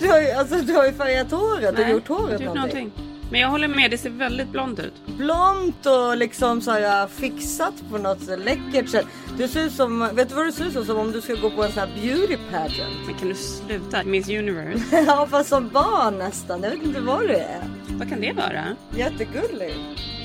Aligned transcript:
Du 0.00 0.08
har 0.08 0.20
ju, 0.20 0.30
alltså, 0.30 0.56
du 0.56 0.74
har 0.74 0.86
ju 0.86 0.92
färgat 0.92 1.30
håret 1.30 1.78
och 1.78 1.88
gjort 1.88 2.08
håret 2.08 2.40
någonting. 2.40 2.54
någonting. 2.54 3.05
Men 3.30 3.40
jag 3.40 3.48
håller 3.48 3.68
med, 3.68 3.90
det 3.90 3.98
ser 3.98 4.10
väldigt 4.10 4.48
blont 4.48 4.78
ut. 4.78 4.92
Blont 5.06 5.86
och 5.86 6.16
liksom 6.16 6.60
så 6.60 6.70
här 6.70 7.06
fixat 7.06 7.74
på 7.90 7.98
något 7.98 8.22
så 8.22 8.36
läckert 8.36 8.88
sätt. 8.88 9.06
Du 9.38 9.48
ser 9.48 9.64
ut 9.64 9.72
som, 9.72 10.08
vet 10.12 10.28
du 10.28 10.34
vad 10.34 10.46
du 10.46 10.52
ser 10.52 10.64
ut 10.64 10.72
som? 10.72 10.84
Som 10.84 10.98
om 10.98 11.12
du 11.12 11.20
ska 11.20 11.34
gå 11.34 11.50
på 11.50 11.64
en 11.64 11.72
sån 11.72 11.80
här 11.80 12.02
beauty 12.02 12.36
pageant. 12.50 13.06
Men 13.06 13.14
kan 13.14 13.28
du 13.28 13.34
sluta? 13.34 14.04
Miss 14.04 14.28
Universe. 14.28 15.04
ja 15.06 15.26
fast 15.30 15.48
som 15.48 15.68
barn 15.68 16.18
nästan. 16.18 16.62
Jag 16.62 16.70
vet 16.70 16.82
inte 16.82 17.00
vad 17.00 17.28
det 17.28 17.40
är. 17.40 17.62
Vad 17.88 18.08
kan 18.08 18.20
det 18.20 18.32
vara? 18.32 18.64
Jättegullig. 18.96 19.74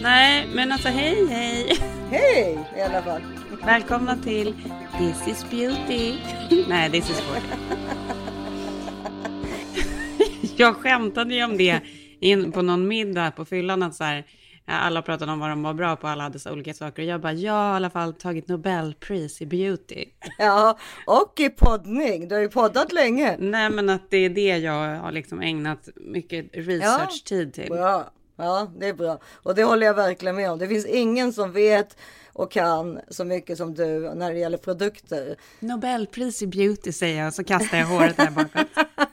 Nej, 0.01 0.47
men 0.53 0.71
alltså 0.71 0.87
hej 0.87 1.27
hej. 1.27 1.77
Hej 2.09 2.59
i 2.77 2.81
alla 2.81 3.01
fall. 3.01 3.21
Välkomna 3.65 4.17
till 4.17 4.53
This 4.97 5.27
is 5.27 5.45
beauty. 5.51 6.15
Nej, 6.69 6.91
this 6.91 7.09
is 7.09 7.17
sport. 7.17 7.43
Jag 10.57 10.75
skämtade 10.75 11.35
ju 11.35 11.43
om 11.43 11.57
det 11.57 11.81
in 12.21 12.51
på 12.51 12.61
någon 12.61 12.87
middag 12.87 13.31
på 13.31 13.45
fyllan 13.45 13.83
att 13.83 13.95
så 13.95 14.03
här, 14.03 14.25
alla 14.65 15.01
pratade 15.01 15.31
om 15.31 15.39
vad 15.39 15.49
de 15.49 15.63
var 15.63 15.73
bra 15.73 15.95
på, 15.95 16.07
alla 16.07 16.23
hade 16.23 16.39
så 16.39 16.51
olika 16.51 16.73
saker. 16.73 17.01
Och 17.01 17.07
jag 17.07 17.21
bara, 17.21 17.33
jag 17.33 17.53
har 17.53 17.73
i 17.73 17.75
alla 17.75 17.89
fall 17.89 18.13
tagit 18.13 18.47
Nobelpris 18.47 19.41
i 19.41 19.45
beauty. 19.45 20.05
Ja 20.37 20.77
och 21.07 21.39
i 21.39 21.49
poddning. 21.49 22.27
Du 22.27 22.35
har 22.35 22.41
ju 22.41 22.49
poddat 22.49 22.91
länge. 22.91 23.37
Nej, 23.39 23.69
men 23.69 23.89
att 23.89 24.09
det 24.09 24.17
är 24.17 24.29
det 24.29 24.57
jag 24.57 24.99
har 24.99 25.11
liksom 25.11 25.41
ägnat 25.41 25.89
mycket 25.95 26.49
research-tid 26.53 27.53
till. 27.53 27.69
Bra. 27.69 28.11
Ja, 28.37 28.71
det 28.79 28.87
är 28.87 28.93
bra. 28.93 29.19
Och 29.43 29.55
det 29.55 29.63
håller 29.63 29.85
jag 29.87 29.93
verkligen 29.93 30.35
med 30.35 30.51
om. 30.51 30.59
Det 30.59 30.67
finns 30.67 30.85
ingen 30.85 31.33
som 31.33 31.51
vet 31.51 31.97
och 32.33 32.51
kan 32.51 32.99
så 33.09 33.25
mycket 33.25 33.57
som 33.57 33.73
du 33.73 34.13
när 34.15 34.33
det 34.33 34.39
gäller 34.39 34.57
produkter. 34.57 35.35
Nobelpris 35.59 36.41
i 36.41 36.47
beauty 36.47 36.91
säger 36.91 37.23
jag 37.23 37.33
så 37.33 37.43
kastar 37.43 37.77
jag 37.77 37.85
håret 37.85 38.17
där 38.17 38.31
bakåt. 38.31 38.67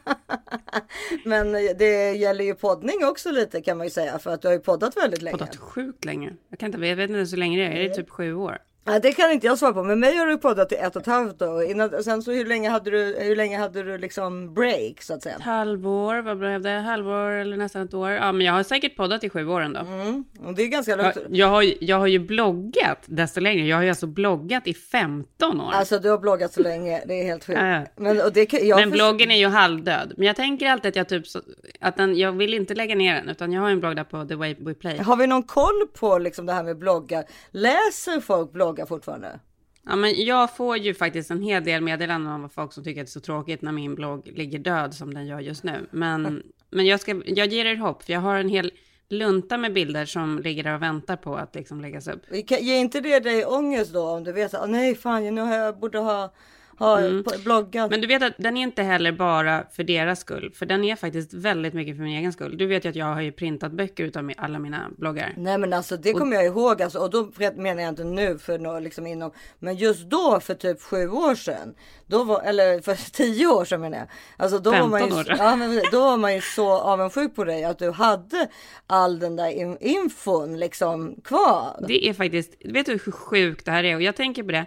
Men 1.24 1.52
det 1.52 2.12
gäller 2.12 2.44
ju 2.44 2.54
poddning 2.54 3.04
också 3.04 3.30
lite 3.30 3.60
kan 3.60 3.76
man 3.76 3.86
ju 3.86 3.90
säga 3.90 4.18
för 4.18 4.30
att 4.30 4.42
du 4.42 4.48
har 4.48 4.52
ju 4.52 4.60
poddat 4.60 4.96
väldigt 4.96 5.22
länge. 5.22 5.38
Poddat 5.38 5.56
sjukt 5.56 6.04
länge. 6.04 6.36
Jag 6.48 6.58
kan 6.58 6.74
inte, 6.74 6.86
jag 6.86 6.96
vet 6.96 7.10
inte 7.10 7.26
så 7.26 7.36
länge 7.36 7.58
det 7.58 7.64
är. 7.64 7.70
Är 7.70 7.88
det 7.88 7.94
typ 7.94 8.10
sju 8.10 8.34
år? 8.34 8.58
Nej, 8.88 9.00
det 9.00 9.12
kan 9.12 9.30
inte 9.30 9.46
jag 9.46 9.58
svara 9.58 9.72
på. 9.72 9.82
Men 9.82 10.00
mig 10.00 10.16
har 10.16 10.26
du 10.26 10.38
poddat 10.38 10.72
i 10.72 10.74
ett 10.74 10.96
och 10.96 11.02
ett 11.02 11.06
halvt 11.06 11.42
år. 11.42 11.62
Innan, 11.64 12.02
sen 12.04 12.22
så 12.22 12.32
hur 12.32 12.44
länge 12.44 12.68
hade 12.70 12.90
du, 12.90 13.16
hur 13.20 13.36
länge 13.36 13.58
hade 13.58 13.82
du 13.82 13.98
liksom 13.98 14.54
break 14.54 15.02
så 15.02 15.14
att 15.14 15.22
säga? 15.22 15.34
Ett 15.36 15.42
halvår, 15.42 16.22
vad 16.22 16.38
blev 16.38 16.60
det? 16.62 16.70
Halvår 16.70 17.30
eller 17.30 17.56
nästan 17.56 17.82
ett 17.82 17.94
år? 17.94 18.10
Ja, 18.10 18.32
men 18.32 18.46
jag 18.46 18.52
har 18.52 18.62
säkert 18.62 18.96
poddat 18.96 19.24
i 19.24 19.30
sju 19.30 19.48
år 19.48 19.60
ändå. 19.60 19.80
Mm, 19.80 20.24
och 20.46 20.54
det 20.54 20.62
är 20.62 20.66
ganska 20.66 20.90
Jag, 20.92 20.98
långt. 20.98 21.16
jag, 21.30 21.46
har, 21.46 21.62
ju- 21.62 21.76
jag 21.80 21.98
har 21.98 22.06
ju 22.06 22.18
bloggat 22.18 22.98
desto 23.06 23.40
längre. 23.40 23.66
Jag 23.66 23.76
har 23.76 23.82
ju 23.82 23.88
alltså 23.88 24.06
bloggat 24.06 24.66
i 24.66 24.74
15 24.74 25.60
år. 25.60 25.70
Alltså 25.72 25.98
du 25.98 26.10
har 26.10 26.18
bloggat 26.18 26.52
så 26.52 26.62
länge. 26.62 27.02
Det 27.06 27.14
är 27.20 27.24
helt 27.24 27.44
sjukt. 27.44 27.60
Men, 27.96 28.20
och 28.20 28.32
det, 28.32 28.52
jag 28.52 28.80
men 28.80 28.90
bloggen 28.90 29.30
är 29.30 29.36
ju 29.38 29.46
halvdöd. 29.46 30.12
Men 30.16 30.26
jag 30.26 30.36
tänker 30.36 30.66
alltid 30.70 30.88
att 30.88 30.96
jag 30.96 31.08
typ 31.08 31.26
så, 31.26 31.40
att 31.80 31.96
den, 31.96 32.16
jag 32.18 32.32
vill 32.32 32.54
inte 32.54 32.74
lägga 32.74 32.94
ner 32.94 33.14
den, 33.14 33.28
utan 33.28 33.52
jag 33.52 33.62
har 33.62 33.70
en 33.70 33.80
blogg 33.80 33.96
där 33.96 34.04
på 34.04 34.24
The 34.24 34.34
Way 34.34 34.54
We 34.58 34.74
Play. 34.74 34.98
Har 34.98 35.16
vi 35.16 35.26
någon 35.26 35.42
koll 35.42 35.86
på 35.98 36.18
liksom 36.18 36.46
det 36.46 36.52
här 36.52 36.62
med 36.62 36.78
bloggar? 36.78 37.24
Läser 37.50 38.20
folk 38.20 38.52
bloggar 38.52 38.77
fortfarande? 38.86 39.40
Ja, 39.86 39.96
men 39.96 40.24
jag 40.24 40.56
får 40.56 40.76
ju 40.76 40.94
faktiskt 40.94 41.30
en 41.30 41.42
hel 41.42 41.64
del 41.64 41.82
meddelanden 41.82 42.32
om 42.32 42.50
folk 42.50 42.72
som 42.72 42.84
tycker 42.84 43.00
att 43.00 43.06
det 43.06 43.08
är 43.08 43.12
så 43.12 43.20
tråkigt 43.20 43.62
när 43.62 43.72
min 43.72 43.94
blogg 43.94 44.26
ligger 44.26 44.58
död 44.58 44.94
som 44.94 45.14
den 45.14 45.26
gör 45.26 45.40
just 45.40 45.64
nu. 45.64 45.86
Men, 45.90 46.42
men 46.70 46.86
jag, 46.86 47.00
ska, 47.00 47.22
jag 47.26 47.46
ger 47.46 47.64
er 47.64 47.76
hopp, 47.76 48.02
för 48.02 48.12
jag 48.12 48.20
har 48.20 48.36
en 48.36 48.48
hel 48.48 48.72
lunta 49.08 49.56
med 49.56 49.72
bilder 49.72 50.04
som 50.04 50.38
ligger 50.38 50.64
där 50.64 50.74
och 50.74 50.82
väntar 50.82 51.16
på 51.16 51.36
att 51.36 51.54
liksom 51.54 51.80
läggas 51.80 52.08
upp. 52.08 52.22
Ger 52.48 52.76
inte 52.76 53.00
det 53.00 53.20
dig 53.20 53.44
ångest 53.46 53.92
då 53.92 54.08
om 54.08 54.24
du 54.24 54.32
vet 54.32 54.54
att 54.54 54.70
nej 54.70 54.94
fan 54.94 55.34
nu 55.34 55.40
har 55.40 55.56
jag 55.56 55.78
borde 55.78 55.98
ha, 55.98 56.32
ha 56.78 56.96
på- 56.96 57.38
bloggat? 57.44 57.74
Mm. 57.74 57.90
Men 57.90 58.00
du 58.00 58.06
vet 58.06 58.22
att 58.22 58.32
den 58.38 58.56
är 58.56 58.62
inte 58.62 58.82
heller 58.82 59.12
bara 59.12 59.64
för 59.72 59.84
deras 59.84 60.20
skull, 60.20 60.52
för 60.54 60.66
den 60.66 60.84
är 60.84 60.96
faktiskt 60.96 61.34
väldigt 61.34 61.74
mycket 61.74 61.96
för 61.96 62.02
min 62.02 62.16
egen 62.18 62.32
skull. 62.32 62.58
Du 62.58 62.66
vet 62.66 62.84
ju 62.84 62.88
att 62.88 62.96
jag 62.96 63.06
har 63.06 63.20
ju 63.20 63.32
printat 63.32 63.72
böcker 63.72 64.04
utav 64.04 64.32
alla 64.36 64.58
mina 64.58 64.90
bloggar. 64.98 65.34
Nej 65.36 65.58
men 65.58 65.72
alltså 65.72 65.96
det 65.96 66.12
kommer 66.12 66.36
jag 66.36 66.44
ihåg 66.46 66.82
alltså, 66.82 66.98
och 66.98 67.10
då 67.10 67.30
menar 67.56 67.82
jag 67.82 67.88
inte 67.88 68.04
nu 68.04 68.38
för 68.38 68.58
nå- 68.58 68.78
liksom 68.80 69.06
inom, 69.06 69.30
men 69.58 69.76
just 69.76 70.10
då 70.10 70.40
för 70.40 70.54
typ 70.54 70.82
sju 70.82 71.08
år 71.08 71.34
sedan, 71.34 71.74
då 72.06 72.24
var, 72.24 72.42
eller 72.42 72.80
för 72.80 72.94
tio 73.12 73.46
år 73.46 73.64
sedan 73.64 73.80
menar 73.80 73.98
jag. 73.98 74.06
Alltså 74.36 74.58
då 74.58 74.70
var 74.70 74.88
man 74.88 75.00
ju, 75.00 75.10
15 75.10 75.18
år 75.18 75.38
ja, 75.38 75.56
men 75.56 75.82
då 75.92 76.00
var 76.00 76.16
man 76.16 76.34
ju 76.34 76.40
så 76.40 76.70
avundsjuk 76.72 77.34
på 77.36 77.44
dig 77.44 77.64
att 77.64 77.78
du 77.78 77.90
hade 77.90 78.48
all 78.86 79.18
den 79.18 79.36
där 79.36 79.50
in, 79.50 79.78
infon 79.80 80.58
liksom 80.60 81.20
kvar. 81.24 81.84
Det 81.88 82.08
är 82.08 82.14
faktiskt, 82.14 82.54
vet 82.64 82.86
du 82.86 82.92
hur 82.92 83.12
sjukt 83.12 83.64
det 83.64 83.70
här 83.70 83.84
är? 83.84 83.94
Och 83.96 84.02
jag 84.02 84.16
tänker 84.16 84.42
på 84.42 84.52
det, 84.52 84.66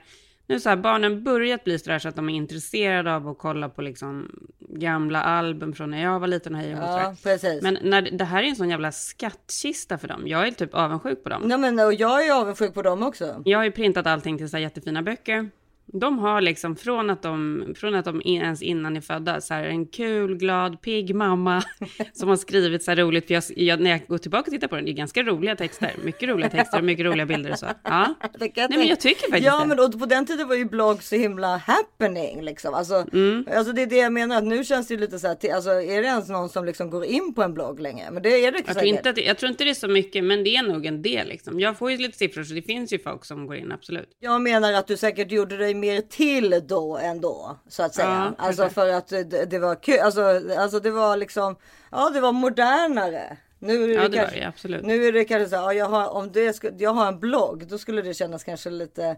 nu 0.52 0.60
så 0.60 0.70
här, 0.70 0.76
barnen 0.76 1.24
börjat 1.24 1.64
bli 1.64 1.80
sådär 1.80 2.00
så 2.00 2.10
att 2.10 2.16
de 2.16 2.30
är 2.30 2.34
intresserade 2.34 3.16
av 3.16 3.28
att 3.28 3.38
kolla 3.38 3.70
på 3.70 3.82
liksom 3.82 4.30
gamla 4.60 5.22
album 5.22 5.74
från 5.74 5.92
när 5.92 6.04
jag 6.04 6.20
var 6.20 6.28
liten 6.28 6.56
och 6.56 6.62
hej 6.62 6.76
och 6.76 6.82
Ja 6.82 7.16
precis. 7.24 7.64
Men 7.64 7.78
när, 7.82 8.02
det 8.02 8.24
här 8.24 8.44
är 8.44 8.48
en 8.48 8.56
sån 8.56 8.70
jävla 8.70 8.92
skattkista 8.92 9.98
för 9.98 10.08
dem. 10.08 10.28
Jag 10.28 10.48
är 10.48 10.52
typ 10.52 10.74
avundsjuk 10.74 11.24
på 11.24 11.30
dem. 11.30 11.42
Nej 11.46 11.58
men 11.58 11.80
och 11.80 11.94
jag 11.94 12.28
är 12.28 12.34
avundsjuk 12.34 12.74
på 12.74 12.82
dem 12.82 13.04
också. 13.04 13.42
Jag 13.46 13.60
har 13.60 13.64
ju 13.64 13.72
printat 13.72 14.08
allting 14.08 14.38
till 14.38 14.50
så 14.50 14.58
här 14.58 14.62
jättefina 14.62 15.02
böcker. 15.02 15.50
De 15.94 16.19
har 16.19 16.41
liksom 16.41 16.75
från 16.75 17.09
att 17.09 17.22
de, 17.22 17.66
från 17.78 17.96
att 17.96 18.06
de 18.06 18.22
ens 18.25 18.62
innan 18.62 18.97
är 18.97 19.02
födda, 19.02 19.41
så 19.41 19.53
här 19.53 19.63
en 19.63 19.85
kul, 19.85 20.35
glad, 20.38 20.81
pigg 20.81 21.16
mamma 21.16 21.63
som 22.13 22.29
har 22.29 22.35
skrivit 22.35 22.84
så 22.84 22.91
här 22.91 22.96
roligt. 22.96 23.28
För 23.28 23.34
jag, 23.34 23.44
jag, 23.56 23.79
när 23.79 23.91
jag 23.91 24.07
går 24.07 24.18
tillbaka 24.18 24.44
och 24.47 24.52
tittar 24.53 24.68
på 24.68 24.75
den, 24.75 24.85
det 24.85 24.91
är 24.91 24.94
ganska 24.94 25.24
roliga 25.24 25.56
texter. 25.56 25.91
Mycket 26.03 26.29
roliga 26.29 26.50
texter 26.57 26.78
och 26.78 26.84
mycket 26.84 27.06
roliga 27.06 27.25
bilder 27.25 27.52
och 27.52 27.59
så. 27.59 27.66
Ja. 27.84 28.16
Nej, 28.40 28.53
men 28.69 28.88
jag 28.88 29.00
tycker 29.00 29.22
faktiskt 29.22 29.46
Ja 29.46 29.59
det. 29.62 29.68
men 29.68 29.79
och 29.79 30.00
på 30.00 30.06
den 30.06 30.25
tiden 30.25 30.47
var 30.47 30.56
ju 30.56 30.66
blogg 30.66 31.03
så 31.03 31.16
himla 31.16 31.57
happening 31.57 32.41
liksom. 32.41 32.73
Alltså, 32.73 33.06
Mm. 33.13 33.46
alltså 33.56 33.73
det 33.73 33.81
är 33.81 33.88
det 33.88 33.96
jag 33.97 34.13
menar 34.13 34.38
att 34.38 34.44
nu 34.44 34.63
känns 34.63 34.88
det 34.88 34.94
ju 34.94 35.00
lite 35.00 35.19
så 35.19 35.28
här, 35.28 35.53
alltså 35.56 35.69
är 35.69 36.02
det 36.02 36.08
ens 36.08 36.29
någon 36.29 36.50
som 36.50 36.66
liksom 36.66 36.90
går 36.90 37.06
in 37.06 37.34
på 37.34 37.44
en 37.44 37.53
blogg 37.53 37.79
längre? 37.79 38.12
Men 38.12 38.23
det 38.23 38.29
är 38.29 38.52
det 38.52 38.58
Jag 38.68 38.75
tror, 38.75 38.85
inte 38.85 39.09
att 39.09 39.16
det, 39.16 39.22
jag 39.22 39.38
tror 39.38 39.50
inte 39.50 39.63
det 39.63 39.69
är 39.69 39.73
så 39.73 39.88
mycket, 39.88 40.23
men 40.23 40.44
det 40.44 40.56
är 40.56 40.63
nog 40.63 40.85
en 40.85 41.02
del. 41.02 41.28
Liksom. 41.28 41.59
Jag 41.59 41.78
får 41.78 41.91
ju 41.91 41.97
lite 41.97 42.18
siffror, 42.18 42.44
så 42.44 42.53
det 42.53 42.62
finns 42.62 42.94
ju 42.94 43.00
folk 43.00 43.25
som 43.25 43.47
går 43.47 43.56
in, 43.56 43.72
absolut. 43.72 44.09
Jag 44.19 44.41
menar 44.41 44.73
att 44.73 44.88
du 44.88 44.97
säkert 44.97 45.31
gjorde 45.31 45.58
dig 45.58 45.73
mer 45.81 46.02
till 46.02 46.64
då 46.68 46.97
ändå 46.97 47.58
så 47.68 47.84
att 47.84 47.96
säga. 47.96 48.34
Ja, 48.38 48.46
alltså 48.46 48.69
för 48.69 48.94
att 48.94 49.08
det, 49.08 49.24
det 49.46 49.59
var 49.59 49.75
kul. 49.75 50.00
Alltså, 50.00 50.22
alltså 50.58 50.80
det 50.80 50.92
var 50.92 51.18
liksom, 51.18 51.56
ja 51.92 52.09
det 52.09 52.22
var 52.22 52.31
modernare. 52.31 53.38
Nu 53.59 53.84
är 53.84 53.88
det, 53.88 53.94
Ja, 53.94 54.08
det 54.08 54.18
kanske, 54.18 54.68
det. 54.68 54.81
Nu 54.81 55.06
är 55.06 55.12
det 55.12 55.25
kanske 55.25 55.50
så 55.50 55.56
här, 55.56 55.64
ja, 55.64 55.74
jag 55.74 55.86
har, 55.86 56.09
om 56.09 56.31
det 56.31 56.64
jag 56.78 56.94
har 56.94 57.08
en 57.08 57.20
blogg, 57.20 57.68
då 57.68 57.78
skulle 57.78 58.02
det 58.02 58.14
kännas 58.14 58.44
kanske 58.44 58.70
lite, 58.70 59.16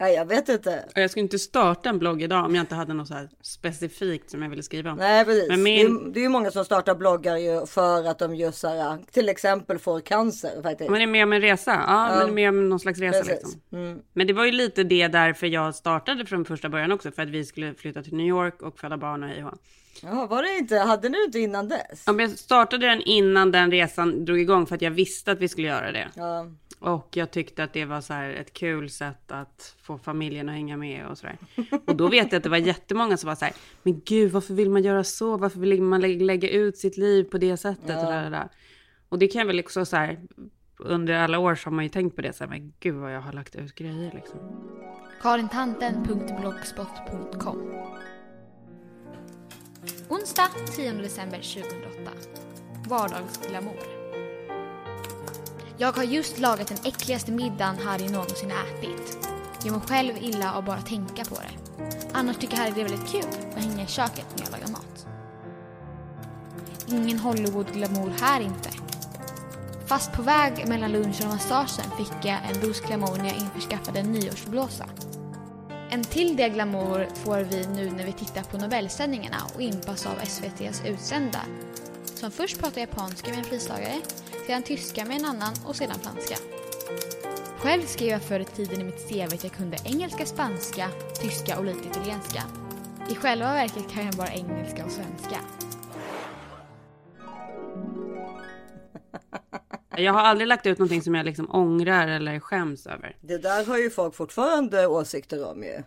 nej 0.00 0.14
jag 0.14 0.24
vet 0.24 0.48
inte. 0.48 0.84
Och 0.94 1.00
jag 1.00 1.10
skulle 1.10 1.22
inte 1.22 1.38
starta 1.38 1.88
en 1.88 1.98
blogg 1.98 2.22
idag 2.22 2.44
om 2.44 2.54
jag 2.54 2.62
inte 2.62 2.74
hade 2.74 2.94
något 2.94 3.08
så 3.08 3.14
här 3.14 3.28
specifikt 3.42 4.30
som 4.30 4.42
jag 4.42 4.50
ville 4.50 4.62
skriva 4.62 4.90
om. 4.92 4.98
Nej 4.98 5.24
precis. 5.24 5.48
Men 5.48 5.62
min- 5.62 5.96
Det, 6.04 6.08
är, 6.08 6.12
det 6.12 6.20
är 6.20 6.22
ju 6.22 6.28
många 6.28 6.50
som 6.50 6.64
startar 6.64 6.94
bloggar 6.94 7.36
ju 7.36 7.66
för 7.66 8.04
att 8.08 8.18
de 8.18 8.34
just 8.36 8.58
så 8.58 8.68
här, 8.68 8.98
till 9.12 9.28
exempel 9.28 9.78
får 9.78 10.00
cancer 10.00 10.62
faktiskt. 10.62 10.90
Men 10.90 10.98
det 10.98 11.04
är 11.04 11.06
mer 11.06 11.22
om 11.24 11.32
en 11.32 11.40
resa. 11.40 11.84
Ja, 11.86 12.08
men 12.08 12.18
det 12.18 12.24
är 12.32 12.34
mer 12.34 12.48
om 12.48 12.68
någon 12.68 12.80
slags 12.80 12.98
resa 13.00 13.18
Precis. 13.18 13.34
liksom. 13.34 13.60
Mm. 13.72 13.98
Men 14.12 14.26
det 14.26 14.32
var 14.32 14.44
ju 14.44 14.52
lite 14.52 14.84
det 14.84 15.08
därför 15.08 15.46
jag 15.46 15.74
startade 15.74 16.26
från 16.26 16.44
första 16.44 16.68
början 16.68 16.92
också. 16.92 17.10
För 17.10 17.22
att 17.22 17.28
vi 17.30 17.44
skulle 17.44 17.74
flytta 17.74 18.02
till 18.02 18.14
New 18.16 18.26
York 18.26 18.62
och 18.62 18.78
föda 18.78 18.96
barn 18.96 19.22
och 19.22 19.28
hej 19.28 19.44
och 19.44 19.54
Jaha, 20.02 20.26
var 20.26 20.42
det 20.42 20.58
inte, 20.58 20.76
hade 20.76 21.08
ni 21.08 21.24
inte 21.26 21.38
innan 21.38 21.68
dess? 21.68 22.02
Ja, 22.06 22.12
men 22.12 22.30
Jag 22.30 22.38
startade 22.38 22.86
den 22.86 23.02
innan 23.02 23.50
den 23.50 23.70
resan 23.70 24.24
drog 24.24 24.40
igång 24.40 24.66
för 24.66 24.74
att 24.74 24.82
jag 24.82 24.90
visste 24.90 25.32
att 25.32 25.38
vi 25.38 25.48
skulle 25.48 25.68
göra 25.68 25.92
det. 25.92 26.08
Ja. 26.14 26.46
Och 26.78 27.08
jag 27.16 27.30
tyckte 27.30 27.64
att 27.64 27.72
det 27.72 27.84
var 27.84 28.00
så 28.00 28.12
här 28.12 28.30
ett 28.30 28.52
kul 28.52 28.90
sätt 28.90 29.32
att 29.32 29.76
få 29.82 29.98
familjen 29.98 30.48
att 30.48 30.54
hänga 30.54 30.76
med 30.76 31.06
och 31.06 31.18
sådär. 31.18 31.36
Och 31.86 31.96
då 31.96 32.08
vet 32.08 32.32
jag 32.32 32.36
att 32.38 32.42
det 32.42 32.48
var 32.48 32.56
jättemånga 32.56 33.16
som 33.16 33.28
var 33.28 33.34
så 33.34 33.44
här, 33.44 33.54
men 33.82 34.00
gud 34.04 34.32
varför 34.32 34.54
vill 34.54 34.70
man 34.70 34.82
göra 34.82 35.04
så? 35.04 35.36
Varför 35.36 35.60
vill 35.60 35.82
man 35.82 36.00
lä- 36.00 36.24
lägga 36.24 36.48
ut 36.50 36.78
sitt 36.78 36.96
liv 36.96 37.24
på 37.24 37.38
det 37.38 37.56
sättet? 37.56 37.82
Och, 37.82 37.88
där, 38.12 38.22
där, 38.22 38.30
där. 38.30 38.48
och 39.08 39.18
det 39.18 39.28
kan 39.28 39.38
jag 39.38 39.46
väl 39.46 39.60
också 39.60 39.84
så 39.84 39.96
här, 39.96 40.20
under 40.78 41.14
alla 41.14 41.38
år 41.38 41.54
så 41.54 41.70
har 41.70 41.74
man 41.74 41.84
ju 41.84 41.88
tänkt 41.90 42.16
på 42.16 42.22
det 42.22 42.32
så 42.32 42.44
här, 42.44 42.50
men 42.50 42.72
gud 42.80 42.94
vad 42.94 43.14
jag 43.14 43.20
har 43.20 43.32
lagt 43.32 43.56
ut 43.56 43.74
grejer 43.74 44.12
liksom. 44.14 44.38
karintanten.blogspot.com 45.22 47.58
Onsdag 50.12 50.48
10 50.76 50.92
december 50.92 51.38
2008. 51.38 52.10
Vardagsglamour. 52.88 53.82
Jag 55.78 55.92
har 55.92 56.02
just 56.02 56.38
lagat 56.38 56.68
den 56.68 56.78
äckligaste 56.84 57.32
middagen 57.32 57.78
Harry 57.78 58.08
någonsin 58.08 58.50
ätit. 58.50 59.28
Jag 59.64 59.72
mår 59.72 59.80
själv 59.80 60.16
illa 60.20 60.54
av 60.54 60.64
bara 60.64 60.80
tänka 60.80 61.24
på 61.24 61.34
det. 61.34 61.84
Annars 62.12 62.36
tycker 62.36 62.56
Harry 62.56 62.72
det 62.74 62.80
är 62.80 62.88
väldigt 62.88 63.10
kul 63.10 63.50
att 63.56 63.64
hänga 63.64 63.84
i 63.84 63.86
köket 63.86 64.26
när 64.36 64.44
jag 64.44 64.52
lagar 64.52 64.72
mat. 64.72 65.06
Ingen 66.86 67.18
Hollywood-glamour 67.18 68.12
här 68.20 68.40
inte. 68.40 68.70
Fast 69.86 70.12
på 70.12 70.22
väg 70.22 70.68
mellan 70.68 70.92
lunchen 70.92 71.26
och 71.26 71.32
massagen 71.32 71.90
fick 71.98 72.24
jag 72.24 72.38
en 72.50 72.60
dos 72.60 72.80
glamour 72.80 73.16
när 73.16 73.26
jag 73.26 73.36
införskaffade 73.36 74.00
en 74.00 74.12
nyårsblåsa. 74.12 74.86
En 75.92 76.04
till 76.04 76.36
del 76.36 76.50
glamour 76.50 77.08
får 77.14 77.38
vi 77.38 77.66
nu 77.66 77.90
när 77.90 78.04
vi 78.04 78.12
tittar 78.12 78.42
på 78.42 78.58
Nobelsändningarna 78.58 79.36
och 79.54 79.62
impas 79.62 80.06
av 80.06 80.20
SVTs 80.22 80.82
utsända. 80.86 81.40
Som 82.04 82.30
först 82.30 82.58
pratar 82.58 82.80
japanska 82.80 83.30
med 83.30 83.38
en 83.38 83.44
frislagare, 83.44 84.00
sedan 84.46 84.62
tyska 84.62 85.04
med 85.04 85.16
en 85.16 85.24
annan 85.24 85.54
och 85.66 85.76
sedan 85.76 85.98
franska. 86.02 86.36
Själv 87.56 87.82
skrev 87.86 88.08
jag 88.08 88.22
förr 88.22 88.40
i 88.40 88.44
tiden 88.44 88.80
i 88.80 88.84
mitt 88.84 89.08
CV 89.08 89.34
att 89.34 89.44
jag 89.44 89.52
kunde 89.52 89.76
engelska, 89.84 90.26
spanska, 90.26 90.88
tyska 91.20 91.58
och 91.58 91.64
lite 91.64 91.88
italienska. 91.88 92.42
I 93.10 93.14
själva 93.14 93.52
verket 93.52 93.90
kan 93.90 94.04
jag 94.04 94.14
bara 94.14 94.32
engelska 94.32 94.84
och 94.84 94.92
svenska. 94.92 95.36
Jag 99.96 100.12
har 100.12 100.20
aldrig 100.20 100.48
lagt 100.48 100.66
ut 100.66 100.78
någonting 100.78 101.02
som 101.02 101.14
jag 101.14 101.24
liksom 101.24 101.50
ångrar 101.50 102.08
eller 102.08 102.40
skäms 102.40 102.86
över. 102.86 103.16
Det 103.20 103.38
där 103.38 103.64
har 103.64 103.78
ju 103.78 103.90
folk 103.90 104.14
fortfarande 104.14 104.86
åsikter 104.86 105.50
om 105.50 105.62
ju. 105.62 105.82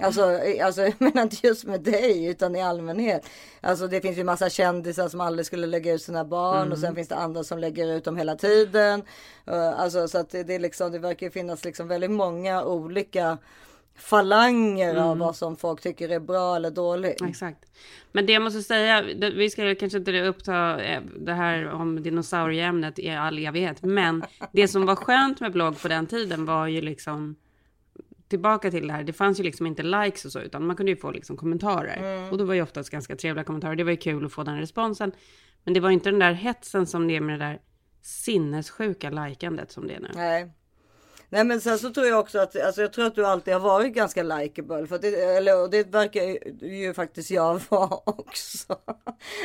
Alltså, 0.00 0.40
alltså 0.62 0.82
jag 0.82 0.94
menar 0.98 1.22
inte 1.22 1.46
just 1.46 1.64
med 1.64 1.80
dig 1.80 2.26
utan 2.26 2.56
i 2.56 2.62
allmänhet. 2.62 3.26
Alltså 3.60 3.88
det 3.88 4.00
finns 4.00 4.18
ju 4.18 4.24
massa 4.24 4.50
kändisar 4.50 5.08
som 5.08 5.20
aldrig 5.20 5.46
skulle 5.46 5.66
lägga 5.66 5.92
ut 5.92 6.02
sina 6.02 6.24
barn 6.24 6.72
och 6.72 6.78
sen 6.78 6.94
finns 6.94 7.08
det 7.08 7.16
andra 7.16 7.44
som 7.44 7.58
lägger 7.58 7.96
ut 7.96 8.04
dem 8.04 8.16
hela 8.16 8.36
tiden. 8.36 9.02
Uh, 9.50 9.80
alltså 9.80 10.08
så 10.08 10.18
att 10.18 10.30
det, 10.30 10.54
är 10.54 10.58
liksom, 10.58 10.92
det 10.92 10.98
verkar 10.98 11.30
finnas 11.30 11.64
liksom 11.64 11.88
väldigt 11.88 12.10
många 12.10 12.64
olika 12.64 13.38
falanger 13.96 14.94
av 14.94 15.18
vad 15.18 15.36
som 15.36 15.56
folk 15.56 15.80
tycker 15.80 16.08
är 16.08 16.20
bra 16.20 16.56
eller 16.56 16.70
dåligt. 16.70 17.22
Exakt. 17.22 17.64
Men 18.12 18.26
det 18.26 18.32
jag 18.32 18.42
måste 18.42 18.62
säga, 18.62 19.02
vi 19.18 19.50
ska 19.50 19.74
kanske 19.74 19.98
inte 19.98 20.22
uppta 20.22 20.84
eh, 20.84 21.02
det 21.18 21.32
här 21.32 21.70
om 21.70 22.02
dinosaurieämnet 22.02 22.98
i 22.98 23.10
all 23.10 23.38
evighet, 23.38 23.82
men 23.82 24.24
det 24.52 24.68
som 24.68 24.86
var 24.86 24.96
skönt 24.96 25.40
med 25.40 25.52
blogg 25.52 25.82
på 25.82 25.88
den 25.88 26.06
tiden 26.06 26.44
var 26.44 26.66
ju 26.66 26.80
liksom 26.80 27.36
tillbaka 28.28 28.70
till 28.70 28.86
det 28.86 28.92
här, 28.92 29.04
det 29.04 29.12
fanns 29.12 29.40
ju 29.40 29.44
liksom 29.44 29.66
inte 29.66 29.82
likes 29.82 30.24
och 30.24 30.32
så, 30.32 30.40
utan 30.40 30.66
man 30.66 30.76
kunde 30.76 30.92
ju 30.92 30.96
få 30.96 31.10
liksom 31.10 31.36
kommentarer. 31.36 32.32
Och 32.32 32.38
då 32.38 32.44
var 32.44 32.54
ju 32.54 32.62
oftast 32.62 32.90
ganska 32.90 33.16
trevliga 33.16 33.44
kommentarer, 33.44 33.76
det 33.76 33.84
var 33.84 33.90
ju 33.90 33.96
kul 33.96 34.26
att 34.26 34.32
få 34.32 34.42
den 34.42 34.58
responsen. 34.58 35.12
Men 35.64 35.74
det 35.74 35.80
var 35.80 35.90
inte 35.90 36.10
den 36.10 36.18
där 36.18 36.32
hetsen 36.32 36.86
som 36.86 37.08
det 37.08 37.16
är 37.16 37.20
med 37.20 37.40
det 37.40 37.44
där 37.44 37.60
sinnessjuka 38.02 39.10
likandet 39.10 39.72
som 39.72 39.86
det 39.86 39.94
är 39.94 40.00
nu. 40.00 40.10
Nej. 40.14 40.52
Nej 41.28 41.44
men 41.44 41.60
sen 41.60 41.78
så 41.78 41.90
tror 41.90 42.06
jag 42.06 42.20
också 42.20 42.38
att, 42.38 42.60
alltså 42.60 42.82
jag 42.82 42.92
tror 42.92 43.06
att 43.06 43.14
du 43.14 43.26
alltid 43.26 43.54
har 43.54 43.60
varit 43.60 43.94
ganska 43.94 44.22
likeable. 44.22 44.86
För 44.86 44.98
det, 44.98 45.08
eller, 45.08 45.62
och 45.62 45.70
det 45.70 45.86
verkar 45.86 46.22
ju, 46.66 46.94
faktiskt 46.94 47.30
jag 47.30 47.60
vara 47.68 47.98
också. 48.04 48.76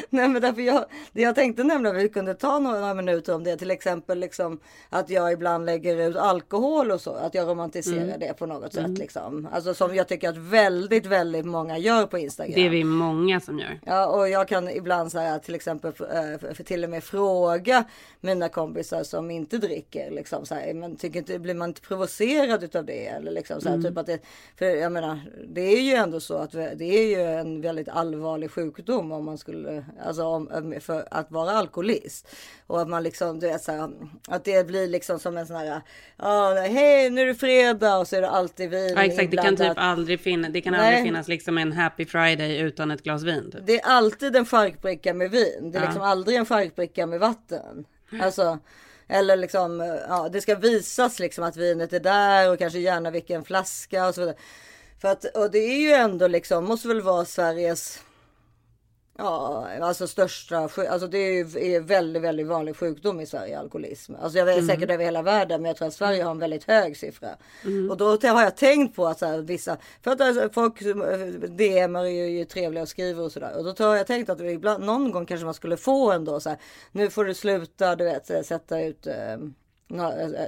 Nej 0.10 0.28
men 0.28 0.42
därför 0.42 0.62
jag, 0.62 0.86
det 1.12 1.22
jag 1.22 1.36
tänkte 1.36 1.64
nämligen 1.64 1.98
att 1.98 2.04
vi 2.04 2.10
kunde 2.10 2.34
ta 2.34 2.60
några 2.60 2.94
minuter 2.94 3.36
om 3.36 3.44
det. 3.44 3.58
Till 3.58 3.72
exempel 3.72 4.20
liksom 4.20 4.60
att 4.90 5.10
jag 5.10 5.32
ibland 5.32 5.66
lägger 5.66 6.10
ut 6.10 6.16
alkohol 6.16 6.92
och 6.92 7.02
så. 7.02 7.14
Att 7.14 7.34
jag 7.34 7.48
romantiserar 7.48 8.18
det 8.18 8.34
på 8.34 8.46
något 8.46 8.74
sätt 8.74 8.98
liksom. 8.98 9.48
Alltså 9.52 9.74
som 9.74 9.96
jag 9.96 10.08
tycker 10.08 10.30
att 10.30 10.38
väldigt, 10.38 11.06
väldigt 11.06 11.46
många 11.46 11.78
gör 11.78 12.06
på 12.06 12.18
Instagram. 12.18 12.54
Det 12.56 12.66
är 12.66 12.70
vi 12.70 12.84
många 12.84 13.40
som 13.40 13.60
gör. 13.60 13.80
Ja, 13.86 14.08
och 14.08 14.30
jag 14.30 14.48
kan 14.48 14.70
ibland 14.70 15.12
säga 15.12 15.40
till 15.40 15.56
exempel 15.56 15.94
eh, 16.14 16.54
till 16.54 16.84
och 16.84 16.90
med 16.90 17.04
fråga 17.04 17.84
mina 18.22 18.50
kompisar 18.50 19.04
som 19.04 19.32
inte 19.32 19.58
dricker 19.58 20.12
liksom 20.12 20.46
så 20.46 20.56
här, 20.56 20.74
men 20.74 20.96
tycker 20.96 21.20
inte 21.20 21.40
blir 21.40 21.54
man 21.54 21.71
inte 21.72 21.82
provocerad 21.82 22.64
utav 22.64 22.86
det 22.86 23.08
eller 23.08 23.32
liksom 23.32 23.62
så 23.62 23.70
här, 23.70 23.82
typ 23.82 23.98
att 23.98 24.06
det, 24.06 24.20
för 24.58 24.66
jag 24.66 24.92
menar, 24.92 25.20
det 25.48 25.62
är 25.62 25.82
ju 25.82 25.94
ändå 25.94 26.20
så 26.20 26.38
att 26.38 26.52
det 26.52 26.84
är 26.86 27.06
ju 27.08 27.22
en 27.22 27.62
väldigt 27.62 27.90
allvarlig 27.90 28.52
sjukdom 28.52 29.12
om 29.12 29.26
man 29.26 29.38
skulle, 29.38 29.86
alltså 30.06 30.24
om, 30.24 30.76
för 30.82 31.08
att 31.12 31.32
vara 31.32 31.52
alkoholist 31.52 32.28
och 32.68 32.82
att 32.82 32.88
man 32.90 33.04
liksom, 33.04 33.40
du 33.40 33.48
vet 33.48 33.64
så 33.64 33.72
här, 33.72 33.90
att 34.28 34.44
det 34.44 34.68
blir 34.68 34.88
liksom 34.88 35.20
som 35.20 35.38
en 35.38 35.48
sån 35.48 35.56
här, 35.56 35.82
ja, 36.18 36.54
hej 36.70 37.10
nu 37.10 37.22
är 37.22 37.26
det 37.26 37.36
fredag 37.36 37.98
och 37.98 38.08
så 38.08 38.16
är 38.16 38.22
det 38.22 38.30
alltid 38.30 38.70
vin 38.70 38.94
Ja, 38.96 39.04
exakt, 39.04 39.32
det 39.32 39.38
kan 39.38 39.46
typ 39.46 39.52
inblandat. 39.52 39.78
aldrig 39.78 40.20
finnas, 40.20 40.54
det 40.54 40.62
kan 40.62 40.74
Nej. 40.74 40.82
aldrig 40.88 41.04
finnas 41.04 41.28
liksom 41.28 41.58
en 41.58 41.72
happy 41.72 42.06
friday 42.06 42.58
utan 42.60 42.92
ett 42.92 43.04
glas 43.04 43.24
vin. 43.24 43.52
Typ. 43.52 43.62
Det 43.66 43.80
är 43.80 43.86
alltid 43.86 44.36
en 44.36 44.46
charkbricka 44.46 45.14
med 45.14 45.32
vin. 45.32 45.72
Det 45.72 45.78
är 45.78 45.82
Ja. 45.82 45.86
liksom 45.88 46.02
aldrig 46.02 46.38
en 46.38 46.46
charkbricka 46.46 47.06
med 47.06 47.20
vatten. 47.20 47.86
Alltså, 48.22 48.60
eller 49.12 49.36
liksom, 49.36 50.00
ja, 50.10 50.30
det 50.30 50.42
ska 50.42 50.56
visas 50.56 51.20
liksom 51.20 51.44
att 51.44 51.58
vinet 51.58 51.94
är 51.94 52.00
där 52.00 52.52
och 52.52 52.60
kanske 52.60 52.80
gärna 52.80 53.12
vilken 53.12 53.44
flaska 53.44 54.08
och 54.08 54.16
så 54.16 54.22
vidare. 54.22 54.38
För 55.02 55.08
att, 55.08 55.26
och 55.26 55.52
det 55.52 55.60
är 55.60 55.80
ju 55.80 55.92
ändå 55.92 56.28
liksom, 56.28 56.66
måste 56.66 56.88
väl 56.88 57.02
vara 57.02 57.26
Sveriges 57.26 58.00
Ja, 59.22 59.68
alltså 59.82 60.08
största, 60.08 60.58
alltså 60.58 61.08
det 61.08 61.18
är 61.18 61.80
väldigt, 61.80 62.22
väldigt 62.22 62.48
vanlig 62.48 62.76
sjukdom 62.76 63.20
i 63.20 63.26
Sverige, 63.26 63.60
alkoholism. 63.60 64.16
Alltså 64.22 64.38
jag 64.38 64.46
vet 64.46 64.66
säkert 64.66 64.90
över 64.90 65.04
hela 65.04 65.22
världen, 65.22 65.62
men 65.62 65.70
jag 65.70 65.78
tror 65.78 65.88
att 65.88 65.94
Sverige 65.94 66.24
har 66.24 66.32
en 66.32 66.40
väldigt 66.40 66.64
hög 66.64 66.98
siffra. 66.98 67.30
Och 67.90 67.98
då 67.98 68.06
har 68.10 68.44
jag 68.44 68.58
tänkt 68.58 68.96
på 68.96 69.08
att 69.08 69.20
så 69.20 69.26
här, 69.26 69.38
vissa, 69.38 69.78
för 70.02 70.12
att 70.12 70.22
alltså, 70.22 70.50
folk 70.50 70.82
eh, 70.82 70.96
DMar 71.50 72.06
är 72.06 72.10
ju, 72.10 72.30
ju 72.30 72.46
trevliga 72.46 72.82
och 72.82 72.90
skriver 72.90 73.24
och 73.24 73.32
sådär. 73.32 73.58
Och 73.58 73.76
då 73.76 73.84
har 73.84 73.96
jag 73.96 74.08
tänkt 74.08 74.30
att 74.30 74.42
ibland, 74.42 74.84
någon 74.84 75.12
gång 75.12 75.26
kanske 75.26 75.46
man 75.46 75.54
skulle 75.54 75.78
få 75.78 76.12
ändå 76.12 76.40
så 76.40 76.50
här, 76.50 76.60
nu 76.92 77.10
får 77.10 77.26
du 77.26 77.34
sluta, 77.34 77.96
du 77.96 78.04
vet, 78.04 78.46
sätta 78.46 78.82
ut 78.82 79.08
eh, 79.08 79.38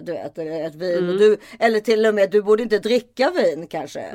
du 0.03 0.11
vet, 0.11 0.37
ett 0.37 0.75
vin. 0.75 1.09
Och 1.09 1.17
du, 1.17 1.37
eller 1.59 1.79
till 1.79 2.05
och 2.05 2.15
med, 2.15 2.31
du 2.31 2.41
borde 2.41 2.63
inte 2.63 2.79
dricka 2.79 3.31
vin 3.31 3.67
kanske. 3.67 4.05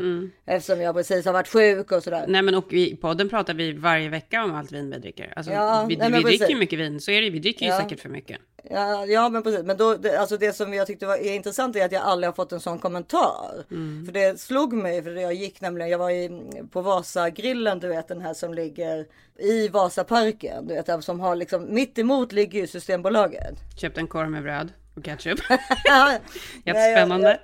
Eftersom 0.47 0.81
jag 0.81 0.95
precis 0.95 1.27
har 1.27 1.33
varit 1.33 1.49
sjuk 1.49 1.93
och 1.93 2.03
sådär. 2.03 2.25
Nej 2.29 2.43
men 2.43 2.55
och 2.55 2.73
i 2.73 2.97
podden 2.97 3.29
pratar 3.29 3.55
vi 3.55 3.73
varje 3.73 4.09
vecka 4.09 4.45
om 4.45 4.55
allt 4.55 4.73
vin 4.73 4.91
vi 4.91 4.99
dricker. 4.99 5.33
Alltså, 5.37 5.53
Ja, 5.53 5.87
vi 5.89 5.97
nej, 5.97 6.11
vi 6.13 6.23
dricker 6.23 6.49
ju 6.49 6.57
mycket 6.57 6.79
vin, 6.79 7.01
så 7.01 7.11
är 7.11 7.23
det 7.23 7.31
Vi 7.31 7.39
dricker 7.39 7.67
ju 7.67 7.73
Ja. 7.73 7.81
säkert 7.81 8.01
för 8.01 8.09
mycket. 8.09 8.39
Ja, 8.71 9.07
ja 9.07 9.29
men 9.29 9.43
precis. 9.43 9.63
Men 9.65 9.77
då, 9.77 9.95
det, 9.95 10.17
alltså 10.17 10.37
det 10.37 10.53
som 10.53 10.75
jag 10.75 10.87
tyckte 10.87 11.07
var 11.07 11.17
är 11.17 11.35
intressant 11.35 11.77
är 11.77 11.85
att 11.85 11.93
jag 11.93 12.03
aldrig 12.03 12.29
har 12.29 12.33
fått 12.35 12.53
en 12.53 12.61
sån 12.61 12.79
kommentar. 12.79 13.65
För 14.07 14.13
det 14.13 14.41
slog 14.41 14.73
mig, 14.73 15.03
för 15.03 15.11
jag 15.11 15.35
gick 15.35 15.61
nämligen, 15.61 15.91
jag 15.91 15.99
var 15.99 16.11
i, 16.11 16.31
på 16.71 16.81
Vasagrillen, 16.81 17.79
du 17.81 17.89
vet 17.89 18.09
den 18.09 18.21
här 18.21 18.35
som 18.35 18.55
ligger 18.55 19.07
i 19.39 19.69
Vasaparken. 19.69 20.67
Du 20.67 20.75
vet, 20.75 21.05
som 21.05 21.21
har 21.21 21.37
liksom, 21.37 21.75
mitt 21.75 21.99
emot 21.99 22.33
ligger 22.33 22.61
ju 22.61 22.67
Systembolaget. 22.67 23.55
Köpte 23.81 24.01
en 24.01 24.07
korv 24.07 24.31
med 24.31 24.43
bröd 24.43 24.73
och 24.99 25.05
ketchup. 25.05 25.39
Nej, 25.89 26.21
Jättespännande. 26.65 27.41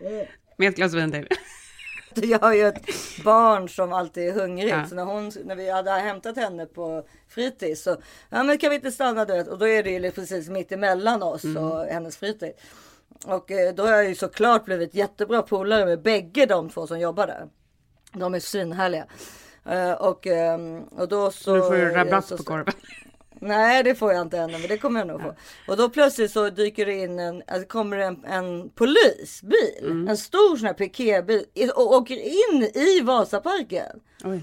jag- 0.00 0.26
Med 0.56 0.68
ett 0.68 0.76
glas 0.76 0.94
vin 0.94 1.12
till. 1.12 1.28
Jag 2.14 2.38
har 2.38 2.54
ju 2.54 2.66
ett 2.68 2.84
barn 3.24 3.68
som 3.68 3.92
alltid 3.92 4.28
är 4.28 4.32
hungrigt. 4.32 4.70
Ja. 4.76 4.86
Så 4.86 4.94
när, 4.94 5.04
hon, 5.04 5.32
när 5.44 5.56
vi 5.56 5.70
hade 5.70 5.90
hämtat 5.90 6.36
henne 6.36 6.66
på 6.66 7.04
fritids 7.28 7.82
så 7.82 7.96
ja, 8.30 8.42
men 8.42 8.58
kan 8.58 8.70
vi 8.70 8.76
inte 8.76 8.92
stanna 8.92 9.24
du? 9.24 9.40
Och 9.42 9.58
då 9.58 9.68
är 9.68 9.82
det 9.82 9.90
ju 9.90 10.10
precis 10.10 10.48
mitt 10.48 10.72
emellan 10.72 11.22
oss 11.22 11.44
och 11.44 11.84
hennes 11.86 12.16
fritid. 12.16 12.52
Och 13.26 13.50
eh, 13.50 13.74
då 13.74 13.82
har 13.86 13.92
jag 13.92 14.08
ju 14.08 14.14
såklart 14.14 14.64
blivit 14.64 14.94
jättebra 14.94 15.42
polare 15.42 15.86
med 15.86 16.02
bägge 16.02 16.46
de 16.46 16.70
två 16.70 16.86
som 16.86 17.00
jobbar 17.00 17.26
där. 17.26 17.46
De 18.12 18.34
är 18.34 18.40
svinhärliga. 18.40 19.06
Eh, 19.70 19.92
och, 19.92 20.26
ehm, 20.26 20.82
och 20.82 21.08
då 21.08 21.30
så... 21.30 21.54
Nu 21.54 21.60
får 21.60 21.74
du 21.76 21.90
rabatt 21.90 22.26
så- 22.26 22.36
på 22.36 22.42
korven. 22.42 22.74
Nej 23.42 23.82
det 23.82 23.94
får 23.94 24.12
jag 24.12 24.22
inte 24.22 24.38
ännu 24.38 24.58
men 24.58 24.68
det 24.68 24.78
kommer 24.78 25.00
jag 25.00 25.06
nog 25.06 25.20
få. 25.22 25.34
Och 25.68 25.76
då 25.76 25.88
plötsligt 25.88 26.30
så 26.30 26.50
dyker 26.50 26.86
det 26.86 26.94
in 26.94 27.18
en, 27.18 27.42
alltså 27.46 27.68
kommer 27.68 27.96
det 27.96 28.04
en, 28.04 28.24
en 28.24 28.70
polisbil. 28.70 30.06
En 30.08 30.16
stor 30.16 30.56
sån 30.56 30.66
här 30.66 30.74
piketbil 30.74 31.70
och 31.74 31.92
åker 31.92 32.16
in 32.16 32.62
i 32.74 33.00
Vasaparken. 33.00 34.00
Oj. 34.24 34.42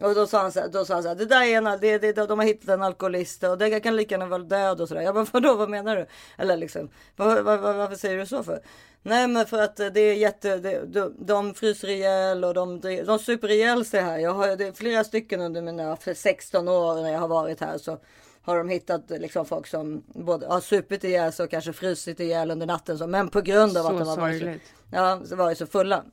Och 0.00 0.14
då 0.14 0.26
sa 0.26 0.40
han 0.40 0.52
så 0.52 0.60
här, 0.60 0.68
då 0.68 0.84
sa 0.84 0.94
han 0.94 1.02
så 1.02 1.08
här, 1.08 1.16
det 1.16 1.26
där 1.26 1.42
är 1.42 1.56
en, 1.56 1.80
det, 1.80 1.98
det, 1.98 2.26
de 2.26 2.38
har 2.38 2.46
hittat 2.46 2.68
en 2.68 2.82
alkoholist 2.82 3.42
och 3.44 3.58
det 3.58 3.80
kan 3.80 3.96
lika 3.96 4.14
gärna 4.14 4.26
vara 4.26 4.42
död 4.42 4.80
och 4.80 4.88
sådär. 4.88 5.02
Jag 5.02 5.14
bara, 5.14 5.26
vadå, 5.32 5.54
vad 5.54 5.70
menar 5.70 5.96
du? 5.96 6.06
Eller 6.38 6.56
liksom, 6.56 6.90
var, 7.16 7.42
var, 7.42 7.56
var, 7.56 7.72
varför 7.72 7.96
säger 7.96 8.18
du 8.18 8.26
så 8.26 8.42
för? 8.42 8.60
Nej 9.02 9.28
men 9.28 9.46
för 9.46 9.62
att 9.62 9.76
det 9.76 10.00
är 10.00 10.14
jätte, 10.14 10.56
det, 10.56 10.86
de, 10.86 11.14
de 11.18 11.54
fryser 11.54 11.88
ihjäl 11.88 12.44
och 12.44 12.54
de, 12.54 12.80
de 13.06 13.18
super 13.18 13.50
ihjäl 13.50 13.84
sig 13.84 14.00
här. 14.00 14.18
Jag 14.18 14.30
har 14.30 14.56
det 14.56 14.66
är 14.66 14.72
flera 14.72 15.04
stycken 15.04 15.40
under 15.40 15.62
mina 15.62 15.96
för 15.96 16.14
16 16.14 16.68
år 16.68 17.02
när 17.02 17.12
jag 17.12 17.20
har 17.20 17.28
varit 17.28 17.60
här 17.60 17.78
så 17.78 17.98
har 18.44 18.58
de 18.58 18.68
hittat 18.68 19.10
liksom 19.10 19.46
folk 19.46 19.66
som 19.66 20.02
både 20.06 20.46
har 20.46 20.60
supit 20.60 21.04
ihjäl 21.04 21.32
sig 21.32 21.44
och 21.44 21.50
kanske 21.50 21.72
frusit 21.72 22.20
ihjäl 22.20 22.50
under 22.50 22.66
natten. 22.66 22.98
Så, 22.98 23.06
men 23.06 23.28
på 23.28 23.40
grund 23.40 23.76
av 23.76 23.82
Så 23.82 23.88
att 23.90 23.98
de 23.98 24.20
varit 24.20 24.42
så, 24.42 24.74
ja, 24.90 25.20
så 25.24 25.36
var 25.36 25.54
så 25.54 25.66
fulla. 25.66 26.04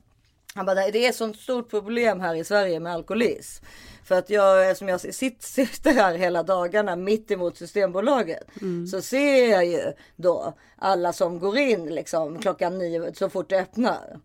Han 0.53 0.65
bara, 0.65 0.75
det 0.75 1.05
är 1.05 1.09
ett 1.09 1.15
sånt 1.15 1.37
stort 1.37 1.69
problem 1.69 2.19
här 2.19 2.35
i 2.35 2.43
Sverige 2.43 2.79
med 2.79 2.93
alkoholism. 2.93 3.65
För 4.03 4.17
att 4.17 4.29
jag, 4.29 4.69
eftersom 4.69 4.87
jag 4.87 5.01
sitter, 5.43 5.91
här 5.93 6.15
hela 6.15 6.43
dagarna 6.43 6.95
mitt 6.95 7.31
emot 7.31 7.57
Systembolaget. 7.57 8.47
Så 8.91 9.01
ser 9.01 9.51
jag 9.51 9.65
ju 9.65 9.81
då 10.15 10.53
alla 10.75 11.13
som 11.13 11.39
går 11.39 11.57
in 11.57 11.85
liksom 11.85 12.39
klockan 12.39 12.77
nio 12.77 13.13
så 13.13 13.29
fort 13.29 13.49
det 13.49 13.59
öppnar. 13.59 14.19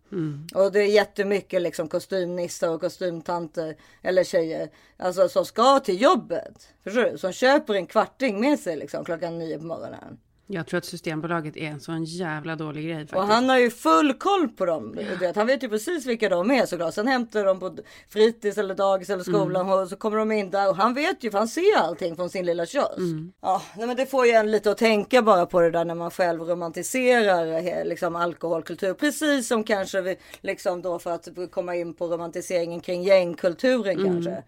Och 0.55 0.71
det 0.71 0.79
är 0.79 0.87
jättemycket 0.87 1.61
liksom 1.61 1.87
kostymnissar 1.87 2.69
och 2.69 2.81
kostymtanter 2.81 3.75
eller 4.01 4.23
tjejer. 4.23 4.69
Alltså 4.97 5.29
som 5.29 5.45
ska 5.45 5.79
till 5.79 6.01
jobbet. 6.01 6.67
Förstår 6.83 7.11
du? 7.11 7.17
Som 7.17 7.31
köper 7.31 7.73
en 7.73 7.87
kvarting 7.87 8.39
med 8.39 8.59
sig 8.59 8.75
liksom 8.75 9.05
klockan 9.05 9.39
nio 9.39 9.57
på 9.57 9.65
morgonen. 9.65 10.17
Jag 10.49 10.67
tror 10.67 10.77
att 10.77 10.85
Systembolaget 10.85 11.57
är 11.57 11.67
en 11.67 11.79
sån 11.79 12.03
jävla 12.03 12.55
dålig 12.55 12.85
grej 12.85 12.95
faktiskt. 12.97 13.15
Och 13.15 13.27
han 13.27 13.49
har 13.49 13.57
ju 13.57 13.69
full 13.69 14.13
koll 14.13 14.49
på 14.49 14.65
dem. 14.65 14.97
Vet, 15.19 15.35
Han 15.35 15.47
vet 15.47 15.63
ju 15.63 15.69
precis 15.69 16.05
vilka 16.05 16.29
de 16.29 16.51
är 16.51 16.65
såklart. 16.65 16.93
Sen 16.93 17.07
hämtar 17.07 17.45
de 17.45 17.59
på 17.59 17.77
fritids 18.09 18.57
eller 18.57 18.75
dagis 18.75 19.09
eller 19.09 19.23
skolan 19.23 19.69
och 19.69 19.89
så 19.89 19.95
kommer 19.95 20.17
de 20.17 20.31
in 20.31 20.49
där 20.49 20.69
och 20.69 20.75
han 20.75 20.93
vet 20.93 21.23
ju 21.23 21.31
för 21.31 21.37
han 21.37 21.47
ser 21.47 21.77
allting 21.77 22.15
från 22.15 22.29
sin 22.29 22.45
lilla 22.45 22.65
kiosk. 22.65 22.97
Ja, 23.41 23.61
nej, 23.77 23.87
men 23.87 23.95
det 23.95 24.05
får 24.05 24.25
ju 24.25 24.31
en 24.31 24.51
lite 24.51 24.71
att 24.71 24.77
tänka 24.77 25.21
bara 25.21 25.45
på 25.45 25.61
det 25.61 25.71
där 25.71 25.85
när 25.85 25.95
man 25.95 26.11
själv 26.11 26.41
romantiserar 26.41 27.47
eh, 27.47 27.85
liksom 27.85 28.15
alkoholkultur. 28.15 28.93
Precis 28.93 29.47
som 29.47 29.63
kanske 29.63 30.01
vi 30.01 30.15
liksom 30.41 30.81
då 30.81 30.99
för 30.99 31.11
att 31.11 31.27
komma 31.51 31.75
in 31.75 31.93
på 31.93 32.07
romantiseringen 32.07 32.79
kring 32.81 33.03
gängkulturen 33.03 34.03
kanske. 34.03 34.43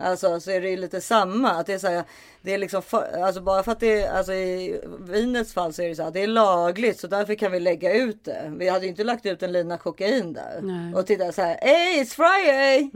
Alltså 0.00 0.40
så 0.40 0.50
är 0.50 0.60
det 0.60 0.70
ju 0.70 0.76
lite 0.76 1.00
samma. 1.00 1.50
Att 1.50 1.66
det 1.66 1.72
är 1.72 1.78
så 1.78 1.86
här, 1.86 2.04
det 2.42 2.54
är 2.54 2.58
liksom 2.58 2.82
för, 2.82 3.22
alltså 3.22 3.40
bara 3.40 3.62
för 3.62 3.72
att 3.72 3.80
det 3.80 4.02
är, 4.02 4.12
alltså 4.12 4.32
i 4.32 4.80
vinets 5.00 5.52
fall 5.52 5.72
så 5.72 5.82
är 5.82 5.88
det 5.88 5.94
så 5.94 6.02
här, 6.02 6.10
det 6.10 6.22
är 6.22 6.26
lagligt 6.26 7.00
så 7.00 7.06
därför 7.06 7.34
kan 7.34 7.52
vi 7.52 7.60
lägga 7.60 7.94
ut 7.94 8.24
det. 8.24 8.52
Vi 8.56 8.68
hade 8.68 8.84
ju 8.84 8.90
inte 8.90 9.04
lagt 9.04 9.26
ut 9.26 9.42
en 9.42 9.52
lina 9.52 9.78
kokain 9.78 10.32
där. 10.32 10.60
Nej. 10.62 10.94
Och 10.94 11.06
titta 11.06 11.32
så 11.32 11.42
här, 11.42 11.58
hey 11.60 12.02
it's 12.02 12.14
Friday! 12.16 12.90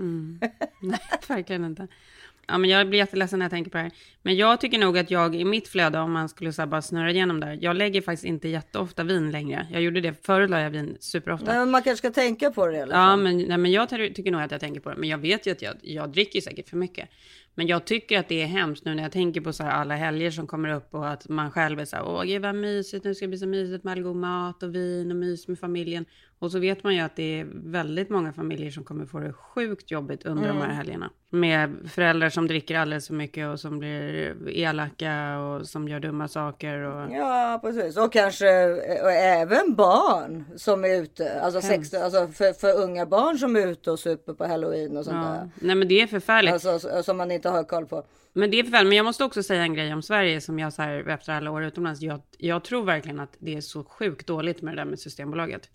Nej, 0.81 1.01
verkligen 1.29 1.65
inte. 1.65 1.89
Ja, 2.49 2.59
men 2.59 2.71
jag 2.71 2.89
blir 2.89 2.99
jätteledsen 2.99 3.39
när 3.39 3.45
jag 3.47 3.51
tänker 3.51 3.71
på 3.71 3.77
det 3.77 3.83
här. 3.83 3.93
Men 4.23 4.37
jag 4.37 4.61
tycker 4.61 4.79
nog 4.79 4.99
att 4.99 5.11
jag 5.11 5.35
i 5.35 5.45
mitt 5.45 5.69
flöde, 5.69 5.99
om 5.99 6.13
man 6.13 6.29
skulle 6.29 6.53
så 6.53 6.67
bara 6.67 6.83
snurra 6.83 7.11
igenom 7.11 7.41
där, 7.41 7.59
jag 7.61 7.77
lägger 7.77 8.03
faktiskt 8.03 8.25
inte 8.25 8.49
jätteofta 8.49 9.05
vin 9.05 9.31
längre. 9.31 9.67
Jag 9.73 9.83
gjorde 9.83 10.01
det, 10.01 10.27
förut 10.27 10.51
la 10.51 10.61
jag 10.61 10.71
vin 10.71 10.97
superofta. 11.01 11.47
Men 11.47 11.71
man 11.71 11.83
kanske 11.83 11.99
ska 12.09 12.11
tänka 12.11 12.51
på 12.51 12.67
det 12.67 12.77
i 12.77 12.81
alla 12.81 12.95
Ja, 12.95 13.17
men, 13.17 13.39
nej, 13.39 13.59
men 13.59 13.73
jag 13.73 13.89
ty- 13.89 14.15
tycker 14.15 14.31
nog 14.31 14.41
att 14.41 14.51
jag 14.51 14.61
tänker 14.61 14.81
på 14.81 14.91
det. 14.91 14.97
Men 14.97 15.09
jag 15.09 15.19
vet 15.19 15.47
ju 15.47 15.51
att 15.51 15.63
jag, 15.63 15.75
jag 15.83 16.13
dricker 16.13 16.41
säkert 16.41 16.69
för 16.69 16.77
mycket. 16.77 17.09
Men 17.55 17.67
jag 17.67 17.85
tycker 17.85 18.19
att 18.19 18.29
det 18.29 18.43
är 18.43 18.47
hemskt 18.47 18.85
nu 18.85 18.95
när 18.95 19.03
jag 19.03 19.13
tänker 19.13 19.41
på 19.41 19.53
så 19.53 19.63
här 19.63 19.71
alla 19.71 19.97
helger 19.97 20.31
som 20.31 20.47
kommer 20.47 20.69
upp 20.69 20.95
och 20.95 21.09
att 21.11 21.29
man 21.29 21.51
själv 21.51 21.81
är 21.81 21.85
så 21.85 21.97
här, 21.97 22.05
åh 22.09 22.25
gud 22.25 22.43
vad 22.43 22.55
mysigt, 22.55 23.05
nu 23.05 23.15
ska 23.15 23.25
det 23.25 23.29
bli 23.29 23.39
så 23.39 23.47
mysigt 23.47 23.85
med 23.85 23.93
all 23.93 24.03
god 24.03 24.17
mat 24.17 24.63
och 24.63 24.75
vin 24.75 25.11
och 25.11 25.17
mys 25.17 25.49
med 25.49 25.59
familjen. 25.59 26.05
Och 26.39 26.53
så 26.53 26.59
vet 26.59 26.85
man 26.85 26.95
ju 26.95 27.01
att 27.01 27.17
det 27.17 27.41
är 27.41 27.47
väldigt 27.55 28.11
många 28.11 28.33
familjer 28.33 28.71
som 28.71 28.85
kommer 28.85 29.07
få 29.07 29.19
det 29.19 29.33
sjukt 29.33 29.91
jobbigt 29.91 30.27
under 30.27 30.49
de 30.49 30.57
här 30.59 30.69
helgerna. 30.69 31.11
Med 31.31 31.91
föräldrar 31.91 32.29
som 32.29 32.47
dricker 32.47 32.77
alldeles 32.79 33.07
för 33.07 33.15
mycket 33.15 33.49
och 33.49 33.61
som 33.61 33.79
blir 33.79 34.37
elaka 34.49 35.39
och 35.39 35.67
som 35.67 35.89
gör 35.89 36.01
dumma 36.01 36.29
saker. 36.29 36.79
Och... 36.79 37.13
Ja, 37.15 37.61
precis. 37.63 37.97
Och 37.97 38.13
kanske 38.13 38.67
och 39.03 39.11
även 39.13 39.75
barn 39.75 40.45
som 40.57 40.85
är 40.85 41.03
ute. 41.03 41.41
Alltså. 41.41 41.61
16, 41.61 42.03
alltså 42.03 42.29
för, 42.29 42.53
för 42.53 42.83
unga 42.83 43.07
barn 43.07 43.39
som 43.39 43.57
är 43.57 43.67
ute 43.67 43.91
och 43.91 43.99
super 43.99 44.35
på 44.35 44.47
halloween 44.47 44.97
och 44.97 45.05
sånt 45.05 45.17
Ja. 45.25 45.31
där. 45.33 45.51
Nej 45.55 45.75
men 45.77 45.89
det 45.89 46.01
är 46.01 46.07
förfärligt. 46.07 46.53
Alltså 46.53 46.79
så- 46.79 47.03
som 47.03 47.17
man 47.17 47.31
inte 47.31 47.49
har 47.49 47.65
koll 47.65 47.87
på. 47.87 48.05
Men 48.33 48.51
det 48.51 48.59
är 48.59 48.65
förfärligt. 48.65 48.89
Men 48.89 48.97
jag 48.97 49.05
måste 49.05 49.25
också 49.25 49.43
säga 49.43 49.63
en 49.63 49.75
grej 49.75 49.95
om 49.95 50.03
Sverige 50.03 50.41
som 50.41 50.59
jag 50.59 50.73
så 50.73 50.83
här 50.83 51.09
efter 51.09 51.33
alla 51.33 51.51
år 51.51 51.65
utomlands. 51.65 52.01
Jag, 52.03 52.21
jag 52.39 52.65
tror 52.65 52.85
verkligen 52.85 53.21
att 53.21 53.37
det 53.39 53.55
är 53.57 53.61
så 53.61 53.85
sjukt 53.85 54.27
dåligt 54.27 54.63
med 54.63 54.73
det 54.77 54.81
där 54.81 54.85
med 54.91 54.99
Systembolaget. 55.01 55.69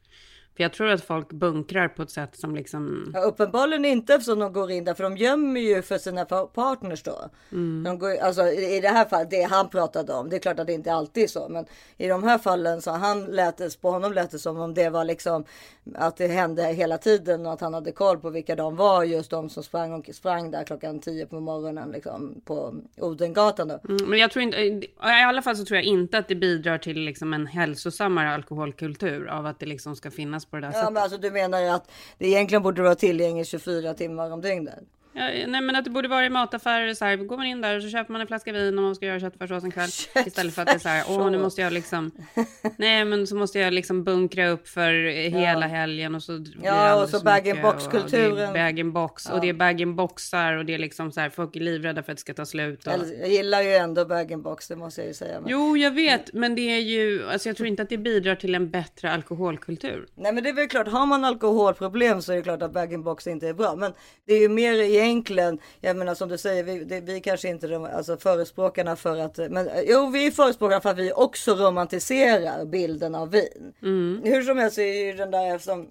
För 0.60 0.64
jag 0.64 0.74
tror 0.74 0.90
att 0.90 1.04
folk 1.04 1.32
bunkrar 1.32 1.88
på 1.88 2.02
ett 2.02 2.12
sätt 2.12 2.36
som 2.40 2.56
liksom... 2.56 3.12
Ja, 3.14 3.20
uppenbarligen 3.22 3.86
inte 3.86 4.14
eftersom 4.14 4.40
de 4.40 4.54
går 4.54 4.72
in 4.72 4.84
där 4.84 4.94
för 4.94 5.04
de 5.04 5.18
gömmer 5.18 5.60
ju 5.60 5.82
för 5.82 5.98
sina 5.98 6.26
pa- 6.26 6.46
partners 6.48 7.04
då. 7.04 7.30
De 7.84 8.00
går, 8.00 8.18
alltså, 8.18 8.42
i 8.48 8.76
i 8.76 8.80
det 8.80 8.88
här 8.88 9.06
fallet, 9.06 9.30
det 9.30 9.42
han 9.44 9.70
pratade 9.70 10.14
om, 10.14 10.30
det 10.30 10.36
är 10.36 10.40
klart 10.40 10.60
att 10.60 10.68
det 10.68 10.74
inte 10.74 10.94
alltid 10.94 11.24
är 11.24 11.28
så. 11.28 11.50
Men 11.50 11.66
i 11.98 12.08
de 12.08 12.24
här 12.24 12.38
fallen 12.38 12.82
så 12.82 12.92
han 12.92 13.26
lät 13.26 13.58
det, 13.58 13.82
på 13.82 13.92
honom 13.92 14.14
lät 14.14 14.32
det 14.32 14.40
som 14.40 14.60
om 14.60 14.74
det 14.74 14.90
var 14.90 15.04
liksom 15.06 15.46
att 15.96 16.18
det 16.18 16.28
hände 16.28 16.64
hela 16.64 16.98
tiden 16.98 17.46
och 17.46 17.54
att 17.54 17.62
han 17.62 17.74
hade 17.74 17.92
koll 17.92 18.20
på 18.20 18.30
vilka 18.30 18.56
de 18.56 18.76
var. 18.76 19.04
Just 19.04 19.32
de 19.32 19.50
som 19.50 19.64
sprang, 19.64 19.94
och 19.94 20.10
sprang 20.16 20.52
där 20.52 20.64
klockan 20.64 21.00
10 21.00 21.26
på 21.26 21.40
morgonen 21.40 21.92
liksom 21.92 22.42
på 22.46 22.76
Odengatan 22.98 23.68
då. 23.68 23.80
Mm, 23.90 24.10
Men 24.10 24.20
jag 24.20 24.32
tror 24.32 24.44
inte... 24.44 24.58
I 24.58 24.90
alla 25.02 25.42
fall 25.42 25.56
så 25.56 25.66
tror 25.66 25.76
jag 25.76 25.86
inte 25.86 26.18
att 26.18 26.28
det 26.28 26.36
bidrar 26.36 26.78
till 26.78 27.00
liksom 27.00 27.34
en 27.34 27.48
hälsosammare 27.48 28.30
alkoholkultur 28.34 29.28
av 29.28 29.46
att 29.46 29.60
det 29.60 29.66
liksom 29.66 29.96
ska 29.96 30.12
finnas 30.12 30.46
på 30.46 30.56
det 30.56 30.62
där 30.62 30.68
Ja 30.68 30.74
sättet. 30.74 30.94
men 30.94 31.04
alltså 31.04 31.18
du 31.18 31.32
menar 31.32 31.60
ju 31.62 31.68
att 31.68 31.92
det 32.18 32.28
egentligen 32.28 32.64
borde 32.64 32.82
vara 32.82 32.96
tillgängligt 32.96 33.48
24 33.48 33.94
timmar 33.94 34.32
om 34.32 34.42
dygnet. 34.42 34.80
Ja, 35.20 35.26
nej 35.48 35.62
men 35.62 35.76
att 35.76 35.84
det 35.84 35.90
borde 35.90 36.08
vara 36.08 36.26
i 36.26 36.30
mataffärer 36.30 36.94
så 36.94 37.06
här, 37.06 37.16
går 37.16 37.38
man 37.38 37.46
in 37.46 37.62
där 37.62 37.76
och 37.76 37.84
så 37.84 37.90
köper 37.90 38.12
man 38.12 38.22
en 38.22 38.28
flaska 38.28 38.52
vin 38.52 38.78
om 38.78 38.84
man 38.84 38.96
ska 38.96 39.06
göra 39.06 39.20
köttfärssås 39.20 39.64
en 39.64 39.72
kväll. 39.72 39.90
Istället 40.26 40.54
för 40.54 40.62
att 40.62 40.68
det 40.68 40.74
är 40.74 40.80
så 40.80 40.90
här, 40.90 41.04
åh 41.10 41.32
nu 41.32 41.38
måste 41.38 41.62
jag 41.62 41.74
liksom, 41.74 42.12
nej 42.78 43.06
men 43.06 43.28
så 43.28 43.36
måste 43.36 43.60
jag 43.60 43.74
liksom 43.74 44.04
bunkra 44.04 44.50
upp 44.50 44.68
för 44.68 44.94
hela 45.30 45.68
helgen 45.68 46.16
och 46.16 46.24
så 46.24 46.46
Ja, 46.64 47.04
och 47.04 47.10
så 47.10 47.18
för 47.18 47.26
bag 47.26 47.36
mycket 47.36 47.54
and 47.54 47.62
box-kulturen. 47.62 48.50
och 48.50 49.42
det 49.42 49.50
är 49.50 49.54
bag 49.54 49.82
and 49.82 49.96
box 49.96 50.34
och 50.34 50.66
det 50.66 50.74
är 50.74 50.78
liksom 50.78 51.12
så 51.12 51.20
här, 51.20 51.30
folk 51.30 51.56
är 51.56 51.60
livrädda 51.60 52.04
för 52.04 52.12
att 52.12 52.18
det 52.18 52.22
ska 52.22 52.34
ta 52.34 52.46
slut. 52.46 52.88
Och... 52.88 52.94
Jag 53.20 53.30
gillar 53.30 53.62
ju 53.62 53.74
ändå 53.74 54.06
bag 54.06 54.34
and 54.34 54.44
box, 54.44 54.68
det 54.68 54.76
måste 54.76 55.02
jag 55.02 55.08
ju 55.08 55.14
säga. 55.14 55.42
Men... 55.42 55.52
Jo, 55.52 55.78
jag 55.78 55.92
vet, 55.92 56.34
men 56.34 56.56
det 56.56 56.62
är 56.62 56.80
ju, 56.80 57.30
alltså 57.30 57.50
jag 57.50 57.58
tror 57.58 57.68
inte 57.68 57.82
att 57.82 57.90
det 57.90 57.98
bidrar 57.98 58.36
till 58.36 58.56
en 58.56 58.70
bättre 58.72 59.12
alkoholkultur. 59.12 60.08
Nej 60.16 60.34
men 60.34 60.44
det 60.44 60.50
är 60.50 60.54
väl 60.54 60.68
klart, 60.68 60.88
har 60.88 61.06
man 61.06 61.26
alkoholproblem 61.26 62.22
så 62.22 62.32
är 62.32 62.36
det 62.36 62.42
klart 62.42 62.62
att 62.62 62.74
bag 62.74 63.04
box 63.04 63.28
inte 63.28 63.48
är 63.48 63.54
bra. 63.54 63.76
Men 63.76 63.94
det 64.28 64.34
är 64.34 64.40
ju 64.40 64.50
mer 64.50 64.74
egentligen, 64.74 65.09
jag 65.82 65.98
menar 65.98 66.16
som 66.16 66.30
du 66.30 66.38
säger, 66.38 66.64
vi, 66.64 66.84
det, 66.84 67.02
vi 67.02 67.20
kanske 67.20 67.50
inte 67.50 67.68
är 67.68 67.96
alltså, 67.96 68.18
förespråkarna 68.18 68.96
för 68.96 69.18
att, 69.18 69.38
men 69.38 69.68
eh, 69.68 69.82
jo 69.88 70.10
vi 70.10 70.28
är 70.28 70.32
förespråkare 70.32 70.82
för 70.82 70.90
att 70.90 70.98
vi 70.98 71.12
också 71.12 71.56
romantiserar 71.56 72.66
bilden 72.66 73.16
av 73.16 73.32
vin. 73.32 73.74
Hur 74.24 74.42
som 74.42 74.58
helst 74.58 74.76
så 74.76 74.82
är 74.82 75.06
ju 75.06 75.14
den 75.14 75.32
där 75.32 75.56
eftersom 75.56 75.88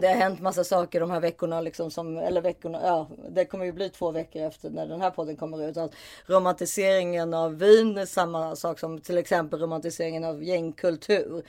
det 0.00 0.06
har 0.06 0.14
hänt 0.14 0.40
massa 0.40 0.64
saker 0.64 1.00
de 1.00 1.10
här 1.10 1.20
veckorna 1.20 1.60
liksom 1.60 1.90
som, 1.90 2.18
eller 2.18 2.40
veckorna, 2.40 2.80
ja 2.82 3.08
det 3.28 3.44
kommer 3.44 3.64
ju 3.64 3.72
bli 3.72 3.90
två 3.90 4.10
veckor 4.10 4.42
efter 4.42 4.70
när 4.70 4.86
den 4.86 5.00
här 5.00 5.10
podden 5.10 5.36
kommer 5.36 5.68
ut. 5.68 5.76
Att 5.76 5.94
romantiseringen 6.26 7.34
av 7.34 7.58
vin 7.58 7.98
är 7.98 8.06
samma 8.06 8.56
sak 8.56 8.78
som 8.78 9.00
till 9.00 9.18
exempel 9.18 9.60
romantiseringen 9.60 10.24
av 10.24 10.44
gängkultur. 10.44 11.42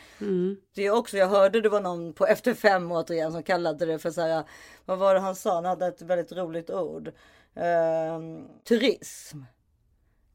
Det 0.76 0.82
är 0.82 0.92
också, 0.92 1.18
jag 1.18 1.28
hörde 1.28 1.62
det 1.62 1.70
var 1.70 1.82
någon 1.82 2.14
på 2.14 2.26
Efter 2.26 2.54
fem 2.54 2.92
återigen 2.92 3.32
som 3.32 3.44
kallade 3.44 3.86
det 3.86 4.00
för 4.00 4.12
så 4.12 4.22
här, 4.22 4.44
vad 4.86 4.98
var 4.98 5.14
det 5.14 5.20
han 5.20 5.36
sa? 5.36 5.56
Han 5.56 5.66
hade 5.66 5.88
ett 5.88 6.02
väldigt 6.02 6.32
roligt 6.32 6.70
ord. 6.70 7.12
Ehm, 7.56 8.48
turism. 8.68 9.38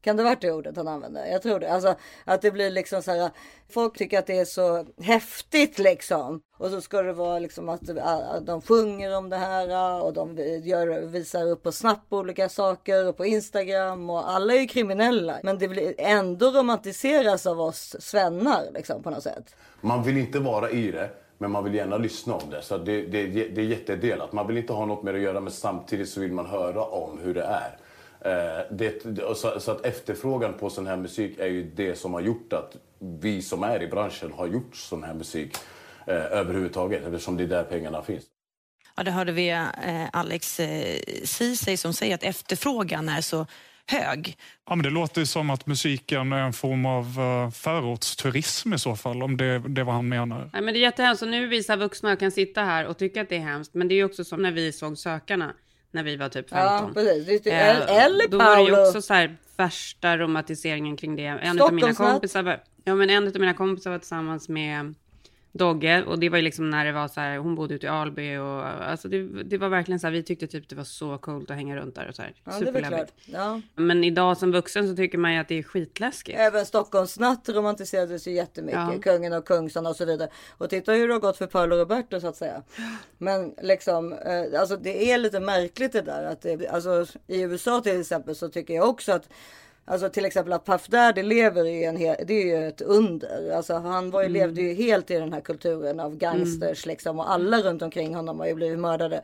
Kan 0.03 0.17
det 0.17 0.23
varit 0.23 0.41
det 0.41 0.51
ordet 0.51 0.77
han 0.77 0.87
använde? 0.87 1.29
Jag 1.29 1.41
tror 1.41 1.59
det. 1.59 1.71
Alltså 1.71 1.95
att 2.25 2.41
det 2.41 2.51
blir 2.51 2.71
liksom 2.71 3.01
så 3.01 3.11
här. 3.11 3.31
Folk 3.69 3.97
tycker 3.97 4.19
att 4.19 4.27
det 4.27 4.39
är 4.39 4.45
så 4.45 4.85
häftigt 5.01 5.79
liksom. 5.79 6.41
Och 6.57 6.69
så 6.69 6.81
ska 6.81 7.01
det 7.01 7.13
vara 7.13 7.39
liksom 7.39 7.69
att 7.69 7.89
äh, 7.89 7.97
äh, 7.97 8.41
de 8.41 8.61
sjunger 8.61 9.17
om 9.17 9.29
det 9.29 9.37
här 9.37 9.69
äh, 9.69 10.01
och 10.01 10.13
de 10.13 10.37
gör, 10.63 11.01
visar 11.01 11.49
upp 11.49 11.63
på 11.63 11.71
Snap 11.71 11.99
olika 12.09 12.49
saker 12.49 13.07
och 13.07 13.17
på 13.17 13.25
Instagram 13.25 14.09
och 14.09 14.31
alla 14.31 14.53
är 14.53 14.59
ju 14.59 14.67
kriminella. 14.67 15.39
Men 15.43 15.57
det 15.57 15.67
blir 15.67 15.93
ändå 15.97 16.51
romantiseras 16.51 17.45
av 17.45 17.61
oss 17.61 17.95
svennar 17.99 18.63
liksom 18.73 19.03
på 19.03 19.09
något 19.09 19.23
sätt. 19.23 19.55
Man 19.81 20.03
vill 20.03 20.17
inte 20.17 20.39
vara 20.39 20.69
i 20.69 20.91
det, 20.91 21.09
men 21.37 21.51
man 21.51 21.63
vill 21.63 21.73
gärna 21.73 21.97
lyssna 21.97 22.33
om 22.33 22.49
det. 22.49 22.61
Så 22.61 22.77
det, 22.77 23.01
det, 23.01 23.27
det 23.27 23.61
är 23.61 23.65
jättedelat. 23.65 24.33
Man 24.33 24.47
vill 24.47 24.57
inte 24.57 24.73
ha 24.73 24.85
något 24.85 25.03
med 25.03 25.13
det 25.13 25.17
att 25.17 25.23
göra, 25.23 25.39
men 25.39 25.51
samtidigt 25.51 26.09
så 26.09 26.19
vill 26.19 26.31
man 26.31 26.45
höra 26.45 26.83
om 26.83 27.19
hur 27.23 27.33
det 27.33 27.43
är. 27.43 27.77
Eh, 28.25 28.65
det, 28.71 29.03
så, 29.35 29.59
så 29.59 29.71
att 29.71 29.85
efterfrågan 29.85 30.53
på 30.53 30.69
sån 30.69 30.87
här 30.87 30.97
musik 30.97 31.39
är 31.39 31.47
ju 31.47 31.71
det 31.75 31.95
som 31.95 32.13
har 32.13 32.21
gjort 32.21 32.53
att 32.53 32.77
vi 32.99 33.41
som 33.41 33.63
är 33.63 33.83
i 33.83 33.87
branschen 33.87 34.31
har 34.31 34.47
gjort 34.47 34.75
sån 34.75 35.03
här 35.03 35.13
musik 35.13 35.57
eh, 36.07 36.15
överhuvudtaget, 36.15 37.03
eftersom 37.03 37.37
det 37.37 37.43
är 37.43 37.47
där 37.47 37.63
pengarna 37.63 38.01
finns. 38.01 38.23
Ja, 38.95 39.03
det 39.03 39.11
hörde 39.11 39.31
vi 39.31 39.49
eh, 39.49 40.09
Alex 40.13 40.59
eh, 40.59 40.99
Ceesay 41.23 41.77
som 41.77 41.93
säger 41.93 42.15
att 42.15 42.23
efterfrågan 42.23 43.09
är 43.09 43.21
så 43.21 43.45
hög. 43.87 44.37
Ja, 44.69 44.75
men 44.75 44.83
det 44.83 44.89
låter 44.89 45.21
ju 45.21 45.25
som 45.25 45.49
att 45.49 45.65
musiken 45.65 46.33
är 46.33 46.41
en 46.41 46.53
form 46.53 46.85
av 46.85 47.19
uh, 47.19 47.51
förortsturism 47.51 48.73
i 48.73 48.79
så 48.79 48.95
fall, 48.95 49.23
om 49.23 49.37
det, 49.37 49.59
det 49.59 49.81
är 49.81 49.85
vad 49.85 49.95
han 49.95 50.09
menar. 50.09 50.49
Nej, 50.53 50.61
men 50.61 50.73
det 50.73 50.79
är 50.79 50.81
jättehemskt. 50.81 51.23
Och 51.23 51.29
nu 51.29 51.47
vissa 51.47 51.75
vuxna 51.75 52.15
kan 52.15 52.31
sitta 52.31 52.63
här 52.63 52.85
och 52.85 52.97
tycka 52.97 53.21
att 53.21 53.29
det 53.29 53.35
är 53.35 53.39
hemskt. 53.39 53.73
Men 53.73 53.87
det 53.87 53.93
är 53.93 53.97
ju 53.97 54.03
också 54.03 54.23
som 54.23 54.41
när 54.41 54.51
vi 54.51 54.71
såg 54.71 54.97
Sökarna, 54.97 55.53
när 55.93 56.03
vi 56.03 56.15
var 56.15 56.29
typ 56.29 56.49
15. 56.49 56.87
Ja 56.87 56.91
precis. 56.93 57.41
Det 57.43 57.51
är, 57.51 57.81
Eh, 57.81 58.03
eller 58.05 58.27
Då 58.27 58.37
var 58.37 58.55
det 58.55 58.61
ju 58.63 58.69
Paolo. 58.71 58.87
också 58.87 59.01
så 59.01 59.13
här 59.13 59.37
värsta 59.57 60.17
romantiseringen 60.17 60.97
kring 60.97 61.15
det. 61.15 61.25
En 61.25 61.61
av 61.61 61.73
mina 61.73 61.93
kompisar 61.93 62.43
var, 62.43 62.63
ja 62.83 62.95
men 62.95 63.09
en 63.09 63.27
av 63.27 63.33
mina 63.39 63.53
kompisar 63.53 63.91
var 63.91 63.97
tillsammans 63.99 64.49
med 64.49 64.93
Dogge 65.55 66.03
och 66.03 66.19
det 66.19 66.29
var 66.29 66.37
ju 66.37 66.43
liksom 66.43 66.69
när 66.69 66.85
det 66.85 66.91
var 66.91 67.07
så 67.07 67.19
här, 67.19 67.37
hon 67.37 67.55
bodde 67.55 67.73
ute 67.73 67.85
i 67.85 67.89
Alby 67.89 68.37
och 68.37 68.67
alltså 68.67 69.07
det, 69.07 69.43
det 69.43 69.57
var 69.57 69.69
verkligen 69.69 69.99
så 69.99 70.07
här, 70.07 70.11
vi 70.11 70.23
tyckte 70.23 70.47
typ 70.47 70.69
det 70.69 70.75
var 70.75 70.83
så 70.83 71.17
coolt 71.17 71.51
att 71.51 71.57
hänga 71.57 71.75
runt 71.75 71.95
där 71.95 72.07
och 72.09 72.15
så 72.15 72.21
här. 72.21 72.33
Ja. 72.43 72.51
Superläbbigt. 72.51 73.13
Ja. 73.25 73.61
Men 73.75 74.03
idag 74.03 74.37
som 74.37 74.51
vuxen 74.51 74.89
så 74.89 74.95
tycker 74.95 75.17
man 75.17 75.33
ju 75.33 75.39
att 75.39 75.47
det 75.47 75.59
är 75.59 75.63
skitläskigt. 75.63 76.39
Även 76.39 76.65
Stockholmsnatt 76.65 77.49
romantiserades 77.49 78.27
ju 78.27 78.31
jättemycket. 78.31 78.79
Ja. 78.79 78.99
Kungen 79.01 79.33
och 79.33 79.45
Kungsan 79.45 79.85
och 79.85 79.95
så 79.95 80.05
vidare. 80.05 80.29
Och 80.57 80.69
titta 80.69 80.91
hur 80.91 81.07
det 81.07 81.13
har 81.13 81.21
gått 81.21 81.37
för 81.37 81.47
Paolo 81.47 81.75
Roberto 81.75 82.19
så 82.19 82.27
att 82.27 82.37
säga. 82.37 82.63
Men 83.17 83.55
liksom, 83.61 84.13
eh, 84.13 84.59
alltså 84.59 84.77
det 84.77 85.11
är 85.11 85.17
lite 85.17 85.39
märkligt 85.39 85.91
det 85.91 86.01
där. 86.01 86.23
Att 86.23 86.41
det, 86.41 86.67
alltså, 86.67 87.05
I 87.27 87.41
USA 87.41 87.81
till 87.81 87.99
exempel 87.99 88.35
så 88.35 88.49
tycker 88.49 88.73
jag 88.73 88.89
också 88.89 89.11
att 89.11 89.29
Alltså 89.85 90.09
till 90.09 90.25
exempel 90.25 90.53
att 90.53 90.65
Puff 90.65 90.87
Daddy 90.87 91.23
lever 91.23 91.65
i 91.65 91.83
en 91.83 91.97
hel, 91.97 92.15
det 92.25 92.33
är 92.33 92.45
ju 92.45 92.67
ett 92.67 92.81
under. 92.81 93.51
Alltså 93.51 93.73
han 93.73 94.11
var 94.11 94.23
ju, 94.23 94.29
levde 94.29 94.61
ju 94.61 94.73
helt 94.73 95.11
i 95.11 95.13
den 95.13 95.33
här 95.33 95.41
kulturen 95.41 95.99
av 95.99 96.15
gangsters 96.17 96.85
liksom 96.85 97.19
och 97.19 97.31
alla 97.31 97.57
runt 97.61 97.81
omkring 97.81 98.15
honom 98.15 98.39
har 98.39 98.47
ju 98.47 98.55
blivit 98.55 98.79
mördade. 98.79 99.21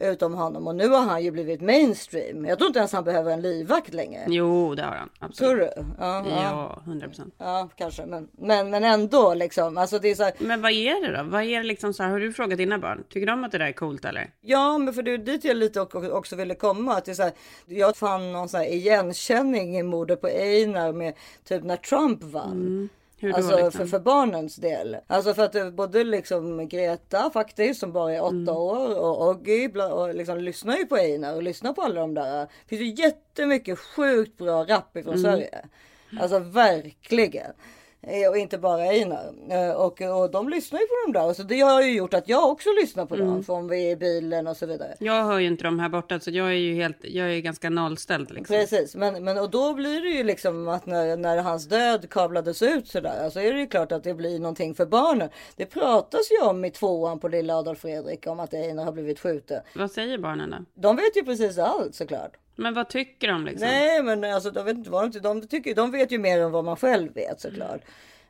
Utom 0.00 0.34
honom 0.34 0.66
och 0.66 0.74
nu 0.74 0.88
har 0.88 1.02
han 1.02 1.24
ju 1.24 1.30
blivit 1.30 1.60
mainstream. 1.60 2.44
Jag 2.44 2.58
tror 2.58 2.66
inte 2.68 2.78
ens 2.78 2.92
han 2.92 3.04
behöver 3.04 3.32
en 3.32 3.40
livvakt 3.42 3.94
längre. 3.94 4.24
Jo, 4.28 4.74
det 4.74 4.82
har 4.82 4.96
han. 4.96 5.08
Tror 5.08 5.28
Absolut. 5.28 5.70
du? 5.76 5.84
Ja, 5.98 6.24
ja. 6.28 6.42
Ja, 6.42 6.82
hundra 6.84 7.06
procent. 7.06 7.34
Ja, 7.38 7.68
kanske. 7.76 8.06
Men, 8.06 8.28
men, 8.38 8.70
men 8.70 8.84
ändå 8.84 9.34
liksom. 9.34 9.78
Alltså 9.78 9.98
det 9.98 10.08
är 10.08 10.14
så 10.14 10.22
här, 10.22 10.32
Men 10.38 10.62
vad 10.62 10.72
är 10.72 11.06
det 11.08 11.16
då? 11.16 11.22
Vad 11.30 11.42
är 11.42 11.58
det 11.58 11.66
liksom 11.66 11.94
så 11.94 12.02
här, 12.02 12.10
har 12.10 12.20
du 12.20 12.32
frågat 12.32 12.58
dina 12.58 12.78
barn? 12.78 13.04
Tycker 13.08 13.26
de 13.26 13.44
att 13.44 13.52
det 13.52 13.58
där 13.58 13.66
är 13.66 13.72
coolt 13.72 14.04
eller? 14.04 14.30
ja, 14.40 14.78
men 14.78 14.94
för 14.94 15.02
det 15.02 15.10
är 15.10 15.18
dit 15.18 15.44
jag 15.44 15.56
lite 15.56 15.80
också 15.80 16.36
ville 16.36 16.54
komma. 16.54 16.96
Att 16.96 17.04
det 17.04 17.10
är 17.10 17.14
så 17.14 17.22
här, 17.22 17.32
jag 17.66 17.96
fann 17.96 18.32
någon 18.32 18.48
så 18.48 18.56
här 18.56 18.64
igenkänning 18.72 19.78
i 19.78 19.82
mordet 19.82 20.20
på 20.20 20.26
Einar 20.26 20.92
med 20.92 21.14
typ 21.44 21.64
när 21.64 21.76
Trump 21.76 22.22
vann. 22.22 22.88
Då, 22.92 22.94
alltså 23.22 23.56
liksom? 23.56 23.70
för, 23.72 23.86
för 23.86 23.98
barnens 23.98 24.56
del. 24.56 24.96
Alltså 25.06 25.34
för 25.34 25.42
att 25.44 25.52
det- 25.52 25.70
både 25.70 26.04
liksom 26.04 26.68
Greta 26.68 27.30
faktiskt 27.30 27.80
som 27.80 27.92
bara 27.92 28.14
är 28.14 28.22
åtta 28.22 28.34
Mm. 28.34 28.56
år 28.56 28.98
och 28.98 29.28
Oggy 29.28 29.68
och 29.68 30.14
liksom 30.14 30.38
lyssnar 30.38 30.76
ju 30.76 30.86
på 30.86 30.96
Einar 30.96 31.34
och 31.34 31.42
lyssnar 31.42 31.72
på 31.72 31.82
alla 31.82 32.00
de 32.00 32.14
där. 32.14 32.40
Det 32.40 32.76
finns 32.76 32.80
ju 32.98 33.02
jättemycket 33.04 33.78
sjukt 33.78 34.38
bra 34.38 34.64
rap 34.64 34.96
ifrån 34.96 35.14
Mm. 35.14 35.22
Sverige. 35.24 35.64
Alltså 36.20 36.38
verkligen. 36.38 37.52
Eh, 38.02 38.30
Och 38.30 38.36
inte 38.36 38.58
bara 38.58 38.82
Einar. 38.82 39.32
Eh, 39.50 39.70
Och, 39.70 40.00
och 40.02 40.30
de 40.30 40.48
lyssnar 40.48 40.80
ju 40.80 40.86
på 40.86 40.94
de 41.06 41.12
där. 41.18 41.32
Så 41.32 41.42
det 41.42 41.60
har 41.60 41.82
ju 41.82 41.92
gjort 41.96 42.14
att 42.14 42.28
jag 42.28 42.50
också 42.50 42.68
lyssnar 42.80 43.06
på 43.06 43.14
Mm. 43.14 43.26
dem. 43.26 43.44
Från 43.44 43.68
vi 43.68 43.86
är 43.86 43.90
i 43.90 43.96
bilen 43.96 44.46
och 44.46 44.56
så 44.56 44.66
vidare. 44.66 44.94
Jag 45.00 45.24
hör 45.24 45.38
ju 45.38 45.46
inte 45.46 45.64
dem 45.64 45.78
här 45.78 45.88
borta 45.88 46.20
så 46.20 46.30
jag 46.30 46.46
är 46.48 46.52
ju 46.52 46.74
helt, 46.74 46.96
jag 47.02 47.32
är 47.34 47.40
ganska 47.40 47.70
nollställd 47.70 48.30
liksom. 48.30 48.56
Precis, 48.56 48.94
men, 48.96 49.24
men 49.24 49.38
och 49.38 49.50
då 49.50 49.74
blir 49.74 50.00
det 50.00 50.08
ju 50.08 50.24
liksom 50.24 50.68
att 50.68 50.86
när, 50.86 51.16
när 51.16 51.36
hans 51.42 51.68
död 51.68 52.10
kablades 52.10 52.62
ut 52.62 52.88
så 52.88 52.98
är 52.98 53.52
det 53.52 53.60
ju 53.60 53.66
klart 53.66 53.92
att 53.92 54.04
det 54.04 54.14
blir 54.14 54.38
någonting 54.38 54.74
för 54.74 54.86
barnen. 54.86 55.28
Det 55.56 55.66
pratas 55.66 56.30
ju 56.30 56.46
om 56.46 56.64
i 56.64 56.70
tvåan 56.70 57.20
på 57.20 57.28
lilla 57.28 57.56
Adolf 57.56 57.78
Fredrik 57.78 58.26
om 58.26 58.40
att 58.40 58.54
Einar 58.54 58.84
har 58.84 58.92
blivit 58.92 59.20
skjuten. 59.20 59.60
Vad 59.74 59.90
säger 59.90 60.18
barnen 60.18 60.50
då? 60.50 60.56
De 60.80 60.96
vet 60.96 61.16
ju 61.16 61.24
precis 61.24 61.58
allt 61.58 61.94
såklart. 61.94 62.32
Men 62.56 62.74
vad 62.74 62.88
tycker 62.88 63.28
de 63.28 63.44
liksom? 63.44 63.68
Nej, 63.68 64.02
men 64.02 64.24
alltså 64.24 64.50
de 64.50 64.64
vet 64.64 64.76
inte 64.76 64.90
vad 64.90 65.12
de, 65.12 65.18
de 65.18 65.46
tycker. 65.46 65.74
De 65.74 65.90
vet 65.90 66.12
ju 66.12 66.18
mer 66.18 66.40
än 66.40 66.50
vad 66.50 66.64
man 66.64 66.76
själv 66.76 67.14
vet 67.14 67.40
såklart. 67.40 67.80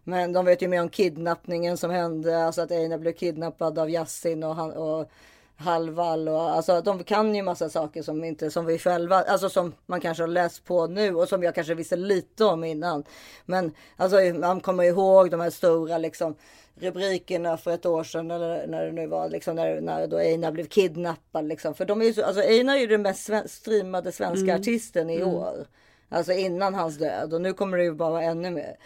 Men 0.05 0.33
de 0.33 0.45
vet 0.45 0.63
ju 0.63 0.69
mer 0.69 0.83
om 0.83 0.89
kidnappningen 0.89 1.77
som 1.77 1.91
hände, 1.91 2.45
alltså 2.45 2.63
att 2.63 2.71
Einar 2.71 2.99
blev 2.99 3.13
kidnappad 3.13 3.79
av 3.79 3.91
Yasin 3.91 4.45
och, 4.45 4.57
han, 4.57 4.73
och 4.73 5.11
Halvall 5.57 6.29
och 6.29 6.41
alltså 6.41 6.81
de 6.81 7.05
kan 7.05 7.35
ju 7.35 7.43
massa 7.43 7.69
saker 7.69 8.03
som 8.03 8.25
inte 8.25 8.51
som 8.51 8.67
vi 8.67 8.79
själva, 8.79 9.17
alltså 9.17 9.49
som 9.49 9.73
man 9.87 10.01
kanske 10.01 10.23
har 10.23 10.29
läst 10.29 10.65
på 10.65 10.87
nu 10.87 11.15
och 11.15 11.29
som 11.29 11.43
jag 11.43 11.55
kanske 11.55 11.75
visste 11.75 11.97
lite 11.97 12.45
om 12.45 12.65
innan. 12.65 13.05
Men 13.45 13.73
alltså 13.97 14.17
man 14.21 14.61
kommer 14.61 14.85
ihåg 14.85 15.31
de 15.31 15.41
här 15.41 15.51
stora 15.51 15.99
liksom 15.99 16.35
rubrikerna 16.81 17.57
för 17.57 17.71
ett 17.71 17.87
år 17.87 18.05
sedan 18.05 18.31
eller 18.31 18.67
när 18.67 18.87
det 18.87 18.93
nu 18.93 19.07
var 19.07 19.29
liksom 19.29 19.57
när, 19.57 19.81
när 19.81 20.07
då 20.07 20.17
Einar 20.19 20.53
blev 20.53 20.67
kidnappad 20.67 21.49
liksom. 21.49 21.75
För 21.75 21.85
de 21.85 22.01
är 22.01 22.05
ju 22.05 22.13
så, 22.13 22.23
alltså 22.25 22.43
Einar 22.43 22.77
är 22.77 22.81
ju 22.81 22.87
den 22.87 23.03
mest 23.03 23.25
sven- 23.25 23.49
streamade 23.49 24.13
svenska 24.13 24.45
artisten 24.55 25.11
i 25.11 25.23
år. 25.23 25.67
Alltså 26.09 26.33
innan 26.33 26.75
hans 26.75 26.99
död 26.99 27.35
och 27.35 27.41
nu 27.41 27.53
kommer 27.53 27.79
det 27.79 27.85
ju 27.85 27.93
bara 27.93 28.11
vara 28.11 28.23
ännu 28.23 28.51
mer. 28.51 28.77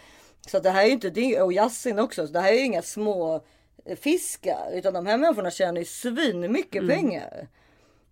Så 0.47 0.59
det 0.59 0.69
här 0.69 0.81
är 0.83 0.85
ju 0.87 0.91
inte, 0.91 1.09
det, 1.09 1.41
och 1.41 1.53
Yasin 1.53 1.99
också, 1.99 2.27
så 2.27 2.33
det 2.33 2.39
här 2.39 2.51
är 2.51 2.55
ju 2.57 2.65
inga 2.65 2.81
små 2.81 3.41
fiskar 3.95 4.71
utan 4.73 4.93
de 4.93 5.05
här 5.05 5.17
människorna 5.17 5.51
tjänar 5.51 5.79
ju 5.79 5.85
svin 5.85 6.51
mycket 6.51 6.87
pengar. 6.87 7.47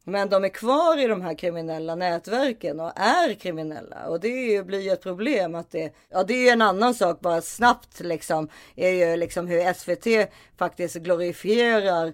Men 0.04 0.30
de 0.30 0.44
är 0.44 0.50
kvar 0.50 1.00
i 1.00 1.08
de 1.08 1.22
här 1.22 1.34
kriminella 1.34 1.96
nätverken 1.96 2.80
och 2.80 2.92
är 2.96 3.34
kriminella. 3.34 4.08
Och 4.08 4.20
det 4.20 4.28
ju, 4.28 4.64
blir 4.64 4.80
ju 4.80 4.92
ett 4.92 5.04
problem 5.04 5.56
att 5.56 5.72
det, 5.72 5.94
ja 6.10 6.24
det 6.24 6.34
är 6.34 6.44
ju 6.44 6.50
en 6.50 6.62
annan 6.62 6.94
sak 6.94 7.20
bara 7.20 7.42
snabbt 7.42 8.00
liksom, 8.00 8.50
är 8.76 8.90
ju 8.90 9.18
liksom 9.18 9.48
hur 9.48 9.74
SVT 9.74 10.32
faktiskt 10.58 10.96
glorifierar 10.96 12.14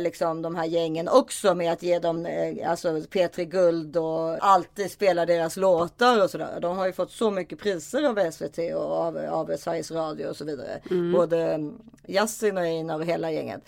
liksom 0.00 0.42
de 0.42 0.54
här 0.54 0.64
gängen 0.64 1.08
också 1.08 1.54
med 1.54 1.72
att 1.72 1.82
ge 1.82 1.98
dem 1.98 2.26
eh, 2.26 2.70
alltså 2.70 2.88
P3 2.88 3.44
Guld 3.44 3.96
och 3.96 4.46
alltid 4.46 4.90
spela 4.90 5.26
deras 5.26 5.56
låtar 5.56 6.22
och 6.22 6.30
sådär. 6.30 6.60
De 6.60 6.76
har 6.76 6.86
ju 6.86 6.92
fått 6.92 7.10
så 7.10 7.30
mycket 7.30 7.58
priser 7.58 8.02
av 8.02 8.30
SVT 8.30 8.58
och 8.58 8.92
av, 8.92 9.16
av 9.16 9.56
Sveriges 9.56 9.90
Radio 9.90 10.26
och 10.26 10.36
så 10.36 10.44
vidare. 10.44 10.80
Både 11.12 11.52
mm, 11.52 11.78
Yasin 12.06 12.58
och 12.58 12.64
Einar 12.64 12.98
och 12.98 13.04
hela 13.04 13.30
gänget. 13.30 13.60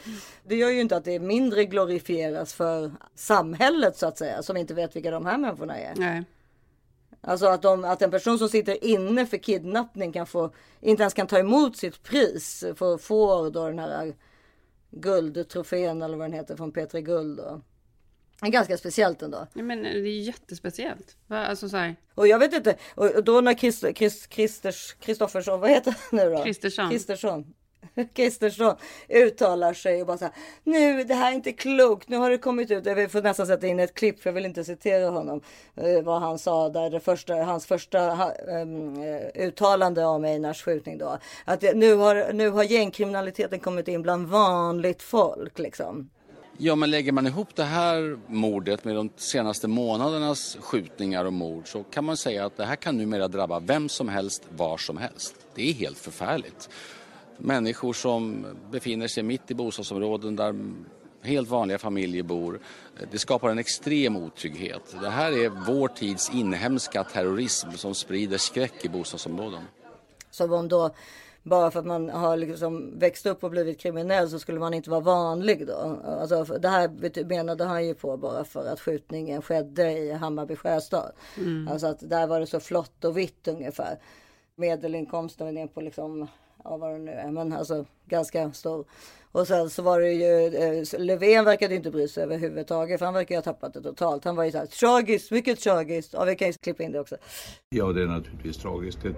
Det 0.45 0.57
gör 0.57 0.71
ju 0.71 0.81
inte 0.81 0.97
att 0.97 1.05
det 1.05 1.19
mindre 1.19 1.65
glorifieras 1.65 2.55
för 2.55 2.93
samhället 3.15 3.97
så 3.97 4.07
att 4.07 4.19
säga 4.19 4.43
som 4.43 4.57
inte 4.57 4.75
vet 4.75 4.97
vilka 4.97 5.11
de 5.11 5.27
här 5.27 5.39
människorna 5.39 5.79
är. 5.79 5.93
Nej. 5.97 6.25
Alltså 7.27 7.47
att, 7.47 7.63
de, 7.63 7.85
att 7.85 8.03
en 8.03 8.11
person 8.11 8.39
som 8.39 8.49
sitter 8.49 8.85
inne 8.85 9.27
för 9.27 9.37
kidnappning 9.37 10.13
kan 10.13 10.27
få, 10.27 10.51
inte 10.81 11.03
ens 11.03 11.15
kan 11.15 11.27
ta 11.27 11.39
emot 11.39 11.77
sitt 11.77 12.03
pris 12.03 12.65
för 12.77 12.95
att 12.95 13.03
få 13.03 13.51
då 13.51 13.67
den 13.67 13.79
här 13.79 14.15
guldtrofén 14.97 16.03
eller 16.03 16.17
vad 16.17 16.25
den 16.25 16.33
heter 16.33 16.57
från 16.57 16.73
P3 16.73 17.01
Guld. 17.01 17.41
Är 18.43 18.51
ganska 18.51 18.77
speciellt 18.77 19.23
ändå. 19.23 19.47
Ja, 19.55 19.63
men 19.63 19.83
det 19.83 19.89
är 19.89 20.21
jättespeciellt. 20.21 21.17
Alltså 21.29 21.69
så 21.69 21.77
här, 21.77 21.97
Och 22.15 22.29
jag 22.29 22.39
vet 22.39 22.53
inte, 22.55 22.77
och 22.95 23.11
och 23.11 23.25
då 23.25 23.41
när 23.41 23.55
Christ, 23.55 23.85
Christ, 23.97 24.33
Christers, 24.33 24.95
Kristoffersson, 24.95 25.61
vad 25.61 25.71
heter 25.71 25.91
han 25.91 26.19
nu 26.19 26.31
då? 26.31 26.45
Kristersson. 26.45 26.91
Kristersson. 26.91 27.55
Kristersson 28.15 28.77
uttalar 29.09 29.75
sig 29.75 30.01
och 30.01 30.07
bara 30.07 30.19
så 30.19 30.25
här. 30.25 30.35
Nu, 30.65 31.05
det 31.05 31.15
här 31.15 31.31
är 31.31 31.35
inte 31.35 31.53
klokt. 31.53 32.09
Nu 32.09 32.17
har 32.17 32.31
det 32.31 32.39
kommit 32.39 32.71
ut. 32.71 32.87
Jag 32.87 33.13
får 33.13 33.23
nästan 33.23 33.47
sätta 33.47 33.67
in 33.67 33.81
ett 33.81 33.95
klipp 33.95 34.21
för 34.21 34.31
jag 34.31 34.35
vill 34.35 34.47
inte 34.47 34.65
citera 34.65 35.11
honom. 35.11 35.41
Eh, 35.77 36.03
vad 36.03 36.21
han 36.21 36.39
sa 36.39 36.69
där, 36.69 36.91
det 36.91 37.01
första, 37.01 37.35
hans 37.35 37.67
första 37.67 38.33
um, 38.63 39.03
uttalande 39.35 40.05
om 40.05 40.25
Einars 40.25 40.63
skjutning 40.63 40.99
då. 40.99 41.19
Att 41.45 41.61
det, 41.61 41.75
nu, 41.75 41.95
har, 41.95 42.33
nu 42.33 42.51
har 42.51 42.65
gängkriminaliteten 42.65 43.61
kommit 43.61 43.89
in 43.89 44.03
bland 44.03 44.29
vanligt 44.29 45.03
folk 45.03 45.59
liksom. 45.59 46.11
Ja, 46.59 46.75
men 46.75 46.91
lägger 46.91 47.13
man 47.13 47.27
ihop 47.27 47.49
det 47.55 47.65
här 47.65 48.19
mordet 48.27 48.85
med 48.85 48.95
de 48.95 49.11
senaste 49.17 49.69
månadernas 49.69 50.57
skjutningar 50.61 51.25
och 51.25 51.33
mord 51.33 51.69
så 51.69 51.83
kan 51.83 52.05
man 52.05 52.17
säga 52.17 52.47
att 52.47 52.57
det 52.57 52.65
här 52.65 52.77
kan 52.77 52.99
numera 52.99 53.29
drabba 53.29 53.61
vem 53.61 53.89
som 53.89 54.09
helst, 54.09 54.43
var 54.57 54.77
som 54.77 54.97
helst. 54.97 55.35
Det 55.55 55.71
är 55.71 55.73
helt 55.73 55.99
förfärligt. 55.99 56.69
Människor 57.39 57.93
som 57.93 58.47
befinner 58.71 59.09
sig 59.09 59.23
mitt 59.23 59.51
i 59.51 59.55
bostadsområden 59.55 60.37
där 60.37 60.55
helt 61.23 61.49
vanliga 61.49 61.79
familjer 61.79 62.23
bor. 62.23 62.61
Det 63.11 63.19
skapar 63.19 63.51
en 63.51 63.59
extrem 63.59 64.17
otrygghet. 64.17 64.97
Det 65.01 65.11
här 65.11 65.33
är 65.33 65.73
vår 65.73 65.89
tids 65.89 66.31
inhemska 66.35 67.05
terrorism 67.05 67.71
som 67.71 67.95
sprider 67.95 68.39
skräck 68.39 68.85
i 68.85 68.89
bostadsområden. 68.89 69.63
Som 70.31 70.53
om 70.53 70.69
då 70.69 70.91
bara 71.43 71.71
för 71.71 71.81
att 71.81 71.87
man 71.87 72.11
har 72.11 72.37
liksom 72.37 72.99
växt 72.99 73.27
upp 73.27 73.45
och 73.45 73.51
blivit 73.51 73.81
kriminell 73.81 74.31
så 74.31 74.39
skulle 74.39 74.61
man 74.61 74.75
inte 74.75 74.91
vara 74.91 75.01
vanlig 75.01 75.67
då. 75.67 76.01
Alltså, 76.05 76.45
det 76.45 76.69
här 76.69 77.25
menade 77.25 77.65
han 77.65 77.87
ju 77.87 77.95
på 77.95 78.17
bara 78.17 78.45
för 78.45 78.67
att 78.67 78.81
skjutningen 78.81 79.43
skedde 79.43 79.93
i 79.93 80.13
Hammarby 80.13 80.57
sjöstad. 80.57 81.13
Alltså 81.71 81.87
att 81.87 82.11
där 82.11 82.27
var 82.27 82.41
det 82.41 82.47
så 82.47 82.61
flott 82.61 83.05
och 83.05 83.19
vitt 83.19 83.49
ungefär. 83.49 83.99
Medelinkomsten 84.57 85.47
var 85.47 85.53
ner 85.53 85.67
på 85.67 85.81
liksom, 85.81 86.29
ja 86.65 86.77
vad 86.77 86.93
det 86.93 86.99
nu 86.99 87.11
är, 87.11 87.31
men 87.31 87.53
alltså 87.53 87.85
ganska 88.09 88.53
stor. 88.53 88.85
Och 89.33 89.47
sen 89.47 89.71
så 89.71 89.83
var 89.83 90.01
det 90.01 90.13
ju, 90.13 90.47
eh, 90.47 91.01
Löfven 91.01 91.45
verkade 91.45 91.75
inte 91.75 91.91
bry 91.91 92.09
sig 92.09 92.23
överhuvudtaget 92.23 92.99
för 92.99 93.05
han 93.05 93.15
verkar 93.15 93.35
ju 93.35 93.37
ha 93.39 93.43
tappat 93.43 93.75
det 93.75 93.83
totalt. 93.83 94.25
Han 94.25 94.37
var 94.37 94.45
ju 94.45 94.51
så 94.53 94.59
här 94.59 94.67
tragiskt, 94.67 95.31
mycket 95.31 95.61
tragiskt. 95.61 96.13
Ja 96.13 96.25
vi 96.25 96.37
kan 96.37 96.49
ju 96.49 96.53
klippa 96.53 96.83
in 96.83 96.93
det 96.93 97.01
också. 97.01 97.17
Ja, 97.69 97.93
det 97.93 98.03
är 98.03 98.07
naturligtvis 98.07 98.57
tragiskt. 98.57 99.05
Ett, 99.05 99.17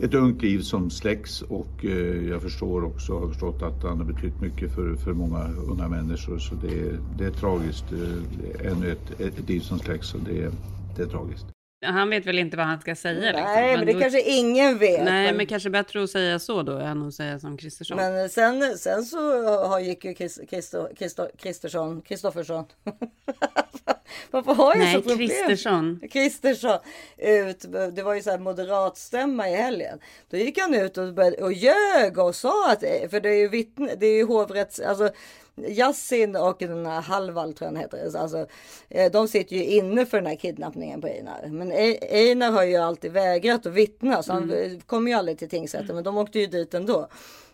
ett 0.00 0.14
ungt 0.14 0.42
liv 0.42 0.60
som 0.60 0.90
släcks 0.90 1.42
och 1.42 1.84
eh, 1.84 2.28
jag 2.28 2.42
förstår 2.42 2.84
också, 2.84 3.18
har 3.18 3.28
förstått 3.28 3.62
att 3.62 3.82
han 3.82 3.98
har 3.98 4.04
betytt 4.04 4.40
mycket 4.40 4.74
för, 4.74 4.94
för 4.94 5.12
många 5.12 5.48
unga 5.70 5.88
människor. 5.88 6.38
Så 6.38 6.54
det, 6.54 6.80
är- 6.80 6.98
det 7.18 7.24
är 7.24 7.30
tragiskt. 7.30 7.84
Eh, 7.92 8.66
ännu 8.72 8.92
ett, 8.92 9.20
ett, 9.20 9.48
liv 9.48 9.60
som 9.60 9.78
släcks 9.78 10.14
och 10.14 10.20
det, 10.20 10.50
det 10.96 11.02
är 11.02 11.06
tragiskt 11.06 11.46
han 11.82 12.10
vet 12.10 12.26
väl 12.26 12.38
inte 12.38 12.56
vad 12.56 12.66
han 12.66 12.80
ska 12.80 12.94
säga. 12.94 13.20
liksom. 13.20 13.42
Nej 13.42 13.76
men 13.76 13.86
det 13.86 13.92
då- 13.92 14.00
kanske 14.00 14.20
ingen 14.22 14.78
vet. 14.78 15.04
Nej, 15.04 15.32
men 15.32 15.46
kanske 15.46 15.70
bättre 15.70 16.02
att 16.02 16.10
säga 16.10 16.38
så 16.38 16.62
då 16.62 16.76
än 16.78 17.02
att 17.02 17.14
säga 17.14 17.38
som 17.38 17.56
Kristersson. 17.56 17.96
Men 17.96 18.28
sen, 18.28 18.78
sen 18.78 19.04
så 19.04 19.42
har, 19.66 19.80
gick 19.80 20.04
ju 20.04 20.14
Kristersson, 20.14 22.02
Kristoffersson. 22.02 22.64
Varför 24.30 24.54
har 24.54 24.74
jag 24.74 24.78
Nej, 24.78 24.94
så 24.94 25.02
problem? 25.02 25.28
Kristersson. 25.28 26.00
Kristersson 26.12 26.78
ut. 27.18 27.64
Det 27.92 28.02
var 28.02 28.14
ju 28.14 28.22
så 28.22 28.30
här 28.30 28.38
moderatstämma 28.38 29.48
i 29.48 29.54
helgen. 29.54 29.98
Då 30.30 30.36
gick 30.36 30.58
han 30.58 30.74
ut 30.74 30.98
och, 30.98 31.14
började, 31.14 31.36
och 31.36 31.52
ljög 31.52 32.18
och 32.18 32.34
sa 32.34 32.72
att, 32.72 32.80
för 33.10 33.20
det 33.20 33.28
är 33.28 33.38
ju 33.38 33.48
vittne, 33.48 33.94
det 34.00 34.06
är 34.06 34.16
ju 34.16 34.24
hovrätts, 34.24 34.80
alltså 34.80 35.10
Yasin 35.56 36.36
och 36.36 36.56
den 36.58 36.86
här 36.86 37.00
Halvall 37.00 37.54
tror 37.54 37.66
jag 37.66 37.72
han 37.72 37.82
heter. 37.82 38.18
Alltså, 38.18 38.46
eh, 38.88 39.12
de 39.12 39.28
sitter 39.28 39.56
ju 39.56 39.64
inne 39.64 40.06
för 40.06 40.16
den 40.16 40.26
här 40.26 40.36
kidnappningen 40.36 41.00
på 41.00 41.06
Einar. 41.06 41.48
Men 41.50 41.72
Einar 42.10 42.50
har 42.50 42.62
ju 42.62 42.76
alltid 42.76 43.12
vägrat 43.12 43.66
att 43.66 43.72
vittna 43.72 44.22
så 44.22 44.32
han 44.32 44.50
eh, 44.50 44.72
kom 44.86 45.08
ju 45.08 45.14
aldrig 45.14 45.38
till 45.38 45.48
tingsrätten. 45.48 45.94
Men 45.94 46.04
de 46.04 46.18
åkte 46.18 46.38
ju 46.38 46.46
dit 46.46 46.74
ändå. 46.74 47.08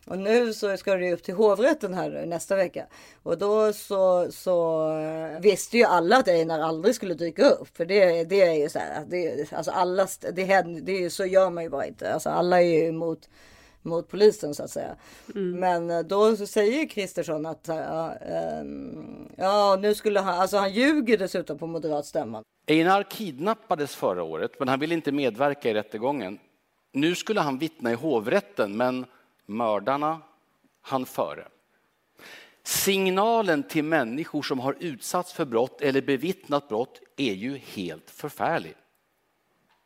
Och 0.06 0.18
nu 0.18 0.54
så 0.54 0.76
ska 0.76 0.94
det 0.94 1.06
ju 1.06 1.12
upp 1.12 1.22
till 1.22 1.34
hovrätten 1.34 1.94
här 1.94 2.26
nästa 2.26 2.56
vecka. 2.56 2.87
Och 3.22 3.38
då 3.38 3.72
så, 3.72 4.32
så 4.32 4.88
eh, 4.98 5.40
visste 5.40 5.78
ju 5.78 5.84
alla 5.84 6.16
att 6.16 6.28
Einar 6.28 6.61
aldrig 6.61 6.94
skulle 6.94 7.14
dyka 7.14 7.48
upp. 7.50 7.76
För 7.76 7.84
det, 7.84 8.24
det 8.24 8.42
är 8.42 8.54
ju 8.54 8.68
så 8.68 8.78
här, 8.78 9.04
det, 9.08 9.52
alltså 9.52 9.70
alla, 9.70 10.08
det, 10.20 10.62
det 10.82 10.92
är 10.92 11.00
ju, 11.00 11.11
så 11.11 11.24
gör 11.24 11.50
man 11.50 11.64
ju 11.64 11.70
bara 11.70 11.87
inte. 11.87 12.14
Alltså 12.14 12.30
alla 12.30 12.62
är 12.62 12.66
ju 12.66 12.88
emot 12.88 13.28
mot 13.88 14.09
polisen 14.09 14.55
så 14.55 14.62
att 14.62 14.70
säga. 14.70 14.96
Men 15.35 15.90
eh, 15.90 16.01
då 16.01 16.37
säger 16.37 16.87
Kristersson 16.88 17.46
att 17.46 17.64
ja, 17.68 18.14
ehm, 18.14 19.29
ja, 19.37 19.79
nu 19.81 19.94
skulle 19.94 20.20
han, 20.20 20.40
alltså 20.40 20.57
han 20.57 20.72
ljuger 20.72 21.18
dessutom 21.18 21.59
på 21.59 21.66
moderatstämman. 21.66 22.42
Einar 22.66 23.03
kidnappades 23.03 23.94
förra 23.94 24.22
året, 24.22 24.59
men 24.59 24.68
han 24.68 24.81
ville 24.81 24.94
inte 24.94 25.12
medverka 25.12 25.70
i 25.70 25.74
rättegången. 25.74 26.38
Nu 26.92 27.14
skulle 27.14 27.40
han 27.40 27.59
vittna 27.59 27.92
i 27.92 27.94
hovrätten, 27.94 28.77
men 28.77 29.07
mördarna 29.46 30.20
han 30.81 31.07
före. 31.07 31.48
Signalen 32.62 33.62
till 33.62 33.85
människor 33.85 34.42
som 34.42 34.61
har 34.61 34.77
utsatts 34.81 35.33
för 35.33 35.44
brott 35.44 35.81
eller 35.81 36.03
bevittnat 36.03 36.68
brott 36.68 37.01
är 37.16 37.33
ju 37.33 37.57
helt 37.57 38.11
förfärlig. 38.11 38.74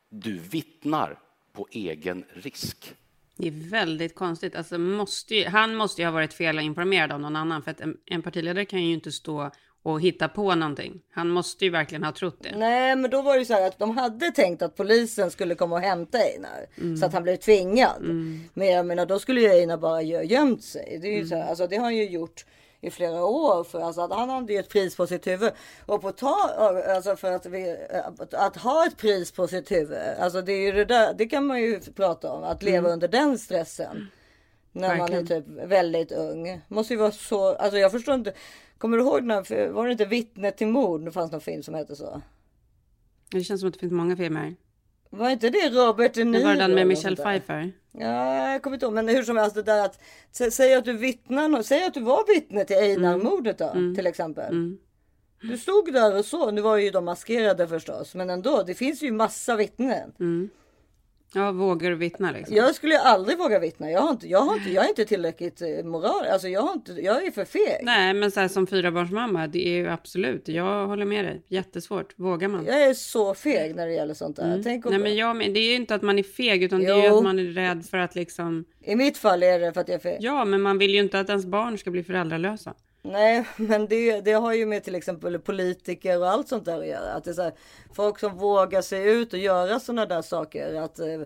Du 0.08 0.38
vittnar 0.38 1.18
på 1.52 1.66
egen 1.70 2.24
risk. 2.34 2.94
Det 3.36 3.48
är 3.48 3.70
väldigt 3.70 4.14
konstigt. 4.14 4.56
Alltså, 4.56 4.78
måste 4.78 5.34
ju, 5.34 5.44
han 5.48 5.74
måste 5.76 6.02
ju 6.02 6.06
ha 6.06 6.12
varit 6.12 6.32
felinformerad 6.34 7.12
av 7.12 7.20
någon 7.20 7.36
annan. 7.36 7.62
För 7.62 7.70
att 7.70 7.80
en, 7.80 7.96
en 8.06 8.22
partiledare 8.22 8.64
kan 8.64 8.82
ju 8.84 8.92
inte 8.92 9.12
stå 9.12 9.50
och 9.84 10.00
hitta 10.00 10.28
på 10.28 10.54
någonting. 10.54 11.00
Han 11.12 11.28
måste 11.28 11.64
ju 11.64 11.70
verkligen 11.70 12.04
ha 12.04 12.12
trott 12.12 12.38
det. 12.42 12.56
Nej, 12.58 12.96
men 12.96 13.10
då 13.10 13.22
var 13.22 13.32
det 13.32 13.38
ju 13.38 13.44
så 13.44 13.52
här 13.54 13.66
att 13.66 13.78
de 13.78 13.96
hade 13.98 14.30
tänkt 14.30 14.62
att 14.62 14.76
polisen 14.76 15.30
skulle 15.30 15.54
komma 15.54 15.76
och 15.76 15.82
hämta 15.82 16.18
Einar 16.18 16.66
Mm. 16.80 16.96
så 16.96 17.06
att 17.06 17.12
han 17.12 17.22
blev 17.22 17.36
tvingad. 17.36 18.02
Men 18.54 18.66
jag 18.68 18.86
menar, 18.86 19.06
då 19.06 19.18
skulle 19.18 19.40
ju 19.40 19.48
Einar 19.48 19.76
bara 19.76 20.02
gö- 20.02 20.22
gömt 20.22 20.62
sig. 20.64 20.98
Det 21.02 21.08
är 21.08 21.18
ju 21.18 21.26
så 21.26 21.34
Mm. 21.34 21.42
här, 21.44 21.50
alltså 21.50 21.66
det 21.66 21.76
har 21.76 21.84
han 21.84 21.96
ju 21.96 22.08
gjort 22.10 22.44
i 22.84 22.90
flera 22.90 23.24
år 23.24 23.64
för 23.64 23.80
alltså 23.80 24.00
att 24.00 24.10
han 24.12 24.30
hade 24.30 24.52
ju 24.52 24.58
ett 24.58 24.68
pris 24.68 24.96
på 24.96 25.06
sitt 25.06 25.26
huvud 25.26 25.52
och 25.86 26.02
på 26.02 26.12
ta, 26.12 26.50
alltså 26.88 27.16
för 27.16 27.32
att, 27.32 27.46
vi, 27.46 27.76
att, 28.18 28.34
att 28.34 28.56
ha 28.56 28.86
ett 28.86 28.96
pris 28.96 29.32
på 29.32 29.48
sitt 29.48 29.70
huvud. 29.70 29.98
Alltså 30.18 30.42
det 30.42 30.52
är 30.52 30.60
ju 30.60 30.72
det 30.72 30.84
där. 30.84 31.14
Det 31.14 31.26
kan 31.26 31.46
man 31.46 31.60
ju 31.60 31.80
prata 31.80 32.32
om 32.32 32.42
att 32.42 32.62
leva 32.62 32.88
under 32.88 33.08
den 33.08 33.38
stressen. 33.38 34.08
När 34.72 34.96
man 34.96 35.12
är 35.12 35.22
typ 35.22 35.44
väldigt 35.48 36.12
ung. 36.12 36.60
Måste 36.68 36.94
ju 36.94 37.00
vara 37.00 37.12
så. 37.12 37.54
Alltså 37.54 37.78
jag 37.78 37.92
förstår 37.92 38.14
inte. 38.14 38.32
Kommer 38.78 38.96
du 38.96 39.02
ihåg 39.02 39.22
när 39.24 39.68
var 39.68 39.86
det 39.86 39.92
inte 39.92 40.04
vittne 40.04 40.50
till 40.50 40.68
mord? 40.68 41.04
Det 41.04 41.12
fanns 41.12 41.32
någon 41.32 41.40
film 41.40 41.62
som 41.62 41.74
hette 41.74 41.96
så. 41.96 42.22
Det 43.30 43.44
känns 43.44 43.60
som 43.60 43.68
att 43.68 43.74
det 43.74 43.80
finns 43.80 43.92
många 43.92 44.16
filmer. 44.16 44.54
Var 45.10 45.30
inte 45.30 45.50
det 45.50 45.68
Robert 45.68 46.14
De 46.14 46.24
Niro? 46.24 46.40
Det 46.40 46.46
var 46.46 46.54
den 46.54 46.74
med 46.74 46.86
Michelle? 46.86 47.16
Pfeiffer. 47.16 47.72
Ja, 47.98 48.52
jag 48.52 48.62
kommer 48.62 48.76
inte 48.76 48.86
ihåg. 48.86 48.94
Men 48.94 49.08
hur 49.08 49.22
som 49.22 49.36
helst 49.36 49.54
det 49.54 49.62
där 49.62 49.84
att 49.84 49.98
sä- 50.32 50.50
säg 50.50 50.74
att 50.74 50.84
du 50.84 50.92
vittnar. 50.92 51.62
Säg 51.62 51.84
att 51.84 51.94
du 51.94 52.00
var 52.00 52.34
vittne 52.34 52.64
till 52.64 52.76
Einar-mordet 52.76 53.58
då 53.58 53.70
till 53.96 54.06
exempel. 54.06 54.50
Mm. 54.52 54.78
Du 55.42 55.58
stod 55.58 55.92
där 55.92 56.18
och 56.18 56.24
så. 56.24 56.50
Nu 56.50 56.60
var 56.60 56.76
ju 56.76 56.90
de 56.90 57.04
maskerade 57.04 57.68
förstås, 57.68 58.14
men 58.14 58.30
ändå. 58.30 58.62
Det 58.62 58.74
finns 58.74 59.02
ju 59.02 59.12
massa 59.12 59.56
vittnen. 59.56 60.12
Mm. 60.20 60.48
Ja, 61.34 61.52
vågar 61.52 61.90
du 61.90 61.96
vittna 61.96 62.32
liksom? 62.32 62.56
Jag 62.56 62.74
skulle 62.74 62.98
aldrig 62.98 63.38
våga 63.38 63.58
vittna. 63.58 63.90
Jag, 63.90 64.00
har 64.00 64.10
inte, 64.10 64.28
jag, 64.28 64.40
har 64.40 64.54
inte, 64.54 64.70
jag 64.70 64.84
är 64.84 64.88
inte 64.88 65.04
tillräckligt 65.04 65.62
eh, 65.62 65.84
moral. 65.84 66.26
Alltså 66.32 66.48
jag, 66.48 66.60
har 66.60 66.72
inte, 66.72 66.92
jag 66.92 67.26
är 67.26 67.30
för 67.30 67.44
feg. 67.44 67.78
Nej, 67.82 68.14
men 68.14 68.30
så 68.30 68.40
här, 68.40 68.48
som 68.48 68.66
fyrabarnsmamma, 68.66 69.46
det 69.46 69.68
är 69.68 69.72
ju 69.72 69.88
absolut, 69.88 70.48
jag 70.48 70.86
håller 70.86 71.04
med 71.04 71.24
dig. 71.24 71.42
Jättesvårt. 71.48 72.14
Vågar 72.16 72.48
man? 72.48 72.64
Jag 72.66 72.82
är 72.82 72.94
så 72.94 73.34
feg 73.34 73.74
när 73.76 73.86
det 73.86 73.92
gäller 73.92 74.14
sånt 74.14 74.36
där. 74.36 74.60
Tänk 74.64 74.86
om, 74.86 74.92
Nej, 74.92 75.00
men 75.00 75.16
jag 75.16 75.36
men 75.36 75.52
det 75.52 75.60
är 75.60 75.68
ju 75.70 75.74
inte 75.74 75.94
att 75.94 76.02
man 76.02 76.18
är 76.18 76.22
feg, 76.22 76.62
utan 76.62 76.80
det 76.80 76.90
är 76.90 76.96
ju 76.96 77.06
Jo. 77.08 77.16
att 77.16 77.22
man 77.22 77.38
är 77.38 77.44
rädd 77.44 77.84
för 77.90 77.98
att 77.98 78.14
liksom... 78.14 78.64
I 78.84 78.96
mitt 78.96 79.18
fall 79.18 79.42
är 79.42 79.58
det 79.58 79.72
för 79.72 79.80
att 79.80 79.88
jag 79.88 79.94
är 79.94 79.98
feg. 80.00 80.16
Ja, 80.20 80.44
men 80.44 80.62
man 80.62 80.78
vill 80.78 80.90
ju 80.90 81.00
inte 81.00 81.20
att 81.20 81.28
ens 81.28 81.46
barn 81.46 81.78
ska 81.78 81.90
bli 81.90 82.02
föräldralösa. 82.02 82.74
Nej, 83.02 83.44
men 83.56 83.86
det, 83.86 84.20
det 84.20 84.32
har 84.32 84.52
ju 84.52 84.66
med 84.66 84.84
till 84.84 84.94
exempel 84.94 85.38
politiker 85.38 86.18
och 86.18 86.28
allt 86.28 86.48
sånt 86.48 86.64
där 86.64 86.78
att 86.78 86.86
göra. 86.86 87.12
Att 87.12 87.24
det 87.24 87.38
är 87.38 87.42
här, 87.42 87.52
folk 87.92 88.18
som 88.18 88.38
vågar 88.38 88.82
sig 88.82 89.10
ut 89.10 89.32
och 89.32 89.38
göra 89.38 89.80
sådana 89.80 90.06
där 90.06 90.22
saker. 90.22 90.74
Att 90.74 90.98
eh, 90.98 91.20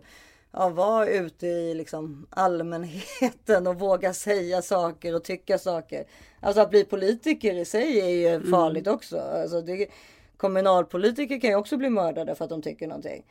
ja, 0.52 0.68
vara 0.68 1.06
ute 1.06 1.46
i 1.46 1.74
liksom 1.74 2.26
allmänheten 2.30 3.66
och 3.66 3.78
våga 3.78 4.12
säga 4.12 4.62
saker 4.62 5.14
och 5.14 5.24
tycka 5.24 5.58
saker. 5.58 6.04
Alltså 6.40 6.60
att 6.60 6.70
bli 6.70 6.84
politiker 6.84 7.54
i 7.54 7.64
sig 7.64 8.00
är 8.00 8.08
ju 8.08 8.50
farligt 8.50 8.86
också. 8.86 9.18
Alltså 9.18 9.60
det, 9.60 9.86
kommunalpolitiker 10.36 11.40
kan 11.40 11.50
ju 11.50 11.56
också 11.56 11.76
bli 11.76 11.90
mördade 11.90 12.34
för 12.34 12.44
att 12.44 12.50
de 12.50 12.62
tycker 12.62 12.86
någonting. 12.86 13.24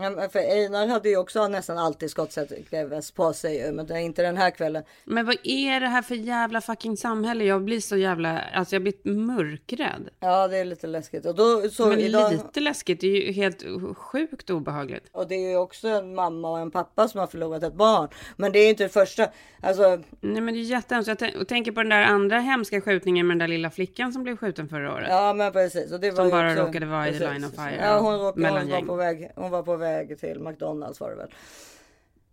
Ja, 0.00 0.28
för 0.28 0.38
Einar 0.38 0.86
hade 0.86 1.08
ju 1.08 1.16
också 1.16 1.48
nästan 1.48 1.78
alltid 1.78 2.10
skottsäkerhetsväst 2.10 3.14
på 3.14 3.32
sig 3.32 3.56
ju, 3.66 3.72
men 3.72 3.86
det 3.86 3.94
är 3.94 3.98
inte 3.98 4.22
den 4.22 4.36
här 4.36 4.50
kvällen. 4.50 4.82
Men 5.04 5.26
vad 5.26 5.36
är 5.42 5.80
det 5.80 5.86
här 5.86 6.02
för 6.02 6.14
jävla 6.14 6.60
fucking 6.60 6.96
samhälle? 6.96 7.44
Jag 7.44 7.62
blir 7.64 7.80
så 7.80 7.96
jävla, 7.96 8.40
alltså 8.54 8.74
jag 8.74 8.82
blir 8.82 8.94
mörkrädd. 9.04 10.08
Ja, 10.20 10.48
det 10.48 10.56
är 10.56 10.64
lite 10.64 10.86
läskigt. 10.86 11.26
Och 11.26 11.34
då 11.34 11.68
så 11.70 11.86
Men 11.86 11.98
idag... 12.00 12.32
lite 12.32 12.60
läskigt, 12.60 13.00
det 13.00 13.06
är 13.06 13.26
ju 13.26 13.32
helt 13.32 13.64
sjukt 13.96 14.50
obehagligt. 14.50 15.04
Och 15.12 15.28
det 15.28 15.34
är 15.34 15.50
ju 15.50 15.56
också 15.56 15.88
en 15.88 16.14
mamma 16.14 16.50
och 16.50 16.58
en 16.58 16.70
pappa 16.70 17.08
som 17.08 17.20
har 17.20 17.26
förlorat 17.26 17.62
ett 17.62 17.74
barn. 17.74 18.08
Men 18.36 18.52
det 18.52 18.58
är 18.58 18.68
inte 18.70 18.82
det 18.82 18.88
första. 18.88 19.26
Alltså, 19.60 19.98
Nej 20.20 20.40
men 20.40 20.54
det 20.54 20.60
är 20.60 20.62
jättehemskt. 20.62 21.20
Jag 21.20 21.48
tänker 21.48 21.72
på 21.72 21.80
den 21.82 21.90
där 21.90 22.02
andra 22.02 22.38
hemska 22.40 22.80
skjutningen 22.80 23.26
med 23.26 23.34
den 23.34 23.38
där 23.38 23.48
lilla 23.56 23.70
flickan 23.70 24.12
som 24.12 24.22
blev 24.22 24.36
skjuten 24.36 24.68
förra 24.68 24.94
året. 24.94 25.08
ja 25.10 25.32
men 25.34 25.52
precis. 25.52 25.92
Och 25.92 26.00
det 26.00 26.10
var 26.10 26.16
Som 26.16 26.24
ju 26.24 26.30
bara 26.30 26.50
också... 26.52 26.62
råkade 26.62 26.86
vara 26.86 27.08
i 27.08 27.18
the 27.18 27.32
line 27.32 27.44
of 27.44 27.54
fire, 27.54 27.78
Ja, 27.80 27.98
hon, 27.98 28.18
råkade, 28.20 28.48
hon, 28.48 28.70
var 28.70 28.82
på 28.82 28.94
väg, 28.96 29.30
hon 29.36 29.50
var 29.50 29.62
på 29.62 29.76
väg 29.76 29.85
till 30.20 30.40
McDonalds 30.40 31.00
var 31.00 31.10
det 31.10 31.16
väl. 31.16 31.30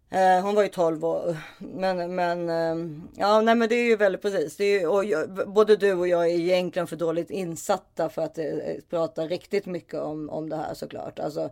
Eh, 0.10 0.44
hon 0.46 0.56
var 0.56 0.64
ju 0.64 0.70
12 0.70 1.06
år. 1.06 1.38
Men, 1.58 2.16
men 2.16 2.50
eh, 2.50 3.00
ja, 3.16 3.42
nej, 3.42 3.56
men 3.56 3.70
det 3.70 3.76
är 3.76 3.84
ju 3.84 3.96
väldigt 3.96 4.22
precis. 4.22 4.58
Det 4.58 4.64
är, 4.64 4.80
ju- 4.80 4.88
och 4.88 5.06
jag, 5.06 5.30
både 5.48 5.76
du 5.76 5.94
och 5.94 6.08
jag 6.08 6.24
är 6.30 6.34
egentligen 6.40 6.88
för 6.88 6.96
dåligt 6.96 7.30
insatta 7.30 8.10
för 8.10 8.22
att 8.22 8.38
eh, 8.38 8.46
prata 8.90 9.22
riktigt 9.26 9.66
mycket 9.66 10.00
om, 10.00 10.30
om 10.30 10.50
det 10.50 10.56
här 10.56 10.74
såklart. 10.74 11.20
Alltså, 11.20 11.50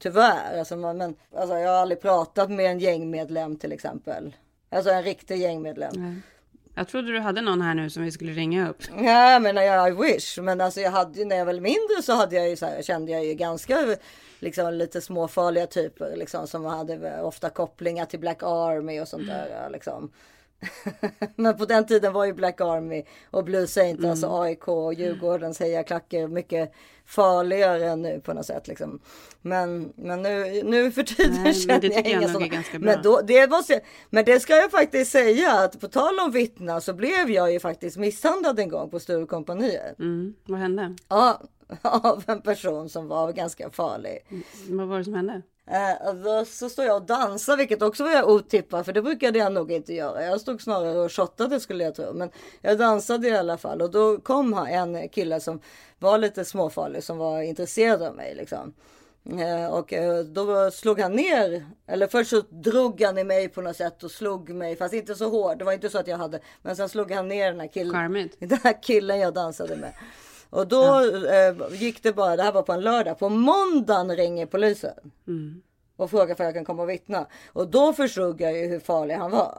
tyvärr. 0.00 0.58
Alltså, 0.58 0.76
man, 0.76 0.96
men, 0.98 1.14
alltså, 1.36 1.58
jag 1.58 1.70
har 1.70 1.76
aldrig 1.78 2.00
pratat 2.00 2.50
med 2.50 2.66
en 2.70 2.78
gängmedlem 2.78 3.56
till 3.56 3.72
exempel. 3.72 4.36
Alltså 4.70 4.90
en 4.90 5.02
riktig 5.02 5.36
gängmedlem. 5.38 5.92
Jag 6.74 6.88
trodde 6.88 7.12
du 7.12 7.20
hade 7.20 7.40
någon 7.40 7.60
här 7.60 7.74
nu 7.74 7.90
som 7.90 8.02
vi 8.02 8.10
skulle 8.10 8.32
ringa 8.32 8.68
upp. 8.68 8.82
Ja 8.96 9.38
men 9.38 9.56
jag 9.56 10.02
wish. 10.02 10.38
Men 10.38 10.60
alltså 10.60 10.80
jag 10.80 10.90
hade 10.90 11.18
ju 11.18 11.24
när 11.24 11.36
jag 11.36 11.44
var 11.44 11.52
mindre 11.52 12.02
så 12.02 12.12
hade 12.12 12.36
jag 12.36 12.48
ju 12.48 12.56
så 12.56 12.66
här, 12.66 12.82
kände 12.82 13.12
jag 13.12 13.24
ju 13.24 13.34
ganska 13.34 13.96
liksom 14.38 14.74
lite 14.74 15.00
småfarliga 15.00 15.66
typer 15.66 16.16
liksom 16.16 16.46
som 16.46 16.64
hade 16.64 17.22
ofta 17.22 17.50
kopplingar 17.50 18.04
till 18.04 18.20
Black 18.20 18.42
Army 18.42 19.00
och 19.00 19.08
sånt 19.08 19.26
där 19.26 19.48
ja, 19.62 19.68
liksom. 19.68 20.12
men 21.36 21.56
på 21.56 21.64
den 21.64 21.86
tiden 21.86 22.12
var 22.12 22.24
ju 22.24 22.32
Black 22.32 22.60
Army 22.60 23.04
och 23.30 23.44
Blue 23.44 23.66
Saint, 23.66 24.04
alltså 24.04 24.40
AIK 24.40 24.68
och 24.68 24.94
Djurgårdens 24.94 25.60
hejaklackar 25.60 26.28
mycket 26.28 26.72
farligare 27.06 27.86
än 27.90 28.02
nu 28.02 28.20
på 28.20 28.32
något 28.32 28.46
sätt 28.46 28.68
liksom. 28.68 29.00
Men, 29.42 29.92
men 29.96 30.22
nu, 30.22 30.62
nu 30.64 30.92
för 30.92 31.02
tiden 31.02 31.42
Nej, 31.42 31.54
känner 31.54 31.90
jag 31.90 32.06
inga 32.06 32.28
sådana. 32.28 32.62
Men, 32.78 33.02
då, 33.02 33.20
det 33.20 33.50
måste, 33.50 33.80
men 34.10 34.24
det 34.24 34.40
ska 34.40 34.56
jag 34.56 34.70
faktiskt 34.70 35.10
säga 35.10 35.52
att 35.52 35.80
på 35.80 35.88
tal 35.88 36.18
om 36.18 36.30
vittna 36.30 36.80
så 36.80 36.94
blev 36.94 37.30
jag 37.30 37.52
ju 37.52 37.60
faktiskt 37.60 37.96
misshandlad 37.96 38.58
en 38.58 38.68
gång 38.68 38.90
på 38.90 39.00
Sturecompagniet. 39.00 39.98
Mm, 39.98 40.34
vad 40.44 40.60
hände? 40.60 40.96
Ja, 41.08 41.40
av 41.82 42.24
en 42.26 42.42
person 42.42 42.88
som 42.88 43.08
var 43.08 43.32
ganska 43.32 43.70
farlig. 43.70 44.18
Vad 44.68 44.88
var 44.88 44.98
det 44.98 45.04
som 45.04 45.14
hände? 45.14 45.42
Eh, 45.66 46.44
så 46.44 46.68
står 46.68 46.84
jag 46.84 46.96
och 46.96 47.06
dansar, 47.06 47.56
vilket 47.56 47.82
också 47.82 48.04
var 48.04 48.22
otippat, 48.22 48.86
för 48.86 48.92
det 48.92 49.02
brukade 49.02 49.38
jag 49.38 49.52
nog 49.52 49.72
inte 49.72 49.94
göra. 49.94 50.24
Jag 50.24 50.40
stod 50.40 50.62
snarare 50.62 50.98
och 50.98 51.12
shottade 51.12 51.60
skulle 51.60 51.84
jag 51.84 51.94
tro, 51.94 52.12
men 52.12 52.30
jag 52.60 52.78
dansade 52.78 53.28
i 53.28 53.36
alla 53.36 53.58
fall 53.58 53.82
och 53.82 53.90
då 53.90 54.18
kom 54.18 54.54
en 54.54 55.08
kille 55.08 55.40
som 55.40 55.60
var 55.98 56.18
lite 56.18 56.44
småfarlig, 56.44 57.04
som 57.04 57.18
var 57.18 57.42
intresserad 57.42 58.02
av 58.02 58.14
mig 58.14 58.34
liksom. 58.34 58.74
Eh, 59.30 59.66
och 59.66 59.92
eh, 59.92 60.24
då 60.24 60.70
slog 60.70 61.00
han 61.00 61.12
ner, 61.12 61.66
eller 61.86 62.06
först 62.06 62.30
så 62.30 62.40
drog 62.50 63.00
han 63.00 63.18
i 63.18 63.24
mig 63.24 63.48
på 63.48 63.60
något 63.60 63.76
sätt 63.76 64.02
och 64.02 64.10
slog 64.10 64.50
mig, 64.50 64.76
fast 64.76 64.94
inte 64.94 65.14
så 65.14 65.28
hårt. 65.28 65.58
Det 65.58 65.64
var 65.64 65.72
inte 65.72 65.90
så 65.90 65.98
att 65.98 66.06
jag 66.06 66.18
hade, 66.18 66.40
men 66.62 66.76
sen 66.76 66.88
slog 66.88 67.12
han 67.12 67.28
ner 67.28 67.50
den 67.50 67.60
här 67.60 67.66
killen. 67.66 67.92
Charmigt. 67.92 68.36
Den 68.40 68.58
här 68.64 68.82
killen 68.82 69.20
jag 69.20 69.34
dansade 69.34 69.76
med. 69.76 69.92
Och 70.52 70.66
då 70.66 71.00
eh, 71.26 71.54
gick 71.80 72.02
det 72.02 72.12
bara, 72.12 72.36
det 72.36 72.42
här 72.42 72.52
var 72.52 72.62
på 72.62 72.72
en 72.72 72.80
lördag, 72.80 73.18
på 73.18 73.28
måndagen 73.28 74.16
ringer 74.16 74.46
polisen. 74.46 75.12
Och 75.96 76.10
frågar 76.10 76.34
för 76.34 76.44
jag 76.44 76.54
kan 76.54 76.64
komma 76.64 76.82
och 76.82 76.90
vittna. 76.90 77.26
Och 77.52 77.68
då 77.68 77.92
förstod 77.92 78.40
jag 78.40 78.58
ju 78.58 78.66
hur 78.66 78.80
farlig 78.80 79.14
han 79.14 79.30
var. 79.30 79.58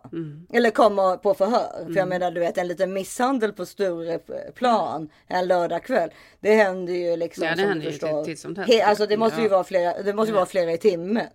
Eller 0.54 0.70
komma 0.70 1.18
på 1.18 1.34
förhör. 1.34 1.86
För 1.86 1.98
jag 1.98 2.08
menar 2.08 2.32
du 2.32 2.40
vet 2.40 2.58
en 2.58 2.68
liten 2.68 2.94
misshandel 2.94 3.54
på 3.54 3.66
Stureplan 3.66 5.10
en 5.28 5.48
lördagkväll. 5.48 6.10
Det 6.40 6.56
händer 6.56 6.94
ju 6.94 7.18
liksom 7.18 7.44
Ja, 7.44 7.56
det 7.56 7.62
händer 7.62 7.92
ju 7.92 8.26
titt 8.26 8.40
som 8.40 8.56
tätt. 8.56 8.84
Alltså 8.84 9.06
det 9.06 9.18
måste 9.18 9.42
ju 9.42 9.48
Ja. 9.48 9.52
vara 9.52 9.64
flera, 9.64 10.02
det 10.04 10.14
måste 10.14 10.30
ju 10.32 10.36
vara 10.36 10.46
flera 10.46 10.72
i 10.72 10.78
timmen. 10.78 11.28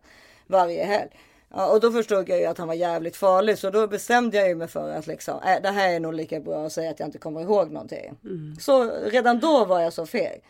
Varje 0.47 0.85
helg. 0.85 1.11
Ja, 1.51 1.73
och 1.73 1.81
då 1.81 1.91
förstod 1.93 2.29
jag 2.29 2.39
ju 2.39 2.47
att 2.47 2.59
han 2.59 2.69
var 2.69 2.75
jävligt 2.75 3.17
farlig. 3.17 3.59
Så 3.59 3.71
då 3.71 3.87
bestämde 3.87 4.37
jag 4.37 4.49
ju 4.49 4.55
mig 4.55 4.69
för 4.69 4.91
att 4.91 5.07
liksom, 5.07 5.41
äh, 5.43 5.63
det 5.63 5.69
här 5.69 5.95
är 5.95 6.01
nog 6.01 6.15
lika 6.15 6.41
bra 6.41 6.67
att 6.67 6.73
säga 6.73 6.91
att 6.91 7.01
jag 7.01 7.09
inte 7.09 7.19
kommer 7.19 7.41
ihåg 7.41 7.71
någonting. 7.71 8.19
Så 8.61 8.91
redan 9.05 9.41
då 9.41 9.65
var 9.65 9.81
jag 9.81 9.93
så 9.93 10.07
feg. 10.07 10.43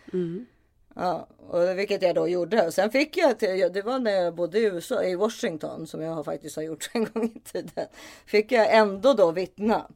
Ja, 0.94 1.26
och 1.48 1.78
vilket 1.78 2.02
jag 2.02 2.14
då 2.14 2.28
gjorde. 2.28 2.72
Sen 2.72 2.90
fick 2.90 3.16
jag, 3.16 3.38
till, 3.38 3.72
det 3.72 3.82
var 3.82 3.98
när 3.98 4.10
jag 4.10 4.34
bodde 4.34 4.58
i 4.58 4.64
USA, 4.64 5.02
i 5.02 5.14
Washington, 5.14 5.86
som 5.86 6.00
jag 6.02 6.24
faktiskt 6.24 6.56
har 6.56 6.62
gjort 6.62 6.90
en 6.94 7.04
gång 7.04 7.24
i 7.24 7.40
tiden. 7.40 7.86
Fick 8.26 8.52
jag 8.52 8.74
ändå 8.76 9.14
då 9.14 9.30
vittna. 9.30 9.86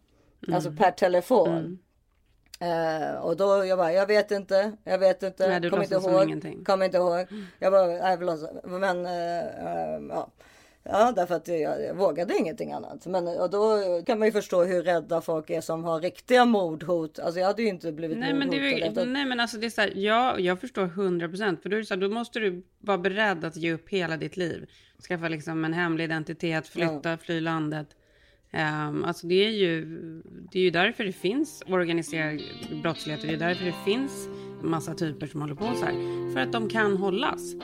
Alltså 0.52 0.72
per 0.78 0.90
telefon. 0.90 1.78
Eh, 2.60 3.14
och 3.14 3.36
då 3.36 3.64
jag 3.64 3.78
bara, 3.78 3.92
jag 3.92 4.06
vet 4.06 4.30
inte, 4.30 4.72
jag 4.84 4.98
vet 4.98 5.22
inte, 5.22 5.48
Nej, 5.48 5.70
kommer 5.70 5.82
inte 5.82 5.94
ihåg. 5.94 6.64
Kommer 6.66 6.86
inte 6.86 6.96
ihåg. 6.96 7.26
Jag 7.58 7.72
bara, 7.72 8.10
jag 8.10 8.22
låtsas. 8.22 8.50
Men 8.64 9.06
eh, 9.06 9.38
eh, 9.38 10.00
ja. 10.08 10.30
Ja, 10.84 11.12
därför 11.16 11.34
att 11.34 11.48
jag, 11.48 11.82
jag 11.82 11.94
vågade 11.94 12.36
ingenting 12.38 12.72
annat. 12.72 13.06
Men 13.06 13.28
och 13.28 13.50
då 13.50 13.78
kan 14.06 14.18
man 14.18 14.28
ju 14.28 14.32
förstå 14.32 14.64
hur 14.64 14.82
rädda 14.82 15.20
folk 15.20 15.50
är 15.50 15.60
som 15.60 15.84
har 15.84 16.00
riktiga 16.00 16.44
mordhot. 16.44 17.18
Alltså 17.18 17.40
jag 17.40 17.46
hade 17.46 17.62
ju 17.62 17.68
inte 17.68 17.92
blivit 17.92 18.18
Nej 18.18 18.34
men, 18.34 18.50
det 18.50 18.56
är, 18.56 18.88
efter- 18.88 19.06
nej 19.06 19.24
men 19.24 19.40
alltså 19.40 19.58
det 19.58 19.66
är 19.66 19.70
så 19.70 19.80
här, 19.80 19.92
ja, 19.96 20.38
jag 20.38 20.60
förstår 20.60 20.84
100 20.84 21.28
procent. 21.28 21.62
För 21.62 21.68
då, 21.68 21.76
är 21.76 21.82
så 21.82 21.94
här, 21.94 22.00
då 22.00 22.08
måste 22.08 22.38
du 22.40 22.62
vara 22.78 22.98
beredd 22.98 23.44
att 23.44 23.56
ge 23.56 23.72
upp 23.72 23.88
hela 23.88 24.16
ditt 24.16 24.36
liv. 24.36 24.70
Skaffa 25.08 25.28
liksom 25.28 25.64
en 25.64 25.72
hemlig 25.72 26.04
identitet, 26.04 26.68
flytta, 26.68 27.18
fly 27.18 27.40
landet. 27.40 27.88
Um, 28.54 29.04
alltså 29.04 29.26
det 29.26 29.46
är, 29.46 29.50
ju, 29.50 29.84
det 30.52 30.58
är 30.58 30.62
ju 30.62 30.70
därför 30.70 31.04
det 31.04 31.12
finns 31.12 31.62
organiserad 31.68 32.40
brottslighet 32.82 33.22
och 33.22 33.28
det 33.28 33.34
är 33.34 33.38
därför 33.38 33.64
det 33.64 33.74
finns 33.84 34.28
massa 34.62 34.94
typer 34.94 35.26
som 35.26 35.40
håller 35.40 35.54
på 35.54 35.74
så 35.74 35.84
här. 35.84 36.32
För 36.32 36.40
att 36.40 36.52
de 36.52 36.68
kan 36.68 36.96
hållas. 36.96 37.54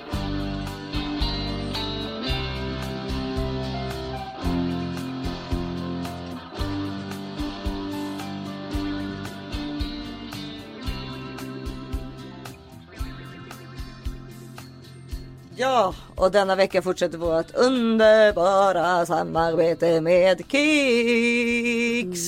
Ja, 15.60 15.94
och 16.16 16.30
denna 16.30 16.56
vecka 16.56 16.82
fortsätter 16.82 17.18
vårt 17.18 17.54
underbara 17.54 19.06
samarbete 19.06 20.00
med 20.00 20.42
Kicks. 20.50 22.18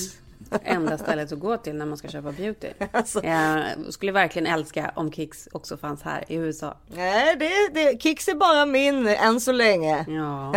Enda 0.63 0.97
stället 0.97 1.31
att 1.31 1.39
gå 1.39 1.57
till 1.57 1.75
när 1.75 1.85
man 1.85 1.97
ska 1.97 2.07
köpa 2.07 2.31
beauty. 2.31 2.67
Alltså. 2.91 3.25
Jag 3.25 3.63
skulle 3.89 4.11
verkligen 4.11 4.47
älska 4.47 4.91
om 4.95 5.11
Kicks 5.11 5.47
också 5.51 5.77
fanns 5.77 6.01
här 6.03 6.23
i 6.27 6.35
USA. 6.35 6.77
Nej, 6.87 7.35
det, 7.39 7.49
det, 7.73 8.01
Kicks 8.01 8.27
är 8.27 8.35
bara 8.35 8.65
min 8.65 9.07
än 9.07 9.41
så 9.41 9.51
länge. 9.51 10.05
Ja, 10.07 10.53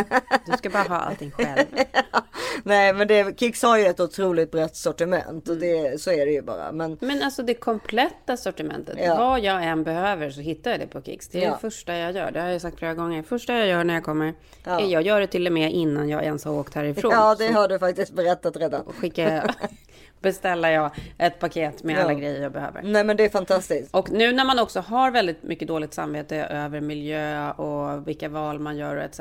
du 0.47 0.57
ska 0.59 0.71
bara 0.71 0.83
ha 0.83 0.97
allting 0.99 1.31
själv. 1.31 1.67
Nej, 2.63 2.93
men 2.93 3.09
det, 3.09 3.39
Kicks 3.41 3.63
har 3.63 3.79
ju 3.79 3.85
ett 3.87 4.01
otroligt 4.01 4.51
brett 4.51 4.77
sortiment 4.77 5.49
och 5.49 5.57
det, 5.57 6.01
så 6.01 6.11
är 6.11 6.27
det 6.27 6.33
ju 6.33 6.43
bara. 6.43 6.73
Men 6.73 6.99
Men 7.01 7.23
alltså 7.23 7.43
det 7.43 7.55
kompletta 7.55 8.37
sortimentet. 8.37 8.99
Ja. 9.03 9.15
Vad 9.17 9.41
jag 9.41 9.65
än 9.65 9.85
behöver 9.85 10.31
så 10.31 10.41
hittar 10.41 10.71
jag 10.71 10.81
det 10.81 10.87
på 10.87 11.03
Kicks. 11.03 11.29
Det 11.29 11.39
är 11.39 11.43
Ja. 11.45 11.51
det 11.53 11.59
första 11.59 11.97
jag 11.97 12.13
gör. 12.13 12.31
Det 12.31 12.41
har 12.41 12.49
jag 12.49 12.61
sagt 12.61 12.79
flera 12.79 12.95
gånger. 12.95 13.23
Första 13.23 13.53
jag 13.59 13.67
gör 13.69 13.85
när 13.85 13.95
jag 13.95 14.05
kommer. 14.05 14.35
Ja. 14.65 14.81
Jag 14.81 15.03
gör 15.03 15.21
det 15.21 15.27
till 15.27 15.47
och 15.47 15.53
med 15.53 15.73
innan 15.73 16.09
jag 16.09 16.25
ens 16.25 16.45
har 16.45 16.53
åkt 16.53 16.75
härifrån. 16.75 17.11
ja, 17.13 17.35
det 17.39 17.47
Så 17.49 17.53
har 17.53 17.69
du 17.69 17.79
faktiskt 17.79 18.13
berättat 18.13 18.57
redan. 18.57 18.85
skickar 19.01 19.33
jag, 19.35 19.55
beställer 20.25 20.69
jag 20.71 20.91
ett 21.19 21.39
paket 21.39 21.83
med 21.83 21.97
Ja. 21.97 22.01
alla 22.03 22.15
grejer 22.15 22.43
jag 22.43 22.53
behöver. 22.53 22.83
Nej, 22.83 23.05
men 23.05 23.17
det 23.17 23.25
är 23.25 23.29
fantastiskt. 23.29 23.95
Och 23.95 24.11
nu 24.11 24.33
när 24.33 24.45
man 24.45 24.59
också 24.59 24.81
har 24.81 25.11
väldigt 25.11 25.43
mycket 25.43 25.69
dåligt 25.69 25.95
samvete 25.95 26.37
över 26.37 26.81
miljö 26.81 27.51
och 27.53 28.09
vilka 28.09 28.29
val 28.29 28.59
man 28.59 28.77
gör 28.77 28.97
och 28.97 29.03
etc. 29.03 29.21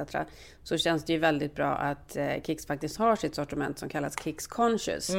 Så 0.64 0.78
känns 0.78 1.06
det 1.06 1.14
ju 1.14 1.20
väldigt 1.20 1.56
bra 1.56 1.72
att 1.72 2.16
eh, 2.16 2.28
Kicks 2.44 2.66
faktiskt 2.68 2.98
har 2.98 3.16
sitt 3.16 3.36
sortiment 3.36 3.80
som 3.80 3.90
kallas 3.90 4.24
Kicks 4.24 4.48
Conscious. 4.48 5.12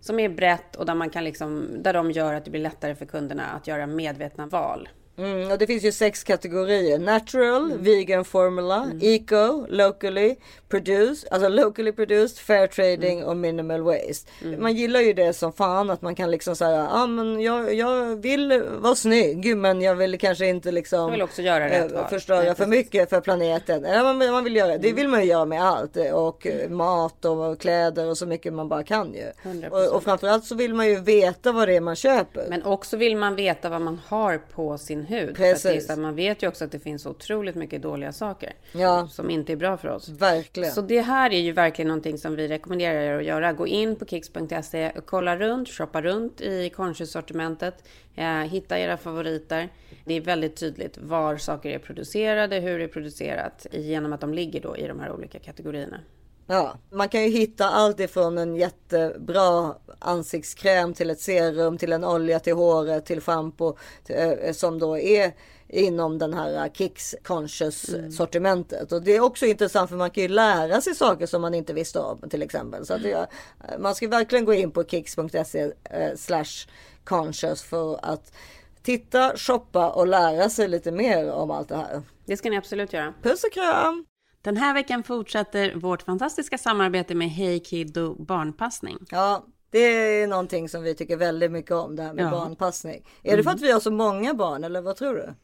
Som 0.00 0.20
är 0.20 0.28
brett 0.28 0.76
och 0.76 0.86
där 0.86 0.94
man 0.94 1.10
kan 1.10 1.24
liksom, 1.24 1.68
där 1.82 1.92
de 1.92 2.10
gör 2.10 2.34
att 2.34 2.44
det 2.44 2.50
blir 2.50 2.60
lättare 2.60 2.94
för 2.94 3.06
kunderna 3.06 3.44
att 3.46 3.66
göra 3.66 3.86
medvetna 3.86 4.46
val. 4.46 4.88
Mm, 5.22 5.50
och 5.50 5.58
det 5.58 5.66
finns 5.66 5.84
ju 5.84 5.92
sex 5.92 6.24
kategorier. 6.24 6.98
Natural, 6.98 7.78
vegan 7.78 8.24
formula, 8.24 8.90
eco, 9.00 9.66
locally 9.68 10.36
produced, 10.68 11.32
alltså 11.32 11.48
locally 11.48 11.92
produced, 11.92 12.38
fair 12.38 12.66
trading 12.66 13.24
och 13.24 13.36
minimal 13.36 13.82
waste. 13.82 14.30
Man 14.58 14.72
gillar 14.72 15.00
ju 15.00 15.12
det 15.12 15.32
som 15.32 15.52
fan 15.52 15.90
att 15.90 16.02
man 16.02 16.14
kan 16.14 16.30
liksom 16.30 16.56
säga, 16.56 16.76
ja 16.76 17.02
ah, 17.02 17.06
men 17.06 17.40
jag, 17.40 17.74
jag 17.74 18.16
vill 18.16 18.62
vara 18.78 18.94
snygg 18.94 19.56
men 19.56 19.82
jag 19.82 19.94
vill 19.94 20.18
kanske 20.18 20.46
inte 20.46 20.72
liksom 20.72 21.00
Jag 21.00 21.10
vill 21.10 21.22
också 21.22 21.42
göra 21.42 21.68
rätt 21.68 21.92
val. 21.92 22.08
förstöra 22.10 22.42
Nej, 22.42 22.54
för 22.54 22.66
mycket 22.66 23.10
för 23.10 23.20
planeten. 23.20 23.84
Ja, 23.84 24.02
man, 24.02 24.32
man 24.32 24.44
vill 24.44 24.56
göra, 24.56 24.78
det 24.78 24.92
vill 24.92 25.08
man 25.08 25.20
ju 25.20 25.26
göra 25.26 25.44
med 25.44 25.64
allt 25.64 25.96
eh, 25.96 26.12
och 26.12 26.46
eh, 26.46 26.68
mat 26.68 27.24
och 27.24 27.60
kläder 27.60 28.06
och 28.08 28.18
så 28.18 28.26
mycket 28.26 28.52
man 28.52 28.68
bara 28.68 28.82
kan 28.82 29.14
ju. 29.14 29.32
100%. 29.42 29.68
Och, 29.68 29.96
och 29.96 30.02
framförallt 30.02 30.44
så 30.44 30.54
vill 30.54 30.74
man 30.74 30.88
ju 30.88 31.00
veta 31.00 31.52
vad 31.52 31.68
det 31.68 31.76
är 31.76 31.80
man 31.80 31.96
köper. 31.96 32.46
Men 32.48 32.62
också 32.62 32.96
vill 32.96 33.16
man 33.16 33.34
veta 33.34 33.68
vad 33.68 33.80
man 33.80 34.00
har 34.06 34.38
på 34.38 34.78
sin 34.78 35.02
hud. 35.12 35.36
Precis. 35.36 35.90
att 35.90 35.98
man 35.98 36.14
vet 36.14 36.42
ju 36.42 36.48
också 36.48 36.64
att 36.64 36.72
det 36.72 36.78
finns 36.78 37.06
otroligt 37.06 37.54
mycket 37.54 37.82
dåliga 37.82 38.12
saker. 38.12 38.52
Ja. 38.72 39.08
Som 39.08 39.30
inte 39.30 39.52
är 39.52 39.56
bra 39.56 39.76
för 39.76 39.88
oss. 39.88 40.08
Verkligen. 40.08 40.70
Så 40.70 40.80
det 40.80 41.00
här 41.00 41.32
är 41.32 41.40
ju 41.40 41.52
verkligen 41.52 41.88
någonting 41.88 42.18
som 42.18 42.36
vi 42.36 42.48
rekommenderar 42.48 43.00
er 43.00 43.18
att 43.18 43.24
göra. 43.24 43.52
Gå 43.52 43.66
in 43.66 43.96
på 43.96 44.06
kicks.se, 44.06 44.90
och 44.90 45.06
kolla 45.06 45.36
runt, 45.36 45.68
shoppa 45.68 46.02
runt 46.02 46.40
i 46.40 46.70
conscious-sortimentet, 46.70 47.84
eh, 48.16 48.26
hitta 48.26 48.78
era 48.78 48.96
favoriter. 48.96 49.68
Det 50.04 50.14
är 50.14 50.20
väldigt 50.20 50.56
tydligt 50.56 50.98
var 50.98 51.36
saker 51.36 51.70
är 51.70 51.78
producerade, 51.78 52.60
hur 52.60 52.78
det 52.78 52.84
är 52.84 52.88
producerat, 52.88 53.66
genom 53.72 54.12
att 54.12 54.20
de 54.20 54.34
ligger 54.34 54.60
då 54.60 54.76
i 54.76 54.86
de 54.86 55.00
här 55.00 55.12
olika 55.12 55.38
kategorierna. 55.38 56.00
Ja, 56.46 56.78
man 56.90 57.08
kan 57.08 57.22
ju 57.22 57.28
hitta 57.28 57.68
allt 57.68 58.00
ifrån 58.00 58.38
en 58.38 58.56
jättebra 58.56 59.74
ansiktskräm 59.98 60.94
till 60.94 61.10
ett 61.10 61.20
serum, 61.20 61.78
till 61.78 61.92
en 61.92 62.04
olja 62.04 62.40
till 62.40 62.54
håret, 62.54 63.06
till 63.06 63.20
schampo 63.20 63.76
till, 64.04 64.16
eh, 64.16 64.52
som 64.52 64.78
då 64.78 64.98
är 64.98 65.32
inom 65.68 66.18
den 66.18 66.34
här 66.34 66.64
eh, 66.64 66.72
Kicks 66.72 67.14
Conscious 67.22 67.90
sortimentet. 68.16 68.92
Och 68.92 69.02
det 69.02 69.16
är 69.16 69.20
också 69.20 69.46
intressant 69.46 69.90
för 69.90 69.96
man 69.96 70.10
kan 70.10 70.22
ju 70.22 70.28
lära 70.28 70.80
sig 70.80 70.94
saker 70.94 71.26
som 71.26 71.42
man 71.42 71.54
inte 71.54 71.72
visste 71.72 71.98
om 71.98 72.28
till 72.30 72.42
exempel. 72.42 72.86
Så 72.86 72.94
att 72.94 73.02
det, 73.02 73.26
man 73.78 73.94
ska 73.94 74.08
verkligen 74.08 74.44
gå 74.44 74.54
in 74.54 74.70
på 74.70 74.84
kicks.se 74.84 75.72
eh, 75.84 76.16
slash 76.16 76.68
conscious 77.04 77.62
för 77.62 77.98
att 78.02 78.32
titta, 78.82 79.36
shoppa 79.36 79.90
och 79.90 80.06
lära 80.06 80.50
sig 80.50 80.68
lite 80.68 80.92
mer 80.92 81.32
om 81.32 81.50
allt 81.50 81.68
det 81.68 81.76
här. 81.76 82.02
Det 82.26 82.36
ska 82.36 82.50
ni 82.50 82.56
absolut 82.56 82.92
göra. 82.92 83.14
Puss 83.22 83.44
och 83.44 83.52
kram! 83.52 84.11
Den 84.42 84.56
här 84.56 84.74
veckan 84.74 85.02
fortsätter 85.02 85.74
vårt 85.74 86.02
fantastiska 86.02 86.58
samarbete 86.58 87.14
med 87.14 87.30
Hey 87.30 87.60
Kiddo 87.60 88.24
barnpassning. 88.24 88.98
Ja, 89.10 89.46
det 89.70 89.78
är 89.78 90.26
någonting 90.26 90.68
som 90.68 90.82
vi 90.82 90.94
tycker 90.94 91.16
väldigt 91.16 91.52
mycket 91.52 91.70
om, 91.72 91.96
det 91.96 92.02
här 92.02 92.12
med 92.12 92.24
Ja. 92.24 92.30
barnpassning. 92.30 93.06
Är 93.22 93.36
det 93.36 93.42
för 93.42 93.50
att 93.50 93.60
vi 93.60 93.72
har 93.72 93.80
så 93.80 93.90
många 93.90 94.34
barn 94.34 94.64
eller 94.64 94.80
vad 94.80 94.96
tror 94.96 95.14
du? 95.14 95.34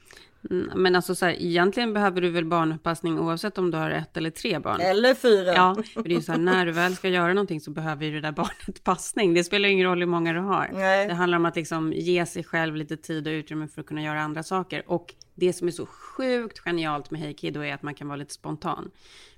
Mm, 0.50 0.70
Men 0.82 0.96
alltså 0.96 1.14
så 1.14 1.26
här, 1.26 1.32
egentligen 1.42 1.92
behöver 1.94 2.20
du 2.20 2.30
väl 2.30 2.44
barnpassning 2.44 3.18
oavsett 3.18 3.58
om 3.58 3.70
du 3.70 3.76
har 3.78 3.90
ett 3.90 4.16
eller 4.16 4.30
tre 4.30 4.58
barn. 4.58 4.80
Eller 4.80 5.14
fyra? 5.14 5.54
Ja, 5.54 5.76
för 5.94 6.02
det 6.02 6.14
är 6.14 6.20
så 6.20 6.32
här, 6.32 6.38
när 6.38 6.66
du 6.66 6.72
väl 6.72 6.96
ska 6.96 7.08
göra 7.08 7.32
någonting 7.34 7.60
så 7.60 7.70
behöver 7.70 8.04
ju 8.06 8.12
det 8.12 8.20
där 8.20 8.32
barnet 8.32 8.84
passning. 8.84 9.34
Det 9.34 9.44
spelar 9.44 9.68
ingen 9.68 9.86
roll 9.86 9.98
hur 9.98 10.06
många 10.06 10.32
du 10.32 10.40
har. 10.40 10.70
Nej. 10.74 11.08
Det 11.08 11.14
handlar 11.14 11.38
om 11.38 11.44
att 11.46 11.56
liksom 11.56 11.92
ge 11.92 12.26
sig 12.26 12.44
själv 12.44 12.76
lite 12.76 12.96
tid 12.96 13.26
och 13.26 13.30
utrymme 13.30 13.68
för 13.68 13.80
att 13.80 13.86
kunna 13.86 14.02
göra 14.02 14.20
andra 14.22 14.42
saker. 14.42 14.82
Och 14.86 15.14
det 15.38 15.52
som 15.52 15.68
är 15.68 15.72
så 15.72 15.86
sjukt 15.86 16.58
genialt 16.58 17.10
med 17.10 17.20
Hey 17.20 17.34
Kiddo 17.34 17.60
är 17.60 17.74
att 17.74 17.82
man 17.82 17.94
kan 17.94 18.08
vara 18.08 18.16
lite 18.16 18.34
spontan. 18.34 18.90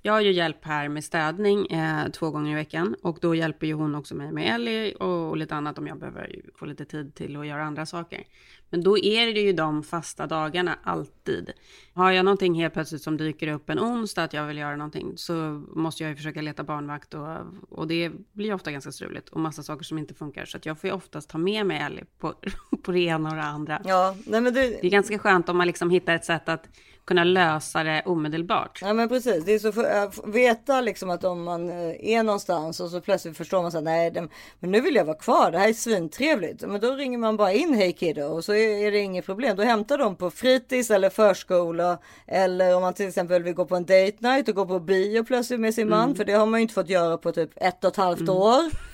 Jag 0.03 0.13
har 0.13 0.21
ju 0.21 0.31
hjälp 0.31 0.65
här 0.65 0.89
med 0.89 1.03
städning 1.03 1.67
eh, 1.67 2.07
två 2.09 2.31
gånger 2.31 2.51
i 2.51 2.55
veckan 2.55 2.95
och 3.01 3.17
då 3.21 3.35
hjälper 3.35 3.67
ju 3.67 3.73
hon 3.73 3.95
också 3.95 4.15
mig 4.15 4.31
med 4.31 4.55
Ellie 4.55 4.93
och, 4.93 5.29
och 5.29 5.37
lite 5.37 5.55
annat 5.55 5.77
om 5.77 5.87
jag 5.87 5.99
behöver 5.99 6.41
få 6.55 6.65
lite 6.65 6.85
tid 6.85 7.15
till 7.15 7.37
att 7.37 7.47
göra 7.47 7.63
andra 7.63 7.85
saker. 7.85 8.23
Men 8.69 8.83
då 8.83 8.97
är 8.97 9.33
det 9.33 9.41
ju 9.41 9.53
de 9.53 9.83
fasta 9.83 10.27
dagarna 10.27 10.77
alltid. 10.83 11.51
Har 11.93 12.11
jag 12.11 12.25
någonting 12.25 12.53
helt 12.53 12.73
plötsligt 12.73 13.01
som 13.01 13.17
dyker 13.17 13.47
upp 13.47 13.69
en 13.69 13.79
onsdag 13.79 14.23
att 14.23 14.33
jag 14.33 14.45
vill 14.45 14.57
göra 14.57 14.75
någonting 14.75 15.13
så 15.15 15.33
måste 15.75 16.03
jag 16.03 16.09
ju 16.09 16.15
försöka 16.15 16.41
leta 16.41 16.63
barnvakt 16.63 17.13
och, 17.13 17.27
och 17.69 17.87
det 17.87 18.11
blir 18.31 18.53
ofta 18.53 18.71
ganska 18.71 18.91
struligt 18.91 19.29
och 19.29 19.39
massa 19.39 19.63
saker 19.63 19.83
som 19.83 19.97
inte 19.97 20.13
funkar. 20.13 20.45
Så 20.45 20.57
att 20.57 20.65
jag 20.65 20.79
får 20.79 20.89
ju 20.89 20.95
oftast 20.95 21.29
ta 21.29 21.37
med 21.37 21.65
mig 21.65 21.81
Ellie 21.81 22.05
på, 22.19 22.33
på 22.83 22.91
det 22.91 22.99
ena 22.99 23.29
och 23.29 23.35
det 23.35 23.43
andra. 23.43 23.81
Ja, 23.85 24.15
nej 24.25 24.41
men 24.41 24.53
det, 24.53 24.61
Det 24.61 24.87
är 24.87 24.91
ganska 24.91 25.19
skönt 25.19 25.49
om 25.49 25.57
man 25.57 25.67
liksom 25.67 25.89
hittar 25.89 26.15
ett 26.15 26.25
sätt 26.25 26.49
att 26.49 26.67
kunna 27.11 27.23
lösa 27.23 27.83
det 27.83 28.01
omedelbart. 28.05 28.79
Ja 28.81 28.93
men 28.93 29.09
precis, 29.09 29.45
det 29.45 29.53
är 29.53 29.59
så 29.59 29.71
för 29.71 29.83
att 29.83 30.27
veta 30.27 30.81
liksom 30.81 31.09
att 31.09 31.23
om 31.23 31.43
man 31.43 31.69
eh, 31.69 32.09
är 32.09 32.23
någonstans 32.23 32.79
och 32.79 32.89
så 32.89 33.01
plötsligt 33.01 33.37
förstår 33.37 33.61
man 33.61 33.71
så 33.71 33.77
här, 33.77 33.83
nej 33.83 34.11
det, 34.11 34.27
men 34.59 34.71
nu 34.71 34.81
vill 34.81 34.95
jag 34.95 35.05
vara 35.05 35.17
kvar, 35.17 35.51
det 35.51 35.59
här 35.59 35.69
är 35.69 35.73
svintrevligt. 35.73 36.61
Men 36.61 36.81
då 36.81 36.91
ringer 36.91 37.17
man 37.17 37.37
bara 37.37 37.53
in 37.53 37.73
Hej 37.73 37.93
Kiddo 37.93 38.21
och 38.21 38.45
så 38.45 38.53
är, 38.53 38.87
är 38.87 38.91
det 38.91 38.99
inget 38.99 39.25
problem. 39.25 39.57
Då 39.57 39.63
hämtar 39.63 39.97
de 39.97 40.15
på 40.15 40.31
fritids 40.31 40.91
eller 40.91 41.09
förskola 41.09 41.97
eller 42.27 42.75
om 42.75 42.81
man 42.81 42.93
till 42.93 43.07
exempel 43.07 43.43
vill 43.43 43.53
gå 43.53 43.65
på 43.65 43.75
en 43.75 43.85
date 43.85 44.17
night 44.19 44.49
och 44.49 44.55
gå 44.55 44.65
på 44.65 44.79
bio 44.79 45.23
plötsligt 45.23 45.59
med 45.59 45.73
sin 45.73 45.89
man, 45.89 46.15
för 46.15 46.25
det 46.25 46.33
har 46.33 46.45
man 46.45 46.59
ju 46.59 46.61
inte 46.61 46.73
fått 46.73 46.89
göra 46.89 47.17
på 47.17 47.31
typ 47.31 47.51
ett 47.55 47.83
och 47.83 47.91
ett 47.91 47.97
halvt 47.97 48.29
år. 48.29 48.90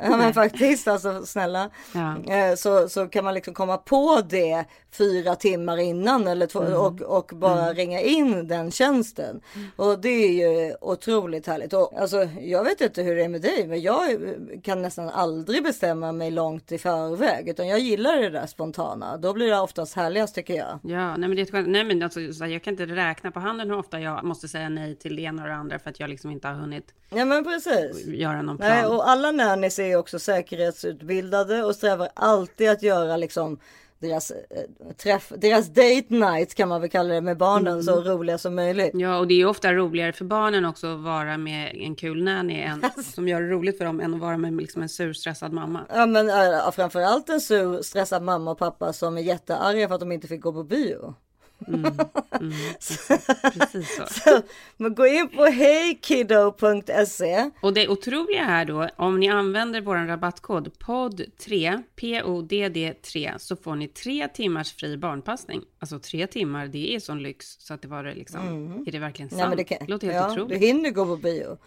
Ja 0.00 0.16
men 0.16 0.34
faktiskt, 0.34 0.88
alltså 0.88 1.26
snälla. 1.26 1.70
Ja. 1.94 2.34
Eh, 2.34 2.54
Så, 2.54 2.88
så 2.88 3.06
kan 3.06 3.24
man 3.24 3.34
liksom 3.34 3.54
komma 3.54 3.76
på 3.76 4.20
det 4.28 4.64
fyra 4.92 5.34
timmar 5.34 5.76
innan 5.78 6.26
eller 6.26 6.46
två, 6.46 6.58
och, 6.58 7.00
och 7.02 7.30
bara 7.34 7.72
ringa 7.72 8.00
in 8.00 8.48
den 8.48 8.70
tjänsten. 8.70 9.40
Och 9.76 9.98
det 10.00 10.08
är 10.08 10.32
ju 10.32 10.74
otroligt 10.80 11.46
härligt. 11.46 11.72
Och, 11.72 12.00
alltså, 12.00 12.28
jag 12.40 12.64
vet 12.64 12.80
inte 12.80 13.02
hur 13.02 13.16
det 13.16 13.24
är 13.24 13.28
med 13.28 13.42
dig, 13.42 13.66
men 13.66 13.80
jag 13.82 14.18
kan 14.62 14.82
nästan 14.82 15.08
aldrig 15.08 15.62
bestämma 15.64 16.12
mig 16.12 16.30
långt 16.30 16.72
i 16.72 16.78
förväg. 16.78 17.48
Utan 17.48 17.68
jag 17.68 17.78
gillar 17.78 18.16
det 18.16 18.30
där 18.30 18.46
spontana. 18.46 19.16
Då 19.16 19.32
blir 19.32 19.46
det 19.50 19.58
oftast 19.60 19.96
härligast 19.96 20.34
tycker 20.34 20.54
jag. 20.54 20.78
Ja, 20.82 21.16
nej 21.16 21.28
men 21.28 21.36
det 21.36 21.42
är 21.42 21.46
skönt- 21.46 21.68
nej 21.68 21.84
men 21.84 22.02
alltså, 22.02 22.20
jag 22.46 22.62
kan 22.62 22.72
inte 22.72 22.86
räkna 22.86 23.30
på 23.30 23.40
handen 23.40 23.70
hur 23.70 23.78
ofta 23.78 24.00
jag 24.00 24.24
måste 24.24 24.48
säga 24.48 24.68
nej 24.68 24.96
till 24.96 25.16
det 25.16 25.22
ena 25.22 25.42
och 25.42 25.48
det 25.48 25.54
andra 25.54 25.78
för 25.78 25.90
att 25.90 26.00
jag 26.00 26.10
liksom 26.10 26.30
inte 26.30 26.48
har 26.48 26.54
hunnit 26.54 26.94
Ja 27.10 27.24
men 27.24 27.44
precis. 27.44 28.06
göra 28.06 28.42
någon 28.42 28.56
plan. 28.56 28.68
Nej, 28.70 28.86
och 28.86 29.08
alla 29.08 29.32
nannies 29.76 29.94
är 29.94 29.96
också 29.96 30.18
säkerhetsutbildade 30.18 31.64
och 31.64 31.74
strävar 31.74 32.08
alltid 32.14 32.70
att 32.70 32.82
göra 32.82 33.16
liksom 33.16 33.58
deras 33.98 34.30
eh, 34.30 34.94
träff, 34.96 35.32
deras 35.36 35.68
date 35.68 36.06
night 36.08 36.54
kan 36.54 36.68
man 36.68 36.80
väl 36.80 36.90
kalla 36.90 37.14
det 37.14 37.20
med 37.20 37.36
barnen 37.36 37.82
så 37.82 38.00
roliga 38.00 38.38
som 38.38 38.54
möjligt. 38.54 38.90
Ja, 38.94 39.18
och 39.18 39.26
det 39.26 39.40
är 39.40 39.46
ofta 39.46 39.72
roligare 39.72 40.12
för 40.12 40.24
barnen 40.24 40.64
också 40.64 40.86
att 40.86 41.00
vara 41.00 41.38
med 41.38 41.74
en 41.74 41.94
kul 41.94 42.24
nanny 42.24 42.60
än, 42.60 42.84
som 43.14 43.28
gör 43.28 43.40
det 43.40 43.48
roligt 43.48 43.78
för 43.78 43.84
dem 43.84 44.00
än 44.00 44.14
att 44.14 44.20
vara 44.20 44.36
med 44.36 44.56
liksom 44.56 44.82
en 44.82 44.88
sur 44.88 45.12
stressad 45.12 45.52
mamma. 45.52 45.86
Ja 45.88 46.06
men 46.06 46.28
äh, 46.28 46.70
framförallt 46.70 47.28
en 47.28 47.40
sur 47.40 47.82
stressad 47.82 48.22
mamma 48.22 48.50
och 48.50 48.58
pappa 48.58 48.92
som 48.92 49.16
är 49.16 49.22
jättearga 49.22 49.88
för 49.88 49.94
att 49.94 50.00
de 50.00 50.12
inte 50.12 50.28
fick 50.28 50.40
gå 50.40 50.52
på 50.52 50.64
bio. 50.64 51.14
Precis 53.54 53.96
så. 53.96 54.06
Så, 54.06 54.42
men 54.76 54.94
gå 54.94 55.06
in 55.06 55.28
på 55.28 55.44
heykiddo.se 55.44 57.50
Och 57.60 57.74
det 57.74 57.88
otroliga 57.88 58.44
här 58.44 58.64
då, 58.64 58.88
om 58.96 59.20
ni 59.20 59.28
använder 59.28 59.80
vår 59.80 59.96
rabattkod 59.96 60.70
POD3, 60.78 61.82
P-O-D-D-3, 61.96 63.38
så 63.38 63.56
får 63.56 63.76
ni 63.76 63.88
tre 63.88 64.28
timmars 64.28 64.72
fri 64.72 64.96
barnpassning. 64.96 65.62
Alltså 65.78 65.98
tre 65.98 66.26
timmar, 66.26 66.66
det 66.66 66.94
är 66.94 67.00
sån 67.00 67.22
lyx 67.22 67.56
så 67.58 67.74
att 67.74 67.82
det 67.82 67.88
var 67.88 68.04
det 68.04 68.14
liksom, 68.14 68.40
är 68.86 68.92
det 68.92 68.98
verkligen 68.98 69.30
sant? 69.30 69.40
Ja, 69.40 69.48
men 69.48 69.56
det, 69.56 69.64
kan, 69.64 69.78
låter 69.86 70.06
helt 70.06 70.18
ja, 70.18 70.32
otroligt. 70.32 70.60
du 70.60 70.66
hinner 70.66 70.90
gå 70.90 71.06
på 71.06 71.16
bio. 71.16 71.58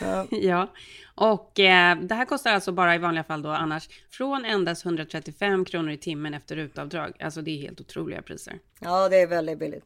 Ja, 0.30 0.68
och 1.14 1.60
eh, 1.60 1.96
det 1.98 2.14
här 2.14 2.24
kostar 2.24 2.52
alltså 2.52 2.72
bara 2.72 2.94
i 2.94 2.98
vanliga 2.98 3.24
fall 3.24 3.42
då 3.42 3.48
annars 3.48 3.88
från 4.10 4.44
endast 4.44 4.84
135 4.84 5.64
kronor 5.64 5.90
i 5.90 5.96
timmen 5.96 6.34
efter 6.34 6.56
utavdrag. 6.56 7.12
Alltså 7.20 7.42
det 7.42 7.50
är 7.50 7.62
helt 7.62 7.80
otroliga 7.80 8.22
priser. 8.22 8.58
Ja 8.78 9.08
det 9.08 9.16
är 9.16 9.26
väldigt 9.26 9.58
billigt. 9.58 9.84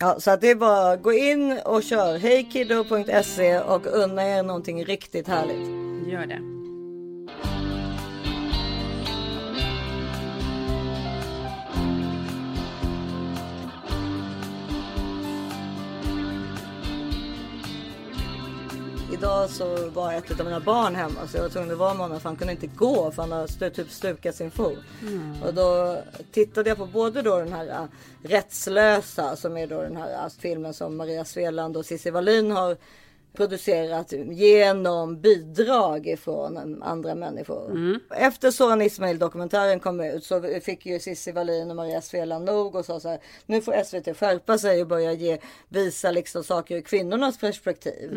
Ja, 0.00 0.20
så 0.20 0.30
att 0.30 0.40
det 0.40 0.50
är 0.50 0.54
bara 0.54 0.96
gå 0.96 1.12
in 1.12 1.58
och 1.64 1.82
kör 1.82 2.18
hejkiddo.se 2.18 3.58
och 3.58 3.86
unna 3.86 4.28
er 4.28 4.42
någonting 4.42 4.84
riktigt 4.84 5.28
härligt. 5.28 5.68
Gör 6.12 6.26
det. 6.26 6.63
Idag 19.24 19.50
så 19.50 19.88
var 19.88 20.12
ett 20.12 20.40
av 20.40 20.46
mina 20.46 20.60
barn 20.60 20.94
hemma 20.94 21.26
så 21.28 21.36
jag 21.36 21.42
var 21.42 21.50
tvungen 21.50 21.70
att 21.70 21.78
vara 21.78 21.94
med 21.94 22.02
honom 22.02 22.20
för 22.20 22.28
han 22.28 22.36
kunde 22.36 22.52
inte 22.52 22.66
gå 22.66 23.10
för 23.10 23.22
han 23.22 23.32
har 23.32 23.46
stu- 23.46 23.70
typ 23.70 23.90
stukat 23.90 24.34
sin 24.34 24.50
fot. 24.50 24.78
Och 25.44 25.54
då 25.54 25.98
tittade 26.32 26.68
jag 26.70 26.78
på 26.78 26.86
både 26.86 27.22
då 27.22 27.38
den 27.38 27.52
här 27.52 27.66
äh, 27.68 27.84
Rättslösa 28.28 29.36
som 29.36 29.56
är 29.56 29.66
då 29.66 29.82
den 29.82 29.96
här 29.96 30.24
äh, 30.24 30.28
filmen 30.38 30.74
som 30.74 30.96
Maria 30.96 31.24
Sveland 31.24 31.76
och 31.76 31.86
Cissi 31.86 32.10
Wallin 32.10 32.50
har 32.50 32.76
producerat 33.36 34.12
genom 34.12 35.20
bidrag 35.20 36.06
ifrån 36.06 36.82
andra 36.82 37.14
människor. 37.14 37.98
Efter 38.10 38.50
Soran 38.50 38.82
Ismail 38.82 39.18
dokumentären 39.18 39.80
kom 39.80 40.00
ut 40.00 40.24
så 40.24 40.42
fick 40.62 40.86
ju 40.86 40.98
Cissi 40.98 41.32
Wallin 41.32 41.70
och 41.70 41.76
Maria 41.76 42.00
Sveland 42.00 42.44
nog 42.44 42.74
och 42.74 42.84
sa 42.84 43.00
så 43.00 43.08
här. 43.08 43.18
Nu 43.46 43.60
får 43.60 43.84
SVT 43.84 44.16
skärpa 44.18 44.58
sig 44.58 44.80
och 44.80 44.86
börja 44.88 45.12
ge, 45.12 45.38
visa 45.68 46.10
liksom 46.10 46.44
saker 46.44 46.76
ur 46.76 46.80
kvinnornas 46.80 47.38
perspektiv. 47.38 48.10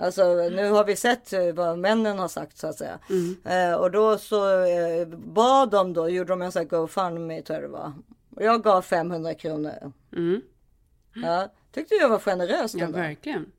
Alltså 0.00 0.34
nu 0.34 0.70
har 0.70 0.84
vi 0.84 0.96
sett 0.96 1.32
vad 1.54 1.78
männen 1.78 2.18
har 2.18 2.28
sagt 2.28 2.58
så 2.58 2.66
att 2.66 2.76
säga. 2.78 2.98
Eh, 3.44 3.74
och 3.74 3.90
då 3.90 4.18
så 4.18 4.64
eh, 4.64 5.06
bad 5.08 5.70
de 5.70 5.92
då, 5.92 6.08
gjorde 6.08 6.28
de 6.32 6.42
en 6.42 6.52
sån 6.52 6.60
här 6.60 6.68
GoFundMe 6.68 7.42
tror 7.42 7.54
jag 7.60 7.70
det 7.70 7.72
var. 7.72 7.92
Och 8.36 8.42
jag 8.42 8.62
gav 8.62 8.82
500 8.82 9.34
kronor. 9.34 9.92
Ja, 11.14 11.48
tyckte 11.72 11.94
jag 11.94 12.08
var 12.08 12.18
generöst 12.18 12.74
Ja, 12.74 12.84
ändå. 12.84 12.98
verkligen. 12.98 13.52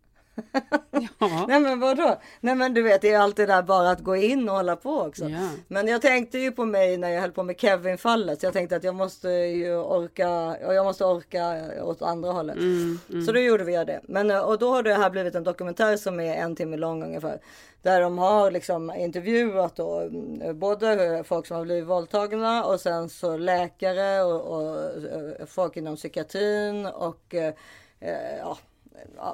Ja. 1.19 1.45
Nej 1.47 1.59
men 1.59 1.79
vadå? 1.79 2.19
Nej 2.39 2.55
men 2.55 2.73
du 2.73 2.81
vet 2.81 3.01
det 3.01 3.11
är 3.11 3.19
alltid 3.19 3.47
där 3.47 3.61
bara 3.61 3.89
att 3.91 3.99
gå 3.99 4.15
in 4.15 4.49
och 4.49 4.55
hålla 4.55 4.75
på 4.75 4.99
också. 4.99 5.25
Ja. 5.25 5.49
Men 5.67 5.87
jag 5.87 6.01
tänkte 6.01 6.37
ju 6.37 6.51
på 6.51 6.65
mig 6.65 6.97
när 6.97 7.09
jag 7.09 7.21
höll 7.21 7.31
på 7.31 7.43
med 7.43 7.59
Kevin-fallet. 7.59 8.39
Så 8.39 8.45
jag 8.45 8.53
tänkte 8.53 8.75
att 8.75 8.83
jag 8.83 8.95
måste 8.95 9.29
ju 9.29 9.75
orka, 9.75 10.29
och 10.65 10.73
jag 10.73 10.85
måste 10.85 11.05
orka 11.05 11.61
åt 11.83 12.01
andra 12.01 12.31
hållet. 12.31 12.57
Så 13.25 13.31
då 13.31 13.39
gjorde 13.39 13.63
vi 13.63 13.71
det. 13.71 14.01
Men, 14.03 14.31
eh, 14.31 14.39
och 14.39 14.59
då 14.59 14.69
har 14.69 14.83
det 14.83 14.93
här 14.93 15.09
blivit 15.09 15.35
en 15.35 15.43
dokumentär 15.43 15.97
som 15.97 16.19
är 16.19 16.35
en 16.35 16.55
timme 16.55 16.77
lång 16.77 17.03
ungefär. 17.03 17.41
Där 17.81 18.01
de 18.01 18.17
har 18.17 18.51
liksom 18.51 18.91
intervjuat 18.91 19.75
då, 19.75 19.99
mm, 19.99 20.59
både 20.59 21.23
folk 21.23 21.47
som 21.47 21.57
har 21.57 21.63
blivit 21.65 21.85
våldtagna 21.85 22.63
och 22.63 22.79
sen 22.79 23.09
så 23.09 23.37
läkare 23.37 24.21
och, 24.23 24.41
och 24.41 24.77
eh, 24.77 25.45
folk 25.47 25.77
inom 25.77 25.95
psykiatrin 25.95 26.85
och 26.85 27.35
eh, 27.35 27.53
Ja, 28.39 28.57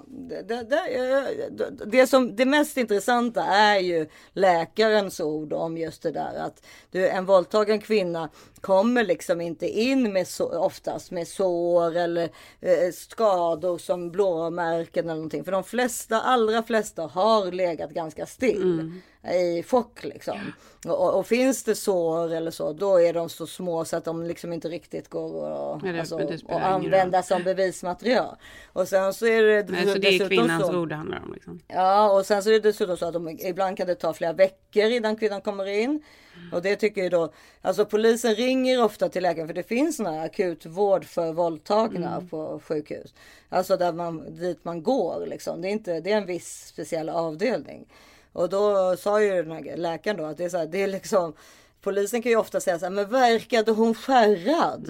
det, 0.07 0.41
det, 0.41 0.63
det, 0.63 1.85
det, 1.85 2.07
som, 2.07 2.35
det 2.35 2.45
mest 2.45 2.77
intressanta 2.77 3.43
är 3.43 3.79
ju 3.79 4.07
läkarens 4.33 5.19
ord 5.19 5.53
om 5.53 5.77
just 5.77 6.03
det 6.03 6.11
där 6.11 6.35
att 6.35 6.65
en 7.05 7.25
våldtagen 7.25 7.79
kvinna 7.79 8.29
kommer 8.61 9.03
liksom 9.03 9.41
inte 9.41 9.67
in 9.67 10.13
med 10.13 10.27
så, 10.27 10.59
oftast 10.59 11.11
med 11.11 11.27
sår 11.27 11.95
eller 11.95 12.29
eh, 12.61 12.91
skador 12.93 13.77
som 13.77 14.11
blåmärken 14.11 15.05
eller 15.05 15.15
någonting. 15.15 15.43
För 15.43 15.51
de 15.51 15.63
flesta, 15.63 16.21
allra 16.21 16.63
flesta 16.63 17.01
har 17.01 17.51
legat 17.51 17.91
ganska 17.91 18.25
still 18.25 18.91
i 19.33 19.63
chock 19.63 20.03
liksom. 20.03 20.37
Och, 20.85 21.19
och, 21.19 21.27
finns 21.27 21.63
det 21.63 21.75
sår 21.75 22.33
eller 22.33 22.51
så, 22.51 22.73
då 22.73 23.01
är 23.01 23.13
de 23.13 23.29
så 23.29 23.47
små 23.47 23.85
så 23.85 23.97
att 23.97 24.05
de 24.05 24.23
liksom 24.23 24.53
inte 24.53 24.69
riktigt 24.69 25.09
går 25.09 25.75
att 25.75 25.83
Ja, 25.83 25.99
alltså, 25.99 26.15
och 26.45 26.61
använda 26.61 27.23
som 27.23 27.43
bevismaterial. 27.43 28.35
Och 28.73 28.87
sen 28.87 29.13
så 29.13 29.25
är 29.25 29.43
det, 29.43 29.71
Nej, 29.71 29.87
så 29.87 29.99
det 29.99 30.07
är 30.07 30.27
kvinnans 30.27 30.67
så, 30.67 30.79
ord 30.79 30.89
det 30.89 30.95
handlar 30.95 31.23
om. 31.23 31.33
Liksom. 31.33 31.59
Ja, 31.67 32.11
och 32.11 32.25
sen 32.25 32.43
så 32.43 32.49
är 32.49 32.53
det 32.53 32.59
dessutom 32.59 32.97
så 32.97 33.05
att 33.05 33.13
de, 33.13 33.29
ibland 33.29 33.77
kan 33.77 33.87
det 33.87 33.95
ta 33.95 34.13
flera 34.13 34.33
veckor 34.33 34.83
innan 34.83 35.15
kvinnan 35.15 35.41
kommer 35.41 35.65
in. 35.65 36.03
Och 36.51 36.61
det 36.61 36.75
tycker 36.75 37.03
ju 37.03 37.09
då, 37.09 37.31
alltså 37.61 37.85
polisen 37.85 38.35
ringer 38.35 38.83
ofta 38.83 39.09
till 39.09 39.23
läkaren 39.23 39.47
för 39.47 39.53
det 39.53 39.63
finns 39.63 39.99
här 39.99 40.25
akutvård 40.25 41.05
för 41.05 41.33
våldtagna 41.33 42.21
på 42.29 42.61
sjukhus. 42.63 43.13
Alltså 43.49 43.77
där 43.77 43.93
man, 43.93 44.35
dit 44.39 44.65
man 44.65 44.83
går 44.83 45.25
liksom. 45.27 45.61
Det 45.61 45.67
är, 45.67 45.71
inte, 45.71 45.99
det 45.99 46.11
är 46.11 46.17
en 46.17 46.25
viss 46.25 46.67
speciell 46.67 47.09
avdelning. 47.09 47.87
Och 48.33 48.49
då 48.49 48.95
sa 48.97 49.21
ju 49.21 49.43
den 49.43 49.51
här 49.51 49.77
läkaren 49.77 50.17
då 50.17 50.25
att 50.25 50.37
det 50.37 50.43
är 50.45 50.49
så 50.49 50.57
här, 50.57 50.65
det 50.67 50.83
är 50.83 50.87
liksom, 50.87 51.33
polisen 51.81 52.21
kan 52.21 52.29
ju 52.31 52.37
ofta 52.37 52.59
säga 52.59 52.79
så 52.79 52.85
här, 52.85 52.91
men 52.91 53.09
verkade 53.09 53.71
hon 53.71 53.93
skärrad? 53.95 54.89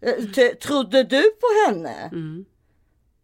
Eh, 0.00 0.24
t- 0.34 0.54
Trodde 0.54 1.02
du 1.02 1.22
på 1.22 1.46
henne? 1.68 2.10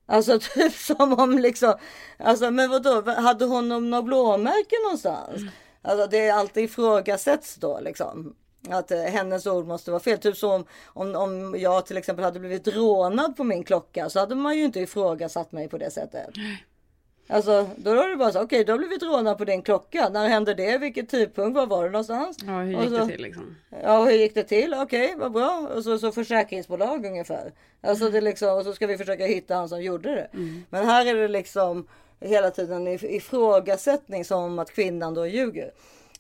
Alltså 0.07 0.39
typ 0.55 0.73
som 0.73 1.13
om 1.13 1.39
liksom, 1.39 1.75
alltså 2.19 2.51
men 2.51 2.71
vadå, 2.71 3.11
hade 3.11 3.45
hon 3.45 3.69
några 3.69 4.03
blåmärken 4.03 4.79
någonstans? 4.85 5.43
Alltså 5.89 6.07
det 6.07 6.27
är 6.29 6.33
alltid 6.33 6.65
ifrågasätts 6.65 7.55
då 7.55 7.81
liksom. 7.81 8.35
Att 8.71 8.91
eh, 8.91 8.99
hennes 8.99 9.47
ord 9.47 9.67
måste 9.67 9.91
vara 9.91 10.01
fel. 10.01 10.19
Typ 10.19 10.37
som 10.37 10.65
om, 10.87 11.15
om 11.15 11.55
jag 11.59 11.87
till 11.87 11.97
exempel 11.97 12.25
hade 12.25 12.41
blivit 12.41 12.69
rånad 12.69 13.37
på 13.37 13.45
min 13.45 13.65
klocka 13.65 14.09
så 14.11 14.21
hade 14.21 14.35
man 14.35 14.57
ju 14.59 14.65
inte 14.65 14.81
ifrågasatt 14.81 15.53
mig 15.53 15.69
på 15.69 15.79
det 15.79 15.91
sättet. 15.91 16.29
Alltså 17.31 17.67
då 17.77 17.95
var 17.95 18.09
det 18.09 18.17
bara 18.17 18.33
så, 18.33 18.43
okej 18.43 18.65
du 18.65 18.73
har 18.73 18.79
blivit 18.79 19.03
rånad 19.03 19.39
på 19.39 19.45
din 19.45 19.63
klocka. 19.63 20.09
När 20.09 20.29
hände 20.29 20.55
det? 20.55 20.79
Vilken 20.79 21.07
tidpunkt? 21.07 21.57
Var 21.57 21.67
var 21.67 21.85
det 21.85 21.91
någonstans? 21.91 22.37
Ja, 22.47 22.53
hur 22.53 22.81
gick 22.81 22.89
så- 22.91 22.97
det 22.97 23.07
till 23.07 23.23
liksom? 23.23 23.57
Ja, 23.83 24.05
hur 24.05 24.13
gick 24.13 24.35
det 24.35 24.43
till? 24.45 24.75
Okej, 24.75 25.15
vad 25.19 25.33
bra. 25.33 25.69
Och 25.75 25.85
så, 25.85 25.99
så 25.99 26.13
försäkringsbolag 26.13 27.07
ungefär. 27.07 27.53
Alltså 27.81 28.11
det 28.11 28.19
är 28.19 28.23
liksom, 28.23 28.59
och 28.59 28.65
så 28.65 28.73
ska 28.73 28.87
vi 28.87 28.99
försöka 28.99 29.27
hitta 29.27 29.55
han 29.55 29.69
som 29.69 29.83
gjorde 29.83 30.15
det. 30.15 30.29
Men 30.71 30.87
här 30.87 31.07
är 31.07 31.15
det 31.15 31.29
liksom 31.29 31.89
hela 32.21 32.51
tiden 32.51 32.89
if- 32.89 33.05
ifrågasättning 33.05 34.25
som 34.25 34.59
att 34.59 34.71
kvinnan 34.71 35.15
då 35.15 35.27
ljuger. 35.27 35.71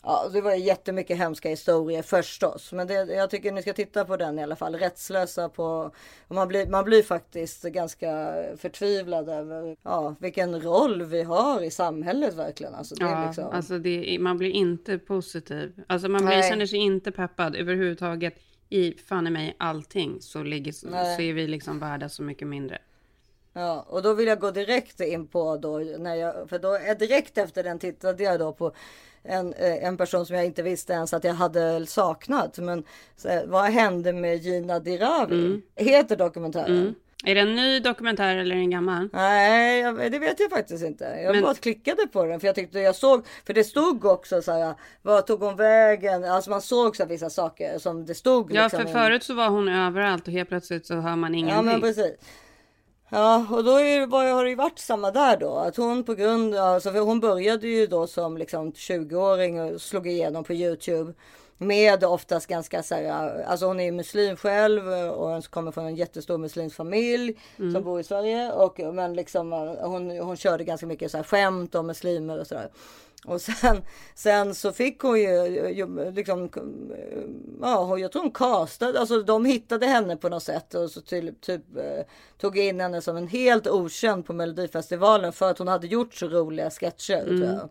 Ja, 0.02 0.28
det 0.32 0.40
var 0.40 0.54
jättemycket 0.54 1.18
hemska 1.18 1.48
historier 1.48 2.02
förstås. 2.02 2.72
Men 2.72 2.86
det, 2.86 2.94
jag 2.94 3.30
tycker 3.30 3.52
ni 3.52 3.62
ska 3.62 3.72
titta 3.72 4.04
på 4.04 4.16
den 4.16 4.38
i 4.38 4.42
alla 4.42 4.56
fall. 4.56 4.74
Rättslösa 4.74 5.48
på... 5.48 5.90
Man 6.28 6.48
blir, 6.48 6.66
man 6.66 6.84
blir 6.84 7.02
faktiskt 7.02 7.62
ganska 7.62 8.34
förtvivlad 8.56 9.28
över 9.28 9.76
ja, 9.82 10.14
vilken 10.20 10.62
roll 10.62 11.02
vi 11.02 11.22
har 11.22 11.62
i 11.62 11.70
samhället 11.70 12.34
verkligen. 12.34 12.74
Alltså, 12.74 12.94
det 12.94 13.04
Ja, 13.04 13.26
liksom... 13.26 13.44
alltså 13.52 13.78
det, 13.78 14.16
man 14.20 14.38
blir 14.38 14.50
inte 14.50 14.98
positiv. 14.98 15.72
Alltså 15.86 16.08
man 16.08 16.26
blir, 16.26 16.36
Nej. 16.36 16.50
känner 16.50 16.66
sig 16.66 16.78
inte 16.78 17.12
peppad 17.12 17.56
överhuvudtaget. 17.56 18.34
I 18.68 18.92
fan 18.92 19.26
i 19.26 19.30
mig 19.30 19.56
allting 19.58 20.16
så, 20.20 20.42
ligger, 20.42 20.72
så 20.72 21.22
är 21.22 21.32
vi 21.32 21.46
liksom 21.46 21.78
värda 21.78 22.08
så 22.08 22.22
mycket 22.22 22.48
mindre. 22.48 22.78
Ja, 23.52 23.84
och 23.88 24.02
då 24.02 24.14
vill 24.14 24.26
jag 24.26 24.40
gå 24.40 24.50
direkt 24.50 25.00
in 25.00 25.26
på 25.26 25.56
då 25.56 25.78
när 25.78 26.14
jag, 26.14 26.48
för 26.48 26.58
då 26.58 26.72
är 26.74 26.94
direkt 26.94 27.38
efter 27.38 27.62
den 27.62 27.78
tittade 27.78 28.22
jag 28.22 28.38
då 28.38 28.52
på 28.52 28.72
en, 29.22 29.52
eh, 29.52 29.84
en 29.84 29.96
person 29.96 30.26
som 30.26 30.36
jag 30.36 30.44
inte 30.44 30.62
visste 30.62 30.92
ens 30.92 31.14
att 31.14 31.24
jag 31.24 31.34
hade 31.34 31.86
saknat. 31.86 32.58
Men 32.58 32.84
så, 33.16 33.42
vad 33.46 33.64
hände 33.64 34.12
med 34.12 34.36
Gina 34.36 34.78
Dirawi? 34.80 35.62
Heter 35.76 36.16
dokumentären. 36.16 36.94
Är 37.24 37.34
det 37.34 37.40
en 37.40 37.54
ny 37.54 37.80
dokumentär 37.80 38.36
eller 38.36 38.56
en 38.56 38.70
gammal? 38.70 39.08
Nej, 39.12 39.80
jag, 39.80 40.12
det 40.12 40.18
vet 40.18 40.40
jag 40.40 40.50
faktiskt 40.50 40.84
inte. 40.84 41.04
Jag 41.04 41.34
Men- 41.34 41.42
bara 41.44 41.54
klickade 41.54 42.06
på 42.06 42.24
den 42.24 42.40
för 42.40 42.46
jag 42.46 42.54
tyckte 42.54 42.78
jag 42.80 42.94
såg, 42.96 43.26
för 43.46 43.54
det 43.54 43.64
stod 43.64 44.04
också 44.04 44.42
så 44.42 44.52
här, 44.52 44.74
vad 45.02 45.26
tog 45.26 45.40
hon 45.40 45.56
vägen? 45.56 46.24
Alltså 46.24 46.50
man 46.50 46.62
såg 46.62 46.96
så 46.96 47.02
här, 47.02 47.08
vissa 47.10 47.30
saker 47.30 47.78
som 47.78 48.06
det 48.06 48.14
stod. 48.14 48.52
Ja, 48.52 48.62
liksom 48.62 48.80
för 48.86 48.92
förut 48.92 49.22
så 49.24 49.34
var 49.34 49.48
hon 49.48 49.68
överallt 49.68 50.26
och 50.26 50.32
helt 50.32 50.48
plötsligt 50.48 50.86
så 50.86 50.94
hör 50.94 51.16
man 51.16 51.32
Ja 51.34 51.38
ingenting. 51.38 51.66
men 51.66 51.80
precis. 51.80 52.16
Ja 53.10 53.46
och 53.50 53.64
då 53.64 53.80
är 53.80 54.06
bara, 54.06 54.32
har 54.32 54.44
det 54.44 54.50
ju 54.50 54.56
varit 54.56 54.78
samma 54.78 55.10
där 55.10 55.36
då. 55.36 55.56
Att 55.56 55.76
hon 55.76 56.04
på 56.04 56.14
grund 56.14 56.54
av, 56.54 56.74
alltså 56.74 56.92
för 56.92 57.00
hon 57.00 57.20
började 57.20 57.68
ju 57.68 57.86
då 57.86 58.06
som 58.06 58.38
liksom 58.38 58.72
20-åring 58.72 59.60
och 59.60 59.80
slog 59.80 60.06
igenom 60.06 60.44
på 60.44 60.52
Youtube. 60.52 61.12
Med 61.60 62.04
oftast 62.04 62.46
ganska 62.46 62.82
så 62.82 62.94
här, 62.94 63.42
alltså 63.42 63.66
hon 63.66 63.80
är 63.80 63.92
muslim 63.92 64.36
själv 64.36 64.88
och 64.88 65.28
hon 65.28 65.42
kommer 65.42 65.72
från 65.72 65.86
en 65.86 65.96
jättestor 65.96 66.38
muslimsk 66.38 66.76
familj 66.76 67.34
som 67.56 67.82
bor 67.84 68.00
i 68.00 68.04
Sverige. 68.04 68.52
Och, 68.52 68.80
men 68.94 69.14
liksom 69.14 69.52
hon, 69.80 70.18
hon 70.18 70.36
körde 70.36 70.64
ganska 70.64 70.86
mycket 70.86 71.10
så 71.10 71.16
här 71.16 71.24
skämt 71.24 71.74
om 71.74 71.86
muslimer 71.86 72.38
och 72.38 72.46
sådär. 72.46 72.68
Och 73.24 73.40
sen, 73.40 73.82
sen 74.14 74.54
så 74.54 74.72
fick 74.72 75.00
hon 75.00 75.20
ju, 75.20 76.10
liksom, 76.12 76.50
ja 77.60 77.98
jag 77.98 78.12
tror 78.12 78.22
hon 78.22 78.30
castade, 78.32 79.00
alltså 79.00 79.22
de 79.22 79.44
hittade 79.44 79.86
henne 79.86 80.16
på 80.16 80.28
något 80.28 80.42
sätt 80.42 80.74
och 80.74 80.90
så 80.90 81.00
typ, 81.00 81.40
typ 81.40 81.76
eh, 81.76 82.04
tog 82.40 82.58
in 82.58 82.80
henne 82.80 83.00
som 83.00 83.16
en 83.16 83.28
helt 83.28 83.66
okänd 83.66 84.26
på 84.26 84.32
Melodifestivalen 84.32 85.32
för 85.32 85.50
att 85.50 85.58
hon 85.58 85.68
hade 85.68 85.86
gjort 85.86 86.14
så 86.14 86.28
roliga 86.28 86.70
sketcher. 86.70 87.24
Tror 87.24 87.44
jag. 87.44 87.68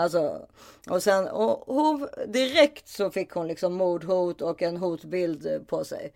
Alltså, 0.00 0.46
och 0.88 1.02
sen 1.02 1.28
och 1.28 1.74
hon, 1.74 2.08
direkt 2.28 2.88
så 2.88 3.10
fick 3.10 3.30
hon 3.30 3.48
liksom 3.48 3.72
mordhot 3.74 4.42
och 4.42 4.62
en 4.62 4.76
hotbild 4.76 5.66
på 5.66 5.84
sig. 5.84 6.12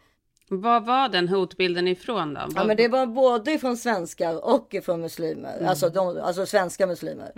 Vad 0.49 0.87
var 0.87 1.09
den 1.09 1.29
hotbilden 1.29 1.89
ifrån 1.89 2.35
då? 2.35 2.41
Ja 2.55 2.65
men 2.65 2.77
det 2.77 2.89
var 2.89 3.07
både 3.07 3.59
från 3.59 3.77
svenskar 3.77 4.45
och 4.45 4.77
från 4.83 5.01
muslimer. 5.01 5.67
Alltså, 5.67 5.89
de, 5.89 6.21
alltså 6.21 6.47
svenska 6.47 6.87
muslimer. 6.87 7.33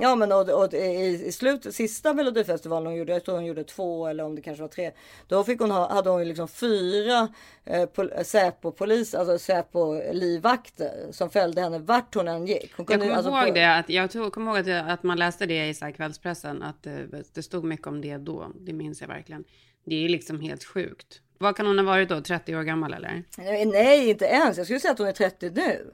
Ja 0.00 0.14
men 0.16 0.32
och, 0.32 0.48
och 0.48 0.74
i, 0.74 1.22
i 1.26 1.32
slut, 1.32 1.74
sista 1.74 2.14
melodifestivalen 2.14 2.86
hon 2.86 2.96
gjorde, 2.96 3.12
jag 3.12 3.24
tror 3.24 3.34
hon 3.34 3.44
gjorde 3.44 3.64
två 3.64 4.06
eller 4.06 4.24
om 4.24 4.34
det 4.34 4.42
kanske 4.42 4.62
var 4.62 4.68
tre. 4.68 4.90
Då 5.28 5.44
fick 5.44 5.60
hon 5.60 5.70
ha, 5.70 5.92
hade 5.94 6.10
hon 6.10 6.18
ju 6.20 6.24
liksom 6.24 6.48
fyra 6.48 7.28
eh, 7.64 7.86
pol, 7.86 8.12
Säpo-polis, 8.24 9.14
alltså 9.14 9.38
Säpo-livvakter 9.38 11.12
som 11.12 11.30
följde 11.30 11.60
henne 11.60 11.78
vart 11.78 12.14
hon 12.14 12.28
än 12.28 12.46
gick. 12.46 12.72
Hon 12.76 12.84
Jag 12.84 12.86
kunde, 12.86 13.04
kommer 13.04 13.16
alltså, 13.16 13.30
ihåg 13.30 13.46
på- 13.48 13.54
det, 13.54 13.76
att, 13.76 13.88
jag 14.14 14.32
kommer 14.32 14.50
ihåg 14.50 14.60
att, 14.60 14.66
jag- 14.66 14.90
att 14.90 15.02
man 15.02 15.18
läste 15.18 15.46
det 15.46 15.68
i 15.68 15.74
så 15.74 15.92
kvällspressen, 15.92 16.62
att 16.62 16.82
det, 16.82 17.06
det 17.34 17.42
stod 17.42 17.64
mycket 17.64 17.86
om 17.86 18.00
det 18.00 18.16
då. 18.16 18.46
Det 18.60 18.72
minns 18.72 19.00
jag 19.00 19.08
verkligen. 19.08 19.44
Det 19.86 20.04
är 20.04 20.08
liksom 20.08 20.40
helt 20.40 20.64
sjukt. 20.64 21.20
Vad 21.38 21.56
kan 21.56 21.66
hon 21.66 21.78
ha 21.78 21.84
varit 21.86 22.08
då? 22.08 22.20
30 22.20 22.56
år 22.56 22.62
gammal 22.62 22.92
eller? 22.94 23.24
Nej, 23.38 23.64
nej, 23.66 24.10
inte 24.10 24.24
ens. 24.24 24.56
Jag 24.56 24.66
skulle 24.66 24.80
säga 24.80 24.92
att 24.92 24.98
hon 24.98 25.08
är 25.08 25.12
30 25.12 25.50
nu. 25.50 25.90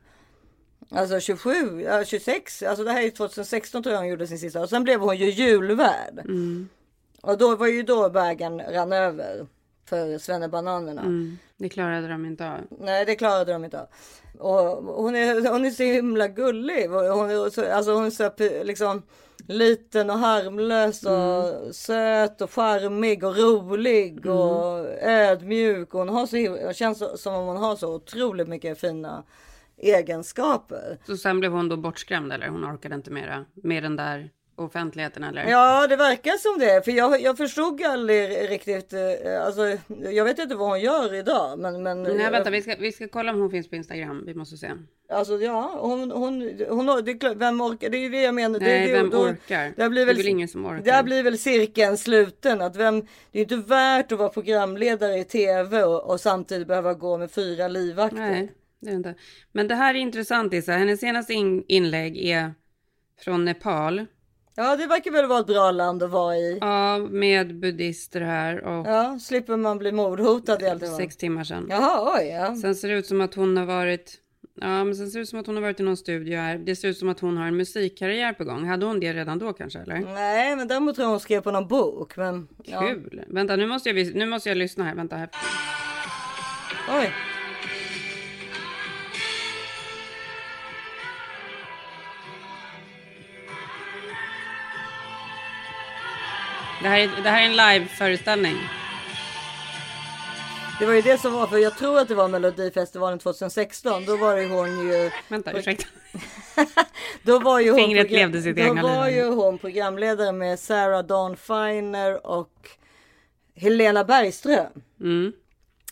Alltså 0.91 1.21
27, 1.21 1.83
ja, 1.83 2.05
26. 2.05 2.63
Alltså 2.63 2.85
det 2.85 2.93
här 2.93 3.03
är 3.03 3.11
2016 3.11 3.83
tror 3.83 3.93
jag 3.93 4.01
hon 4.01 4.09
gjorde 4.09 4.27
sin 4.27 4.39
sista. 4.39 4.61
Och 4.61 4.69
sen 4.69 4.85
blev 4.85 5.01
hon 5.01 5.17
ju 5.17 5.31
julvärd. 5.31 6.23
Och 7.23 7.39
då 7.39 7.57
var 7.57 7.67
ju 7.67 7.83
då 7.83 8.11
bägaren 8.11 8.61
rann 8.61 8.93
över 8.93 9.47
för 9.89 10.19
svennebananerna. 10.19 11.03
Mm, 11.03 11.39
det 11.57 11.69
klarade 11.69 12.09
de 12.09 12.27
inte 12.27 12.51
av. 12.51 12.59
Nej, 12.81 13.05
det 13.05 13.17
klarade 13.17 13.53
de 13.53 13.65
inte 13.65 13.81
av. 13.81 13.87
Och 14.39 14.85
hon 15.03 15.17
är, 15.17 15.51
hon 15.53 15.65
är 15.65 15.71
så 15.71 15.83
himla 15.83 16.29
gullig. 16.29 16.89
Hon 16.89 17.31
är 17.31 17.51
så, 17.51 17.73
alltså 17.73 17.93
hon 17.93 18.05
är 18.05 18.11
så 18.11 18.31
liksom 18.65 19.03
liten 19.49 20.11
och 20.11 20.19
harmlös 20.19 21.03
och 21.05 21.75
söt 21.75 22.41
och 22.41 22.53
charmig 22.53 23.25
och 23.25 23.37
rolig 23.37 24.27
och 24.27 24.87
ödmjuk. 25.03 25.95
Och 25.95 26.01
hon 26.01 26.09
har 26.09 26.27
så, 26.27 26.73
känns 26.73 27.23
som 27.23 27.35
om 27.35 27.47
hon 27.47 27.57
har 27.57 27.77
så 27.77 27.95
otroligt 27.95 28.49
mycket 28.49 28.81
fina 28.81 29.25
egenskaper. 29.83 30.99
Så 31.07 31.17
sen 31.17 31.41
blev 31.41 31.53
hon 31.53 31.69
då 31.69 31.77
bortskrämd 31.77 32.33
eller? 32.33 32.49
Hon 32.49 32.65
orkade 32.65 32.95
inte 32.95 33.11
mera 33.11 33.45
med 33.55 33.83
den 33.83 33.97
där 33.97 34.31
offentligheten 34.59 35.25
eller? 35.25 35.45
Ja, 35.51 35.87
det 35.87 35.97
verkar 35.97 36.33
som 36.33 36.59
det. 36.61 36.85
För 36.85 36.93
jag, 36.93 37.21
jag 37.23 37.37
förstod 37.37 37.83
aldrig 37.83 38.51
riktigt. 38.51 38.93
eh, 38.93 39.45
Alltså, 39.47 39.63
jag 40.11 40.25
vet 40.25 40.39
inte 40.39 40.55
vad 40.55 40.69
hon 40.69 40.81
gör 40.81 41.15
idag. 41.15 41.59
Men, 41.59 41.83
men, 41.83 42.03
Nej, 42.03 42.31
vänta, 42.31 42.51
vi 42.51 42.63
ska, 42.63 42.75
vi 42.79 42.93
ska 42.93 43.09
kolla 43.09 43.33
om 43.33 43.41
hon 43.41 43.51
finns 43.51 43.71
på 43.71 43.77
Instagram. 43.77 44.23
Vi 44.27 44.35
måste 44.35 44.57
se. 44.57 44.71
Alltså 45.09 45.35
ja, 45.37 45.79
hon, 45.81 46.11
hon, 46.11 46.53
hon, 46.69 46.89
har- 46.89 47.03
det 47.03 47.11
är 47.11 47.19
klart, 47.19 47.37
vem 47.37 47.61
orkar? 47.61 47.91
Det 47.91 47.97
är 47.97 48.01
ju 48.01 48.09
det 48.09 48.23
jag 48.23 48.35
menar. 48.35 48.61
Nej, 48.61 48.81
det, 48.81 48.87
det, 48.87 48.93
vem 48.99 49.11
då- 49.11 49.19
orkar? 49.19 49.73
Det 49.77 49.89
blir 49.89 49.91
Det 49.91 50.03
är 50.03 50.07
väl, 50.07 50.17
väl 50.17 50.27
ingen 50.29 50.49
som 50.49 50.67
orkar. 50.67 50.85
Där 50.85 51.03
blir 51.03 51.23
väl 51.23 51.39
cirkeln 51.39 51.97
sluten. 51.97 52.61
Att 52.63 52.77
vem, 52.77 53.01
det 53.33 53.39
är 53.39 53.43
inte 53.43 53.57
värt 53.57 54.13
att 54.13 54.19
vara 54.19 54.29
programledare 54.29 55.19
i 55.19 55.25
tv 55.25 55.83
och, 55.85 56.11
och 56.11 56.21
samtidigt 56.21 56.69
behöva 56.69 56.95
gå 56.95 57.19
med 57.19 57.31
fyra 57.31 57.69
livvakter. 57.69 58.19
Nej, 58.19 58.53
det 58.91 58.95
inte. 58.97 59.15
Men 59.53 59.69
det 59.69 59.75
här 59.75 59.95
är 59.95 59.99
intressant 59.99 60.55
Issa. 60.55 60.73
Hennes 60.73 61.01
senaste 61.01 61.33
in- 61.35 61.65
inlägg 61.69 62.17
är 62.29 62.55
från 63.25 63.45
Nepal. 63.45 64.07
Ja, 64.59 64.77
det 64.77 64.87
verkar 64.87 65.11
väl 65.11 65.27
vara 65.27 65.41
ett 65.41 65.47
bra 65.47 65.71
land 65.71 66.03
att 66.03 66.11
vara 66.11 66.37
i. 66.37 66.59
Ja, 66.61 66.99
med 66.99 67.61
buddhister 67.61 68.21
här 68.21 68.65
och 68.65 68.87
Ja, 68.87 69.19
slipper 69.23 69.57
man 69.57 69.79
bli 69.79 69.93
mordhotad 69.93 70.63
i 70.63 70.69
allt 70.69 70.97
sex 70.97 71.17
timmar 71.17 71.45
sedan. 71.45 71.67
Jaha, 71.71 72.17
oj, 72.19 72.27
ja. 72.27 72.57
Sen 72.57 72.75
ser 72.75 72.89
det 72.89 72.95
ut 72.95 73.07
som 73.07 73.21
att 73.21 73.35
hon 73.35 73.57
har 73.57 73.65
varit 73.67 74.19
Ja, 74.61 74.85
men 74.85 74.95
sen 74.97 75.11
ser 75.11 75.19
det 75.19 75.23
ut 75.23 75.29
som 75.29 75.41
att 75.41 75.47
hon 75.47 75.55
har 75.57 75.63
varit 75.63 75.81
i 75.81 75.83
någon 75.83 75.97
studio 75.97 76.39
här. 76.39 76.59
Det 76.59 76.77
ser 76.77 76.89
ut 76.89 76.99
som 76.99 77.09
att 77.09 77.21
hon 77.21 77.37
har 77.37 77.47
en 77.47 77.57
musikkarriär 77.57 78.33
på 78.33 78.45
gång. 78.45 78.67
Hade 78.69 78.87
hon 78.87 79.01
det 79.01 79.13
redan 79.13 79.39
då 79.39 79.53
kanske, 79.53 79.79
eller? 79.79 79.99
Nej, 80.15 80.57
men 80.57 80.69
däremot 80.69 80.95
tror 80.95 81.05
jag 81.05 81.11
hon 81.11 81.21
skrev 81.21 81.41
på 81.41 81.51
någon 81.51 81.69
bok. 81.69 82.17
Men, 82.17 82.49
ja. 82.65 82.81
Kul! 82.81 83.25
Vänta, 83.29 83.57
nu 83.57 83.67
måste, 83.67 83.91
jag, 83.91 84.15
nu 84.15 84.27
måste 84.27 84.49
jag 84.49 84.59
lyssna 84.59 84.85
här. 84.85 84.95
Vänta 84.95 85.17
här. 85.17 85.29
Oj. 86.91 87.13
Det 96.83 96.89
här 96.89 96.99
är, 96.99 97.23
det 97.23 97.31
här 97.31 97.43
är 97.43 97.47
en 97.47 97.57
live-föreställning. 97.57 98.57
Det 100.79 100.87
var 100.87 100.93
ju 100.95 101.03
det 101.03 101.19
som 101.19 101.33
var, 101.33 101.47
för 101.47 101.59
jag 101.59 101.79
tror 101.79 101.99
att 101.99 102.09
det 102.09 102.15
var 102.15 102.29
Melodifestivalen 102.29 103.19
2016. 103.19 104.05
Då 104.05 104.17
var 104.17 104.37
ju 104.37 104.49
hon 104.49 104.89
ju... 104.89 105.11
Vänta, 105.29 105.53
ursäkta. 105.53 105.87
Då 107.23 107.39
var 107.39 107.61
ju 107.61 107.71
hon, 107.71 107.79
Fingret 107.81 108.07
program- 108.09 108.21
levde 108.21 108.43
sitt 108.43 108.57
då 108.57 108.63
egna 108.63 108.83
var 108.83 109.07
liv. 109.07 109.17
ju 109.17 109.25
hon 109.25 109.59
programledare 109.59 110.33
med 110.33 110.59
Sarah 110.59 111.03
Dawn 111.03 111.37
Finer 111.37 112.27
och 112.27 112.71
Helena 113.55 114.05
Bergström. 114.05 114.67
Mm. 115.01 115.33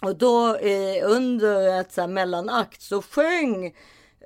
Och 0.03 0.17
då 0.17 0.57
eh, 0.57 1.03
under 1.11 1.81
ett 1.81 1.93
så 1.93 2.01
här 2.01 2.09
mellanakt 2.09 2.83
så 2.83 3.03
sjöng 3.03 3.75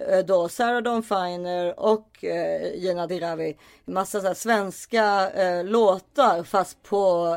Eh, 0.06 0.24
då 0.24 0.48
Sarah 0.48 0.82
Dawn 0.82 1.02
Finer 1.02 1.80
och 1.80 2.24
eh, 2.24 2.74
Gina 2.74 3.06
Dirawi 3.06 3.56
massa 3.84 4.20
så 4.20 4.26
här 4.26 4.34
svenska 4.34 5.30
eh, 5.30 5.64
låtar 5.64 6.42
fast 6.42 6.82
på, 6.82 7.36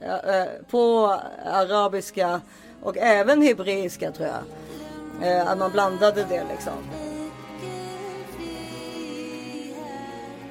eh, 0.00 0.36
eh, 0.40 0.48
på 0.70 1.16
arabiska 1.44 2.40
och 2.82 2.96
även 2.96 3.42
hebreiska 3.42 4.12
tror 4.12 4.28
jag. 4.28 4.42
Eh, 5.22 5.48
att 5.48 5.58
man 5.58 5.72
blandade 5.72 6.26
det 6.28 6.44
liksom. 6.48 6.72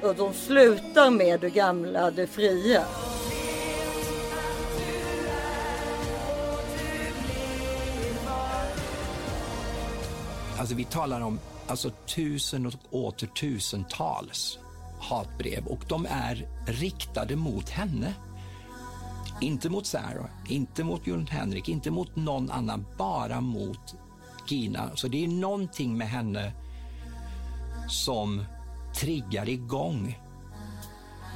Och 0.02 0.14
de 0.14 0.32
slutar 0.32 1.10
med 1.10 1.40
Du 1.40 1.48
gamla, 1.48 2.10
du 2.10 2.26
fria. 2.26 2.84
Alltså 10.58 10.74
vi 10.74 10.84
talar 10.84 11.20
om 11.20 11.38
alltså, 11.66 11.90
tusen 11.90 12.66
och 12.66 12.74
åter 12.90 13.26
tusentals 13.26 14.58
hatbrev 15.00 15.66
och 15.66 15.84
de 15.88 16.06
är 16.10 16.46
riktade 16.66 17.36
mot 17.36 17.68
henne. 17.68 18.14
Inte 19.40 19.70
mot 19.70 19.86
Sarah, 19.86 20.26
inte 20.48 20.84
mot 20.84 21.06
Jon 21.06 21.26
Henrik, 21.26 21.68
inte 21.68 21.90
mot 21.90 22.16
någon 22.16 22.50
annan, 22.50 22.86
bara 22.98 23.40
mot 23.40 23.94
Gina. 24.48 24.90
Så 24.94 25.08
det 25.08 25.24
är 25.24 25.28
någonting 25.28 25.98
med 25.98 26.08
henne 26.08 26.52
som 27.88 28.44
triggar 28.94 29.48
igång 29.48 30.18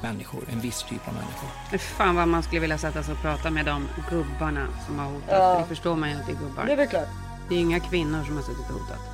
människor, 0.03 0.45
en 0.53 0.61
viss 0.61 0.83
typ 0.83 1.09
av 1.09 1.15
människor. 1.15 1.79
Fan 1.79 2.17
vad 2.17 2.29
man 2.29 2.43
skulle 2.43 2.61
vilja 2.61 2.79
sätta 2.79 3.03
sig 3.03 3.15
och 3.15 3.21
prata 3.21 3.51
med 3.51 3.67
de 3.67 3.89
gubbarna 4.11 4.67
som 4.87 4.99
har 4.99 5.07
hotat. 5.07 5.29
Ja. 5.31 5.59
Det 5.59 5.67
förstår 5.67 5.97
man 5.97 6.11
ju 6.11 6.17
att 6.17 6.27
det 6.27 6.33
är 6.33 6.37
gubbar. 6.37 6.67
Det 6.67 6.73
är 6.73 6.77
väl 6.77 6.89
klart. 6.89 7.09
Det 7.49 7.55
är 7.55 7.61
inga 7.61 7.81
kvinnor 7.81 8.25
som 8.25 8.37
har 8.37 8.43
suttit 8.43 8.71
och 8.71 8.81
hotat. 8.81 9.10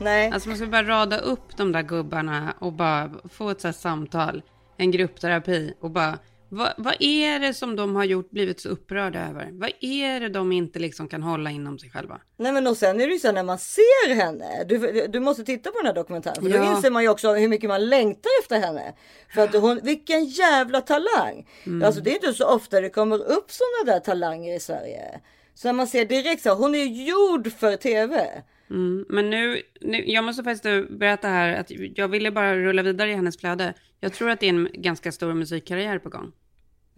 Nej. 0.00 0.30
Alltså 0.30 0.48
man 0.48 0.58
ska 0.58 0.66
bara 0.66 0.82
rada 0.82 1.18
upp 1.18 1.56
de 1.56 1.72
där 1.72 1.82
gubbarna 1.82 2.54
och 2.58 2.72
bara 2.72 3.10
få 3.32 3.50
ett 3.50 3.60
så 3.60 3.68
här 3.68 3.72
samtal, 3.72 4.42
en 4.76 4.90
gruppterapi 4.90 5.74
och 5.80 5.90
bara 5.90 6.18
vad, 6.48 6.72
vad 6.76 6.96
är 7.00 7.38
det 7.40 7.54
som 7.54 7.76
de 7.76 7.96
har 7.96 8.04
gjort, 8.04 8.30
blivit 8.30 8.60
så 8.60 8.68
upprörda 8.68 9.28
över? 9.28 9.48
Vad 9.52 9.70
är 9.80 10.20
det 10.20 10.28
de 10.28 10.52
inte 10.52 10.78
liksom 10.78 11.08
kan 11.08 11.22
hålla 11.22 11.50
inom 11.50 11.78
sig 11.78 11.90
själva? 11.90 12.20
Nej 12.36 12.52
men 12.52 12.66
och 12.66 12.76
sen 12.76 13.00
är 13.00 13.06
det 13.06 13.12
ju 13.12 13.18
så 13.18 13.32
när 13.32 13.42
man 13.42 13.58
ser 13.58 14.14
henne. 14.14 14.64
Du, 14.64 15.06
du 15.08 15.20
måste 15.20 15.44
titta 15.44 15.70
på 15.70 15.78
den 15.78 15.86
här 15.86 15.94
dokumentären. 15.94 16.42
För 16.42 16.50
då 16.50 16.56
Ja. 16.56 16.76
inser 16.76 16.90
man 16.90 17.02
ju 17.02 17.08
också 17.08 17.32
hur 17.34 17.48
mycket 17.48 17.68
man 17.70 17.88
längtar 17.88 18.30
efter 18.42 18.60
henne. 18.60 18.94
För 19.34 19.42
att 19.42 19.54
hon, 19.54 19.80
vilken 19.82 20.24
jävla 20.24 20.80
talang. 20.80 21.48
Mm. 21.66 21.86
Alltså 21.86 22.00
det 22.00 22.10
är 22.10 22.14
inte 22.14 22.32
så 22.34 22.46
ofta 22.54 22.80
det 22.80 22.88
kommer 22.90 23.16
upp 23.18 23.50
sådana 23.50 23.92
där 23.92 24.00
talanger 24.04 24.56
i 24.56 24.60
Sverige. 24.60 25.20
Så 25.54 25.68
när 25.68 25.72
man 25.72 25.86
ser 25.86 26.04
direkt 26.04 26.42
så, 26.42 26.54
hon 26.54 26.74
är 26.74 26.84
gjord 26.84 27.52
för 27.52 27.76
tv. 27.76 28.42
Mm, 28.70 29.04
men 29.08 29.30
nu, 29.30 29.62
nu, 29.80 30.04
jag 30.06 30.24
måste 30.24 30.44
faktiskt 30.44 30.88
berätta 30.90 31.28
här 31.28 31.60
att 31.60 31.70
jag 31.70 32.08
ville 32.08 32.30
bara 32.30 32.56
rulla 32.56 32.82
vidare 32.82 33.10
i 33.10 33.14
hennes 33.14 33.38
flöde. 33.38 33.74
Jag 34.00 34.12
tror 34.12 34.30
att 34.30 34.40
det 34.40 34.46
är 34.46 34.50
en 34.50 34.68
ganska 34.72 35.12
stor 35.12 35.34
musikkarriär 35.34 35.98
på 35.98 36.08
gång. 36.08 36.32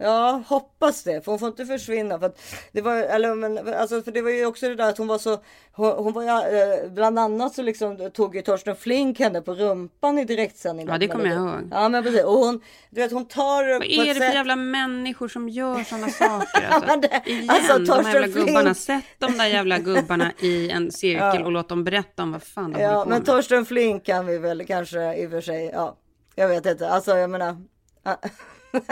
Ja, 0.01 0.43
hoppas 0.47 1.03
det. 1.03 1.21
För 1.25 1.31
hon 1.31 1.39
får 1.39 1.47
inte 1.47 1.65
försvinna. 1.65 2.19
För 2.19 2.25
att 2.25 2.41
det 2.71 2.81
var, 2.81 2.95
eller, 2.95 3.35
men, 3.35 3.73
alltså, 3.73 4.01
för 4.01 4.11
det 4.11 4.21
var 4.21 4.29
ju 4.31 4.45
också 4.45 4.69
det 4.69 4.75
där 4.75 4.89
att 4.89 4.97
hon 4.97 5.07
var 5.07 5.17
så... 5.17 5.37
Hon, 5.71 5.91
hon 5.91 6.13
var 6.13 6.23
eh, 6.23 6.89
bland 6.91 7.19
annat 7.19 7.53
så 7.55 7.61
liksom 7.61 8.11
tog 8.13 8.35
ju 8.35 8.41
Torsten 8.41 8.75
Flink 8.75 9.19
henne 9.19 9.41
på 9.41 9.53
rumpan 9.53 10.19
i 10.19 10.25
direktsändning. 10.25 10.87
Ja, 10.87 10.97
det 10.97 11.07
kommer 11.07 11.25
jag 11.25 11.35
ihåg. 11.37 11.67
Ja, 11.71 11.89
men 11.89 12.03
precis. 12.03 12.23
Och 12.23 12.33
hon, 12.33 12.61
du 12.89 13.01
vet, 13.01 13.11
hon 13.11 13.27
tar 13.27 13.73
Vad 13.73 13.83
är 13.83 14.13
det 14.13 14.19
för 14.19 14.33
jävla 14.33 14.55
människor 14.55 15.27
som 15.27 15.49
gör 15.49 15.83
sådana 15.83 16.09
saker? 16.09 16.67
Alltså, 16.69 16.95
det- 17.01 17.21
igen, 17.25 17.49
alltså, 17.49 17.77
de 17.79 18.05
här 18.05 18.13
jävla 18.13 18.27
Torsten 18.27 18.45
gubbarna. 18.45 18.69
Flink- 18.69 18.73
Sätt 18.73 19.03
de 19.17 19.37
där 19.37 19.45
jävla 19.47 19.79
gubbarna 19.79 20.31
i 20.39 20.69
en 20.69 20.91
cirkel 20.91 21.19
Ja. 21.39 21.45
och 21.45 21.51
låt 21.51 21.69
dem 21.69 21.83
berätta 21.83 22.23
om 22.23 22.31
vad 22.31 22.43
fan 22.43 22.71
de 22.71 22.81
Ja, 22.81 23.03
på 23.03 23.09
men 23.09 23.17
med. 23.17 23.25
Torsten 23.25 23.65
Flink 23.65 24.05
kan 24.05 24.25
vi 24.25 24.37
väl 24.37 24.65
kanske 24.65 25.15
i 25.15 25.27
och 25.27 25.31
för 25.31 25.41
sig... 25.41 25.69
Ja, 25.73 25.97
jag 26.35 26.47
vet 26.47 26.65
inte. 26.65 26.89
Alltså, 26.89 27.17
jag 27.17 27.29
menar... 27.29 27.57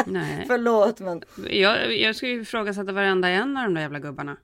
Nej. 0.06 0.44
Förlåt, 0.48 1.00
men... 1.00 1.24
Jag, 1.50 1.98
jag 1.98 2.16
skulle 2.16 2.32
ju 2.32 2.42
ifrågasätta 2.42 2.92
varenda 2.92 3.30
en 3.30 3.58
av 3.58 3.64
de 3.64 3.74
där 3.74 3.82
jävla 3.82 4.00
gubbarna. 4.00 4.38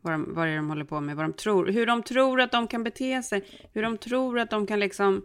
Vad, 0.00 0.14
de, 0.14 0.34
vad 0.34 0.48
är 0.48 0.56
de 0.56 0.68
håller 0.68 0.84
på 0.84 1.00
med, 1.00 1.16
vad 1.16 1.24
de 1.24 1.32
tror, 1.32 1.66
hur 1.66 1.86
de 1.86 2.02
tror 2.02 2.40
att 2.40 2.52
de 2.52 2.66
kan 2.66 2.84
bete 2.84 3.22
sig, 3.22 3.44
hur 3.72 3.82
de 3.82 3.98
tror 3.98 4.38
att 4.38 4.50
de 4.50 4.66
kan 4.66 4.80
liksom... 4.80 5.22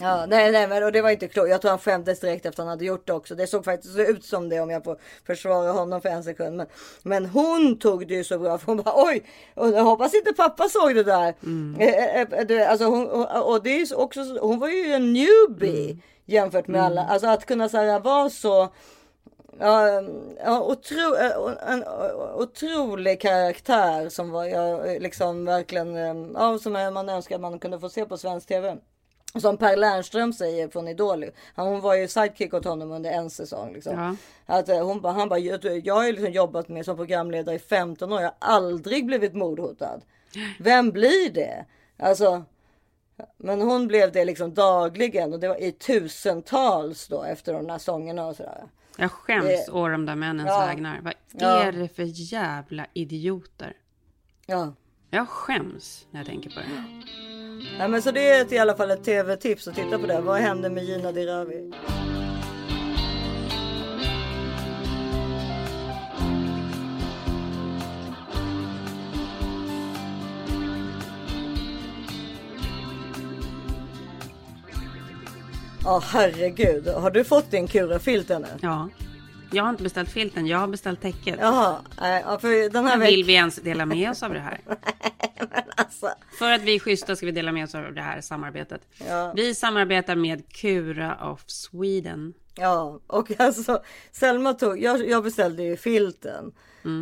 Ja, 0.00 0.26
nej, 0.26 0.52
nej, 0.52 0.68
men 0.68 0.82
och 0.82 0.92
det 0.92 1.02
var 1.02 1.10
inte 1.10 1.28
klokt. 1.28 1.50
Jag 1.50 1.60
tror 1.60 1.70
han 1.70 1.78
skämdes 1.78 2.20
direkt 2.20 2.46
efter 2.46 2.62
han 2.62 2.68
hade 2.70 2.84
gjort 2.84 3.06
det 3.06 3.12
också. 3.12 3.34
Det 3.34 3.46
såg 3.46 3.64
faktiskt 3.64 3.98
ut 3.98 4.24
som 4.24 4.48
det 4.48 4.60
om 4.60 4.70
jag 4.70 4.84
får 4.84 4.96
försvara 5.26 5.72
honom 5.72 6.00
för 6.00 6.08
en 6.08 6.24
sekund. 6.24 6.56
Men, 6.56 6.66
men 7.02 7.26
hon 7.26 7.78
tog 7.78 8.08
det 8.08 8.14
ju 8.14 8.24
så 8.24 8.38
bra. 8.38 8.58
För 8.58 8.66
hon 8.66 8.76
bara 8.76 9.04
oj, 9.04 9.22
och 9.54 9.68
jag 9.68 9.84
hoppas 9.84 10.14
inte 10.14 10.32
pappa 10.32 10.68
såg 10.68 10.94
det 10.94 11.02
där. 11.02 11.34
Mm. 11.42 11.80
Eh, 11.80 12.20
eh, 12.20 12.58
eh, 12.60 12.70
alltså 12.70 12.84
hon, 12.86 13.06
och, 13.26 13.62
det 13.62 13.70
är 13.80 13.98
också, 13.98 14.24
så- 14.24 14.46
hon 14.46 14.58
var 14.58 14.68
ju 14.68 14.92
en 14.92 15.12
newbie. 15.12 15.98
Jämfört 16.24 16.66
med 16.68 16.82
alla, 16.82 17.04
alltså 17.06 17.28
att 17.28 17.46
kunna 17.46 17.68
så 17.68 17.76
här, 17.76 18.00
vara 18.00 18.30
så 18.30 18.68
Ja, 19.62 20.02
ja 20.44 20.60
otro, 20.60 21.16
en 21.68 21.84
otrolig 22.34 23.20
karaktär 23.20 24.08
som 24.08 24.30
var 24.30 24.44
jag 24.44 25.02
liksom 25.02 25.44
verkligen, 25.44 25.94
ja, 26.34 26.58
som 26.58 26.72
man 26.72 27.08
önskar 27.08 27.38
man 27.38 27.58
kunde 27.58 27.80
få 27.80 27.88
se 27.88 28.04
på 28.04 28.16
svensk 28.16 28.48
tv. 28.48 28.76
Som 29.38 29.56
Per 29.56 29.76
Lernström 29.76 30.32
säger 30.32 30.68
från 30.68 30.88
Idol. 30.88 31.24
Hon 31.56 31.80
var 31.80 31.94
ju 31.94 32.08
sidekick 32.08 32.54
åt 32.54 32.64
honom 32.64 32.92
under 32.92 33.10
en 33.10 33.30
säsong. 33.30 33.72
Liksom. 33.72 33.98
Ja. 33.98 34.16
Att 34.56 34.68
eh, 34.68 34.84
hon, 34.86 35.04
han 35.04 35.28
bara, 35.28 35.38
jag, 35.38 35.94
har 35.94 36.04
ju 36.06 36.12
liksom 36.12 36.32
jobbat 36.32 36.68
med 36.68 36.84
som 36.84 36.96
programledare 36.96 37.56
i 37.56 37.58
15 37.58 38.12
år. 38.12 38.20
Jag 38.20 38.28
har 38.28 38.36
aldrig 38.54 39.06
blivit 39.06 39.34
mordhotad. 39.34 40.00
Vem 40.58 40.90
blir 40.90 41.30
det? 41.32 41.64
Alltså, 41.98 42.44
men 43.36 43.60
hon 43.62 43.86
blev 43.88 44.12
det 44.12 44.24
liksom 44.24 44.54
dagligen 44.54 45.32
och 45.32 45.40
det 45.40 45.48
var 45.48 45.62
i 45.62 45.72
tusentals 45.72 47.08
då 47.08 47.22
efter 47.22 47.52
de 47.52 47.68
här 47.70 47.78
sångerna 47.78 48.26
och 48.26 48.36
sådär. 48.36 48.64
Jag 48.96 49.10
skäms 49.10 49.44
Det- 49.44 49.68
å 49.72 49.88
de 49.88 50.06
där 50.06 50.14
männens 50.16 50.48
Ja. 50.48 50.66
vägnar. 50.66 51.00
Vad 51.02 51.14
Ja. 51.32 51.62
är 51.62 51.72
det 51.72 51.88
för 51.88 52.02
jävla 52.32 52.86
idioter? 52.92 53.76
Ja. 54.46 54.72
Jag 55.10 55.28
skäms 55.28 56.06
när 56.10 56.20
jag 56.20 56.26
tänker 56.26 56.50
på 56.50 56.56
det. 56.60 57.02
Nej, 57.78 57.88
men 57.88 58.02
så 58.02 58.10
det 58.10 58.28
är 58.28 58.42
ett, 58.42 58.52
i 58.52 58.58
alla 58.58 58.74
fall 58.76 58.90
ett 58.90 59.04
tv-tips 59.04 59.68
att 59.68 59.74
titta 59.74 59.98
på 59.98 60.06
det. 60.06 60.20
Vad 60.20 60.36
hände 60.36 60.70
med 60.70 60.84
Gina 60.84 61.12
Dirawi? 61.12 61.70
Ja 75.84 76.02
herregud, 76.04 76.88
har 76.88 77.10
du 77.10 77.24
fått 77.24 77.50
din 77.50 77.66
kurafilt 77.66 78.30
ännu? 78.30 78.46
Ja. 78.60 78.88
Jag 79.52 79.62
har 79.64 79.70
inte 79.70 79.82
beställt 79.82 80.10
filten, 80.10 80.46
jag 80.46 80.58
har 80.58 80.66
beställt 80.66 81.00
täcket. 81.00 81.36
Jaha, 81.40 81.76
nej, 82.00 82.22
ja, 82.26 82.38
för 82.38 82.70
den 82.70 82.86
här 82.86 82.96
Men 82.96 83.06
vill 83.06 83.24
vi 83.24 83.32
ens 83.32 83.56
dela 83.56 83.86
med 83.86 84.10
oss 84.10 84.22
av 84.22 84.32
det 84.32 84.40
här? 84.40 84.60
Alltså, 85.76 86.10
För 86.38 86.52
att 86.52 86.62
vi 86.62 86.74
är 86.74 86.78
schyssta 86.78 87.16
ska 87.16 87.26
vi 87.26 87.32
dela 87.32 87.52
med 87.52 87.64
oss 87.64 87.74
av 87.74 87.94
det 87.94 88.02
här 88.02 88.20
samarbetet. 88.20 88.80
Ja. 89.08 89.32
Vi 89.36 89.54
samarbetar 89.54 90.16
med 90.16 90.52
Cura 90.52 91.30
of 91.32 91.44
Sweden. 91.46 92.34
Ja, 92.54 93.00
och 93.06 93.40
alltså 93.40 93.82
Selma 94.12 94.54
tog, 94.54 94.82
jag, 94.82 95.08
jag 95.08 95.24
beställde 95.24 95.62
ju 95.62 95.76
filten. 95.76 96.52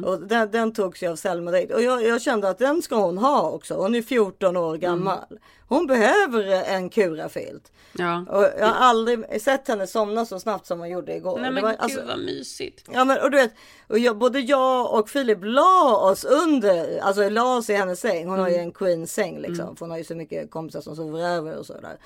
Och 0.04 0.20
den, 0.20 0.50
den 0.50 0.72
togs 0.72 1.02
ju 1.02 1.08
av 1.10 1.16
Selma 1.16 1.50
direkt. 1.50 1.74
Och 1.74 1.82
jag, 1.82 2.04
jag 2.04 2.22
kände 2.22 2.48
att 2.48 2.58
den 2.58 2.82
ska 2.82 2.96
hon 2.96 3.18
ha 3.18 3.50
också. 3.50 3.74
Hon 3.74 3.94
är 3.94 4.02
14 4.02 4.56
år 4.56 4.76
gammal. 4.76 5.38
Hon 5.68 5.86
behöver 5.86 6.44
en 6.64 6.90
kurafilt. 6.90 7.72
Ja. 7.92 8.24
Och 8.28 8.42
jag 8.58 8.66
har 8.66 8.74
aldrig 8.74 9.42
sett 9.42 9.68
henne 9.68 9.86
somna 9.86 10.26
så 10.26 10.40
snabbt 10.40 10.66
som 10.66 10.78
hon 10.78 10.88
gjorde 10.90 11.16
igår. 11.16 11.38
Nej 11.38 11.44
Det 11.48 11.54
men 11.54 11.62
var- 11.62 11.70
gud 11.70 11.80
alltså- 11.80 12.04
vad 12.06 12.18
mysigt. 12.18 12.84
Ja 12.92 13.04
men 13.04 13.18
och 13.20 13.30
du 13.30 13.36
vet, 13.36 13.52
och 13.88 13.98
jag, 13.98 14.18
både 14.18 14.40
jag 14.40 14.94
och 14.94 15.08
Filip 15.08 15.38
la 15.42 15.96
oss 15.96 16.24
under, 16.24 16.98
alltså 16.98 17.28
la 17.28 17.56
oss 17.56 17.70
i 17.70 17.74
hennes 17.74 18.00
säng. 18.00 18.28
Hon 18.28 18.38
har 18.38 18.48
ju 18.48 18.54
en 18.56 18.72
queen 18.72 19.06
säng 19.06 19.38
liksom. 19.38 19.76
För 19.76 19.80
hon 19.84 19.90
har 19.90 19.98
ju 19.98 20.04
så 20.04 20.14
mycket 20.14 20.50
kompisar 20.50 20.80
som 20.80 20.96
sover 20.96 21.20
över 21.20 21.56
och 21.58 21.66
sådär. 21.66 21.98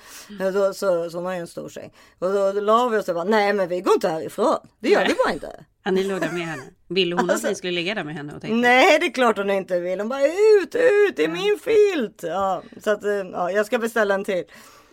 Då, 0.53 0.73
så, 0.73 1.09
så 1.09 1.17
hon 1.17 1.25
har 1.25 1.33
ju 1.33 1.39
en 1.39 1.47
stor 1.47 1.69
säng. 1.69 1.93
Och 2.19 2.33
då, 2.33 2.51
la 2.51 2.87
vi 2.89 2.97
oss 2.97 3.07
och 3.09 3.15
bara, 3.15 3.23
nej 3.23 3.53
men 3.53 3.67
vi 3.69 3.81
går 3.81 3.93
inte 3.93 4.09
härifrån. 4.09 4.55
Det 4.79 4.89
gör 4.89 5.05
vi 5.07 5.13
bara 5.25 5.33
inte. 5.33 5.65
Ni 5.91 6.03
låg 6.03 6.21
där 6.21 6.31
med 6.31 6.41
henne. 6.47 6.63
Ville 6.87 7.15
hon 7.15 7.29
Alltså- 7.29 7.47
att 7.47 7.51
ni 7.51 7.55
skulle 7.55 7.71
ligga 7.73 7.95
där 7.95 8.03
med 8.03 8.15
henne 8.15 8.33
och 8.33 8.41
tänka? 8.41 8.55
Nej 8.55 8.99
det 8.99 9.05
är 9.05 9.11
klart 9.11 9.37
hon 9.37 9.49
inte 9.49 9.79
vill. 9.79 9.99
Hon 9.99 10.09
bara 10.09 10.25
ut, 10.25 10.75
ut, 10.75 11.15
det 11.15 11.23
är 11.23 11.29
min 11.29 11.59
filt. 11.63 12.23
Ja, 12.23 12.63
så 12.83 12.91
att, 12.91 13.03
eh, 13.03 13.11
ja, 13.11 13.51
jag 13.51 13.65
ska 13.65 13.77
beställa 13.79 14.13
en 14.15 14.23
till. 14.23 14.43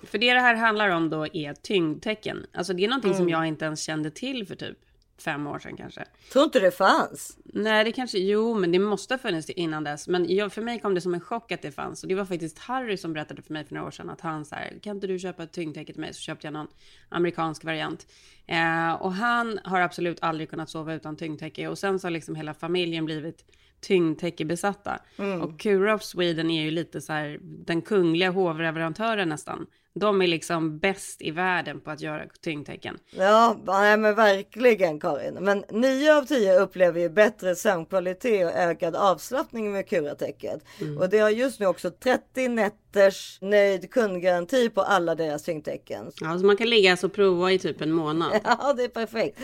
För 0.06 0.18
det 0.18 0.34
det 0.34 0.40
här 0.40 0.54
handlar 0.54 0.88
om 0.90 1.10
då 1.10 1.26
är 1.26 1.52
tyngdtecken. 1.54 2.46
Alltså 2.54 2.72
det 2.72 2.84
är 2.84 2.88
någonting 2.88 3.12
som 3.14 3.20
Mm. 3.22 3.28
jag 3.32 3.46
inte 3.46 3.64
ens 3.64 3.82
kände 3.82 4.10
till 4.10 4.46
för 4.46 4.54
typ 4.54 4.78
fem 5.22 5.46
år 5.46 5.58
sedan 5.58 5.76
kanske. 5.76 6.04
Tror 6.32 6.44
inte 6.44 6.60
det 6.60 6.70
fanns. 6.70 7.38
Nej, 7.44 7.84
det 7.84 7.92
kanske, 7.92 8.18
jo, 8.18 8.54
men 8.54 8.72
det 8.72 8.78
måste 8.78 9.14
ha 9.14 9.18
funnits 9.18 9.50
innan 9.50 9.84
dess. 9.84 10.08
Men 10.08 10.34
jag, 10.34 10.52
för 10.52 10.62
mig 10.62 10.80
kom 10.80 10.94
det 10.94 11.00
som 11.00 11.14
en 11.14 11.20
chock 11.20 11.52
att 11.52 11.62
det 11.62 11.70
fanns. 11.72 12.02
Och 12.02 12.08
det 12.08 12.14
var 12.14 12.24
faktiskt 12.24 12.58
Harry 12.58 12.96
som 12.96 13.12
berättade 13.12 13.42
för 13.42 13.52
mig 13.52 13.64
för 13.64 13.74
några 13.74 13.86
år 13.86 13.90
sedan 13.90 14.10
att 14.10 14.20
han 14.20 14.44
så 14.44 14.54
här, 14.54 14.78
kan 14.82 14.96
inte 14.96 15.06
du 15.06 15.18
köpa 15.18 15.42
ett 15.42 15.52
tyngdtäcke 15.52 15.92
till 15.92 16.00
mig? 16.00 16.14
Så 16.14 16.20
köpte 16.20 16.46
jag 16.46 16.52
någon 16.52 16.68
amerikansk 17.08 17.64
variant. 17.64 18.06
Eh, 18.46 18.92
och 18.92 19.12
han 19.12 19.60
har 19.64 19.80
absolut 19.80 20.18
aldrig 20.22 20.50
kunnat 20.50 20.70
sova 20.70 20.94
utan 20.94 21.16
tyngdtäcke. 21.16 21.68
Och 21.68 21.78
sen 21.78 21.98
så 21.98 22.06
har 22.06 22.10
liksom 22.10 22.34
hela 22.34 22.54
familjen 22.54 23.04
blivit 23.04 23.44
tyngdtäckebesatta. 23.80 24.98
Mm. 25.16 25.42
Och 25.42 25.60
Cura 25.60 25.94
of 25.94 26.02
Sweden 26.02 26.50
är 26.50 26.62
ju 26.62 26.70
lite 26.70 27.00
så 27.00 27.12
här 27.12 27.38
den 27.42 27.82
kungliga 27.82 28.30
hovleverantören 28.30 29.28
nästan. 29.28 29.66
De 29.94 30.22
är 30.22 30.26
liksom 30.26 30.78
bäst 30.78 31.22
i 31.22 31.30
världen 31.30 31.80
på 31.80 31.90
att 31.90 32.00
göra 32.00 32.22
tyngdtäcken. 32.44 32.98
Ja, 33.10 33.56
nej, 33.64 33.96
men 33.96 34.14
verkligen 34.14 35.00
Karin. 35.00 35.34
Men 35.40 35.64
9 35.70 36.14
av 36.14 36.22
10 36.24 36.58
upplever 36.60 37.00
ju 37.00 37.08
bättre 37.08 37.56
sömnkvalitet 37.56 38.46
och 38.46 38.52
ökad 38.60 38.96
avslappning 38.96 39.72
med 39.72 39.88
Curatäcket. 39.88 40.64
Och 41.00 41.08
det 41.08 41.18
har 41.18 41.30
just 41.30 41.60
nu 41.60 41.66
också 41.66 41.90
30 41.90 42.48
nätters 42.48 43.38
nöjd 43.40 43.90
kundgaranti 43.90 44.68
på 44.68 44.80
alla 44.82 45.14
deras 45.14 45.42
tyngdtäcken. 45.42 46.10
Ja, 46.20 46.38
så 46.38 46.46
man 46.46 46.56
kan 46.56 46.70
ligga 46.70 46.90
alltså 46.90 47.06
och 47.06 47.12
prova 47.12 47.52
i 47.52 47.58
typ 47.58 47.80
en 47.80 47.92
månad. 47.92 48.32
Ja, 48.44 48.72
det 48.76 48.84
är 48.84 48.88
perfekt. 48.88 49.38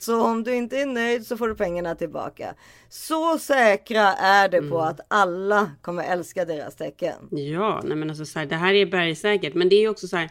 Så 0.00 0.22
om 0.24 0.44
du 0.44 0.54
inte 0.54 0.76
är 0.78 0.86
nöjd 0.86 1.26
så 1.26 1.36
får 1.36 1.48
du 1.48 1.54
pengarna 1.54 1.94
tillbaka. 1.94 2.54
Så 2.88 3.38
säkra 3.38 4.12
är 4.14 4.48
det 4.48 4.62
på 4.62 4.80
att 4.80 5.00
alla 5.08 5.70
kommer 5.82 6.04
älska 6.04 6.44
deras 6.44 6.76
tecken. 6.76 7.14
Ja, 7.30 7.80
nej 7.84 7.96
men 7.96 8.10
alltså 8.10 8.24
så 8.24 8.38
här, 8.38 8.46
det 8.46 8.56
här 8.56 8.74
är 8.74 8.86
bergsäkert. 8.86 9.54
Men 9.54 9.68
det 9.68 9.83
är 9.83 9.83
ju 9.84 9.90
också 9.90 10.08
så 10.08 10.16
här 10.16 10.30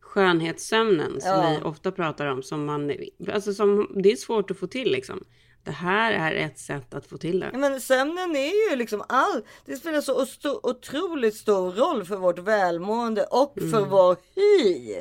skönhetssömnen 0.00 1.20
som 1.20 1.30
Ja. 1.30 1.56
vi 1.58 1.64
ofta 1.68 1.92
pratar 1.92 2.26
om. 2.26 2.42
Som 2.42 2.64
man, 2.64 2.92
alltså 3.32 3.54
som, 3.54 3.90
det 4.02 4.12
är 4.12 4.16
svårt 4.16 4.50
att 4.50 4.58
få 4.58 4.66
till 4.66 4.92
liksom. 4.92 5.24
Det 5.64 5.70
här 5.70 6.12
är 6.12 6.32
ett 6.46 6.58
sätt 6.58 6.94
att 6.94 7.06
få 7.06 7.16
till 7.18 7.40
det. 7.40 7.50
Men 7.54 7.80
sömnen 7.80 8.36
är 8.36 8.70
ju 8.70 8.76
liksom 8.76 9.02
all, 9.08 9.42
det 9.66 9.76
spelar 9.76 10.00
så 10.00 10.26
otroligt 10.62 11.34
stor 11.36 11.72
roll 11.72 12.04
för 12.04 12.16
vårt 12.16 12.38
välmående 12.38 13.24
och 13.24 13.54
för 13.70 13.84
vår 13.86 14.16
hy. 14.34 14.94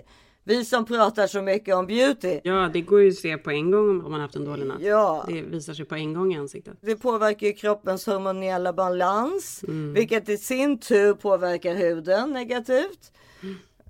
Vi 0.44 0.66
som 0.66 0.86
pratar 0.86 1.28
så 1.28 1.42
mycket 1.42 1.76
om 1.76 1.88
beauty. 1.88 2.40
Ja, 2.44 2.70
det 2.74 2.82
går 2.82 3.02
ju 3.02 3.10
att 3.10 3.16
se 3.16 3.38
på 3.38 3.52
en 3.52 3.72
gång 3.72 4.06
om 4.06 4.12
man 4.12 4.22
haft 4.22 4.36
en 4.36 4.46
dålig 4.46 4.66
natt. 4.68 4.82
Ja. 4.82 5.26
Det 5.28 5.42
visar 5.42 5.74
sig 5.74 5.86
på 5.86 5.96
en 5.96 6.14
gång 6.14 6.34
i 6.34 6.38
ansiktet. 6.38 6.78
Det 6.82 6.96
påverkar 6.96 7.48
ju 7.48 7.54
kroppens 7.54 8.06
hormoniella 8.06 8.74
balans, 8.74 9.64
vilket 9.96 10.30
i 10.30 10.38
sin 10.38 10.80
tur 10.80 11.14
påverkar 11.14 11.76
huden 11.76 12.34
negativt. 12.34 13.12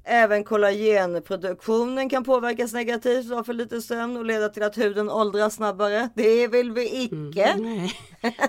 Även 0.10 0.44
kollagenproduktionen 0.44 2.10
kan 2.10 2.24
påverkas 2.24 2.74
negativt 2.74 3.32
av 3.32 3.44
för 3.44 3.54
lite 3.54 3.82
sömn 3.82 4.18
och 4.18 4.26
leda 4.26 4.50
till 4.50 4.64
att 4.64 4.78
huden 4.78 5.10
åldras 5.10 5.56
snabbare. 5.56 6.10
Det 6.16 6.48
vill 6.48 6.72
vi 6.72 7.04
icke. 7.04 7.56
Nej. 7.58 7.94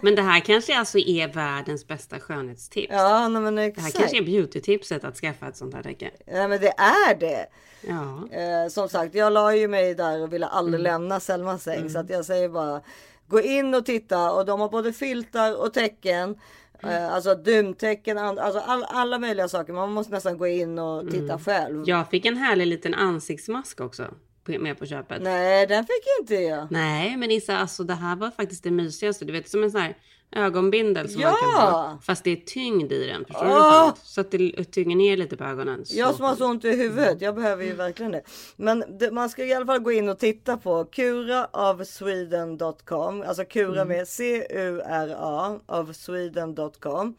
Men 0.02 0.14
det 0.14 0.22
här 0.22 0.40
kanske 0.40 0.78
alltså 0.78 0.98
är 0.98 1.28
världens 1.28 1.86
bästa 1.86 2.20
skönhetstips. 2.20 2.92
Ja, 2.92 3.28
nej, 3.28 3.42
men 3.42 3.54
Det 3.54 3.60
här 3.62 3.68
exakt. 3.68 3.98
kanske 3.98 4.18
är 4.18 4.22
beautytipset 4.22 5.04
att 5.04 5.16
skaffa 5.16 5.48
ett 5.48 5.56
sånt 5.56 5.74
här 5.74 5.82
täcke. 5.82 6.10
Ja, 6.26 6.48
men 6.48 6.60
det 6.60 6.72
är 6.78 7.14
det. 7.20 7.46
Ja. 7.80 8.28
Eh, 8.38 8.68
som 8.70 8.88
sagt, 8.88 9.14
jag 9.14 9.32
la 9.32 9.54
ju 9.56 9.68
mig 9.68 9.94
där 9.94 10.22
och 10.22 10.32
ville 10.32 10.46
aldrig 10.46 10.80
Mm. 10.80 10.92
lämna 10.92 11.20
Selmas 11.20 11.62
säng. 11.62 11.90
Så 11.90 11.98
att 11.98 12.10
jag 12.10 12.24
säger 12.24 12.48
bara 12.48 12.80
gå 13.26 13.40
in 13.40 13.74
och 13.74 13.86
titta 13.86 14.32
och 14.32 14.44
de 14.46 14.60
har 14.60 14.68
både 14.68 14.92
filtar 14.92 15.56
och 15.60 15.74
tecken. 15.74 16.36
Mm. 16.82 16.94
Eh, 17.04 17.12
alltså 17.14 17.34
dumtecken, 17.34 18.18
alltså 18.18 18.58
all, 18.58 18.84
alla 18.88 19.18
möjliga 19.18 19.48
saker. 19.48 19.72
Man 19.72 19.92
måste 19.92 20.12
nästan 20.12 20.38
gå 20.38 20.46
in 20.46 20.78
och 20.78 21.10
titta 21.10 21.24
Mm. 21.32 21.38
själv. 21.38 21.84
Jag 21.86 22.10
fick 22.10 22.26
en 22.26 22.36
härlig 22.36 22.66
liten 22.66 22.94
ansiktsmask 22.94 23.80
också 23.80 24.14
med 24.46 24.78
på 24.78 24.86
köpet. 24.86 25.22
Nej, 25.22 25.66
den 25.66 25.84
fick 25.84 26.02
inte 26.20 26.34
jag. 26.34 26.66
Nej, 26.70 27.16
men 27.16 27.30
Issa, 27.30 27.58
alltså 27.58 27.84
det 27.84 27.94
här 27.94 28.16
var 28.16 28.30
faktiskt 28.30 28.64
det 28.64 28.70
mysigaste. 28.70 29.24
Du 29.24 29.32
vet, 29.32 29.48
som 29.48 29.62
en 29.62 29.70
sån 29.70 29.80
här 29.80 29.96
ögonbindel 30.32 31.08
som 31.08 31.22
man 31.22 31.34
kan 31.34 31.48
Ja! 31.48 31.56
ha. 31.56 31.98
Fast 32.02 32.24
det 32.24 32.30
är 32.30 32.36
tyngd 32.36 32.92
i 32.92 33.06
den. 33.06 33.24
Förstår 33.24 33.44
du? 33.44 33.50
Åh! 33.50 33.70
Fan? 33.70 33.92
Så 34.02 34.20
att 34.20 34.30
det 34.30 34.64
tynger 34.64 34.96
ner 34.96 35.16
lite 35.16 35.36
på 35.36 35.44
ögonen. 35.44 35.84
Så 35.86 35.96
Jag 35.98 36.14
som 36.14 36.24
har 36.24 36.36
så 36.36 36.46
ont 36.46 36.64
i 36.64 36.76
huvudet, 36.76 37.20
jag 37.20 37.34
behöver 37.34 37.64
ju 37.64 37.72
verkligen 37.72 38.12
det. 38.12 38.22
Men 38.56 38.84
det, 38.98 39.10
man 39.10 39.30
ska 39.30 39.44
i 39.44 39.54
alla 39.54 39.66
fall 39.66 39.78
gå 39.78 39.92
in 39.92 40.08
och 40.08 40.18
titta 40.18 40.56
på 40.56 40.84
kuraofsweden.com, 40.84 43.22
alltså 43.22 43.44
kura 43.44 43.84
med 43.84 44.08
C-U-R-A 44.08 45.60
av 45.66 45.92
sweden.com. 45.92 47.14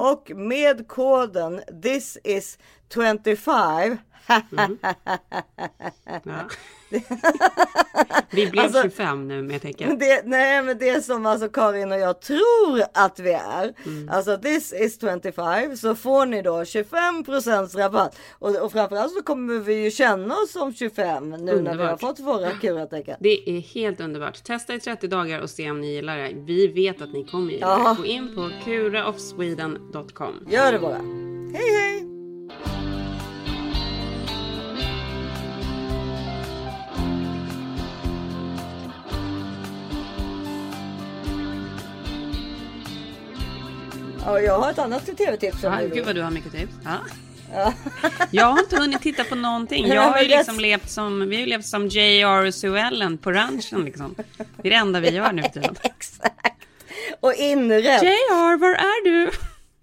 Och 0.00 0.30
med 0.34 0.88
koden 0.88 1.60
this 1.82 2.18
is 2.24 2.58
25 2.94 3.18
Ja. 6.24 6.48
Vi 8.30 8.46
blev 8.46 8.64
Alltså- 8.64 8.82
25 8.82 9.28
nu 9.28 9.42
med 9.42 9.62
tecken. 9.62 9.98
Det, 9.98 10.22
nej 10.26 10.62
men 10.62 10.78
det 10.78 11.04
som 11.04 11.26
alltså 11.26 11.48
Karin 11.48 11.92
och 11.92 11.98
jag 11.98 12.20
tror 12.20 12.82
att 12.94 13.18
vi 13.18 13.32
är. 13.32 13.74
Mm. 13.86 14.08
Alltså 14.08 14.36
this 14.38 14.72
is 14.72 15.00
25 15.00 15.76
så 15.76 15.94
får 15.94 16.26
ni 16.26 16.42
då 16.42 16.62
25% 16.62 17.76
rabatt. 17.78 18.18
Och, 18.38 18.56
och 18.56 18.72
framförallt 18.72 19.12
så 19.12 19.22
kommer 19.22 19.58
vi 19.58 19.74
ju 19.84 19.90
känna 19.90 20.34
oss 20.34 20.52
som 20.52 20.74
25 20.74 21.30
nu 21.30 21.36
när 21.36 21.44
vi 21.44 21.50
har 21.52 21.58
Underbart. 21.58 22.00
fått 22.00 22.20
våra 22.20 22.50
kuratecken. 22.50 23.16
Det 23.20 23.50
är 23.50 23.60
helt 23.60 24.00
underbart. 24.00 24.44
Testa 24.44 24.74
i 24.74 24.80
30 24.80 25.08
dagar 25.08 25.40
och 25.40 25.50
se 25.50 25.70
om 25.70 25.80
ni 25.80 25.94
gillar 25.94 26.18
det. 26.18 26.32
Vi 26.34 26.66
vet 26.66 27.02
att 27.02 27.12
ni 27.12 27.24
kommer 27.24 27.52
gilla 27.52 27.66
Ja. 27.66 27.88
det. 27.96 28.02
Gå 28.02 28.06
in 28.06 28.34
på 28.34 28.50
kuraofsweden.com. 28.64 30.34
Gör 30.50 30.72
det 30.72 30.78
bara. 30.78 30.96
Hej 31.58 31.70
hej! 31.80 32.04
Ja, 44.24 44.40
jag 44.40 44.58
har 44.58 44.70
ett 44.70 44.78
annat 44.78 45.16
tv-tips. 45.16 45.58
Ja, 45.62 45.80
gud 45.94 46.06
vad 46.06 46.14
du 46.14 46.22
har 46.22 46.30
mycket 46.30 46.52
tips. 46.52 46.72
Ja. 46.84 46.98
Jag 48.30 48.44
har 48.46 48.58
inte 48.60 48.76
hunnit 48.76 49.02
titta 49.02 49.24
på 49.24 49.34
någonting. 49.34 49.86
Jag 49.86 50.02
har 50.02 50.22
ju 50.22 50.28
liksom 50.28 50.60
levt 50.60 50.90
som, 50.90 51.28
vi 51.28 51.36
har 51.36 51.40
ju 51.40 51.46
levt 51.46 51.66
som 51.66 51.86
JR 51.88 52.50
Sue 52.50 52.80
Ellen 52.80 53.18
på 53.18 53.32
ranchen 53.32 53.84
liksom. 53.84 54.14
Det 54.36 54.68
är 54.68 54.70
det 54.70 54.76
enda 54.76 55.00
vi 55.00 55.10
gör 55.10 55.32
nu 55.32 55.42
för 55.42 55.48
tiden. 55.48 55.76
Exakt. 55.82 56.60
Och 57.20 57.34
inrätt. 57.34 58.02
JR, 58.02 58.56
var 58.58 58.70
är 58.70 59.04
du? 59.04 59.30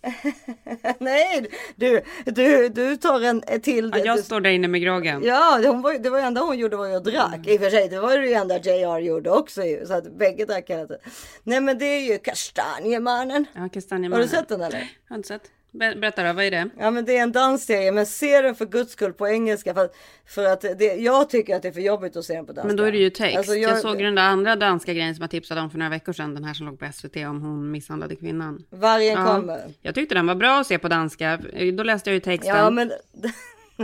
Nej, 1.00 1.46
du, 1.76 2.02
du, 2.26 2.70
du 2.70 2.98
tar 2.98 3.22
en 3.22 3.42
till. 3.62 3.92
Ja, 3.96 4.00
jag 4.06 4.18
du- 4.18 4.22
står 4.24 4.42
där 4.42 4.50
inne 4.50 4.68
med 4.68 4.82
groggen. 4.82 5.24
Ja, 5.24 5.58
det- 5.62 5.68
hon 5.68 5.82
var, 5.82 5.94
det 5.94 6.10
var 6.10 6.18
det 6.18 6.24
enda 6.24 6.42
hon 6.42 6.58
gjorde 6.58 6.76
var 6.78 6.88
ju 6.88 6.96
att 6.96 7.04
drack. 7.04 7.48
I 7.48 7.58
och 7.58 7.62
för 7.62 7.70
sig, 7.70 7.90
det 7.90 8.00
var 8.00 8.12
ju 8.18 8.22
det 8.22 8.34
enda 8.34 8.58
JR 8.58 8.98
gjorde 9.00 9.30
också 9.32 9.64
ju. 9.64 9.86
Så 9.86 9.94
att 9.94 10.18
bägge 10.18 10.46
drack 10.46 10.70
hela 10.70 10.82
tiden. 10.88 11.02
Nej 11.44 11.62
men 11.62 11.78
det 11.78 11.86
är 11.86 12.00
ju 12.12 12.18
Kastanjemannen. 12.18 13.46
Ja, 13.54 13.70
kastanjemannen. 13.74 14.28
Har 14.30 14.32
du 14.32 14.38
sett 14.38 14.48
den 14.50 14.62
eller? 14.62 14.80
Jag 14.80 14.88
har 15.10 15.16
inte 15.18 15.28
sett. 15.28 15.42
Ber- 15.72 15.96
Berätta 16.00 16.24
då, 16.24 16.34
vad 16.34 16.46
är 16.46 16.52
det? 16.52 16.70
Ja 16.80 16.92
men 16.92 17.06
det 17.06 17.18
är 17.18 17.24
en 17.24 17.32
dansserie, 17.32 17.92
men 17.92 18.06
se 18.06 18.42
den 18.42 18.56
för 18.56 18.66
guds 18.66 18.92
skull 18.92 19.14
på 19.14 19.28
engelska. 19.28 19.74
För 19.74 19.90
för 20.26 20.46
att 20.46 20.62
det, 20.62 20.96
jag 20.96 21.30
tycker 21.30 21.56
att 21.56 21.62
det 21.62 21.68
är 21.68 21.72
för 21.72 21.82
jobbigt 21.82 22.16
att 22.16 22.26
se 22.26 22.34
den 22.36 22.46
på 22.46 22.54
danska. 22.54 22.68
Men 22.68 22.76
då 22.76 22.84
är 22.84 22.92
det 22.92 22.98
ju 22.98 23.10
text. 23.10 23.38
Alltså, 23.38 23.56
jag... 23.56 23.72
jag- 23.72 23.80
såg 23.80 23.98
den 24.04 24.16
där 24.16 24.24
andra 24.24 24.56
danska 24.56 24.94
grejen 24.94 25.16
som 25.16 25.22
jag 25.22 25.32
tipsade 25.32 25.62
om 25.62 25.70
för 25.70 25.78
några 25.78 25.90
veckor 25.90 26.14
sedan. 26.14 26.36
Den 26.36 26.44
här 26.44 26.54
som 26.54 26.66
låg 26.66 26.80
på 26.80 26.86
SVT 26.94 27.16
om 27.16 27.42
hon 27.42 27.72
misshandlade 27.72 28.16
kvinnan. 28.16 28.64
Vargen 28.70 29.20
Ja. 29.20 29.26
kommer. 29.26 29.62
Jag 29.82 29.96
tyckte 29.96 30.16
den 30.16 30.28
var 30.28 30.36
bra 30.36 30.60
att 30.60 30.68
se 30.68 30.80
på 30.80 30.88
danska. 30.88 31.40
Då 31.74 31.84
läste 31.84 32.10
jag 32.10 32.14
ju 32.14 32.20
texten. 32.20 32.58
Ja 32.58 32.70
men 32.70 32.92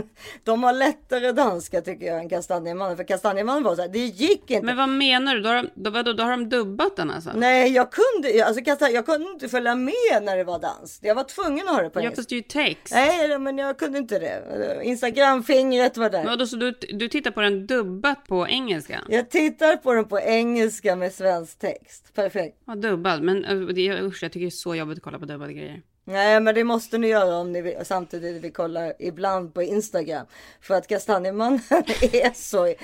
de 0.44 0.62
har 0.62 0.72
lättare 0.72 1.32
danska 1.32 1.80
tycker 1.80 2.06
jag 2.06 2.18
än 2.18 2.28
Kastanjemannen. 2.28 2.96
För 2.96 3.04
Kastanjemannen 3.04 3.62
var 3.62 3.76
så 3.76 3.82
här, 3.82 3.88
det 3.88 3.98
gick 3.98 4.50
inte. 4.50 4.66
Men 4.66 4.76
vad 4.76 4.88
menar 4.88 5.34
du? 5.34 5.40
Då 5.40 5.48
har, 5.48 5.56
de, 5.56 5.68
då, 5.74 5.90
vadå, 5.90 6.12
då 6.12 6.22
har 6.22 6.30
de 6.30 6.48
dubbat 6.48 6.96
den 6.96 7.10
alltså? 7.10 7.30
Nej 7.34 7.72
jag 7.72 7.88
kunde, 7.92 8.44
alltså 8.44 8.64
Kastan, 8.64 8.92
jag 8.92 9.06
kunde 9.06 9.30
inte 9.30 9.48
följa 9.48 9.74
med 9.74 10.22
när 10.22 10.36
det 10.36 10.44
var 10.44 10.58
dans. 10.58 10.98
Jag 11.02 11.14
var 11.14 11.24
tvungen 11.24 11.68
att 11.68 11.74
höra 11.74 11.84
det 11.84 11.90
på 11.90 11.98
Ja, 11.98 12.02
engelska. 12.02 12.16
fast 12.20 12.28
det 12.28 12.34
är 12.34 12.36
ju 12.36 12.42
text. 12.74 12.94
Nej 12.94 13.38
men 13.38 13.58
jag 13.58 13.78
kunde 13.78 13.98
inte 13.98 14.18
det. 14.18 14.80
Instagramfingret 14.82 15.96
var 15.96 16.10
där. 16.10 16.18
Men 16.18 16.26
vadå, 16.30 16.46
så 16.46 16.56
du, 16.56 16.70
du 16.92 17.08
tittar 17.08 17.30
på 17.30 17.40
den 17.40 17.66
dubbat 17.66 18.26
på 18.26 18.48
engelska? 18.48 19.00
Jag 19.08 19.30
tittar 19.30 19.76
på 19.76 19.92
den 19.92 20.04
på 20.04 20.20
engelska 20.20 20.96
med 20.96 21.12
svensk 21.12 21.58
text. 21.58 22.14
Perfekt. 22.14 22.56
Ja, 22.66 22.74
dubbad. 22.74 23.22
Men 23.22 23.44
usch, 23.44 24.22
jag 24.22 24.32
tycker 24.32 24.40
det 24.40 24.46
är 24.46 24.50
så 24.50 24.74
jobbigt 24.74 24.98
att 24.98 25.04
kolla 25.04 25.18
på 25.18 25.24
dubbade 25.24 25.52
grejer. 25.52 25.82
Nej 26.08 26.40
men 26.40 26.54
det 26.54 26.64
måste 26.64 26.98
ni 26.98 27.08
göra 27.08 27.36
om 27.36 27.52
ni 27.52 27.62
vill, 27.62 27.74
samtidigt 27.84 28.42
vi 28.44 28.50
kollar 28.50 28.92
ibland 28.98 29.54
på 29.54 29.62
Instagram. 29.62 30.26
För 30.60 30.74
att 30.74 30.86
Kastanjemannen 30.86 31.60
är 32.12 32.34
så 32.34 32.74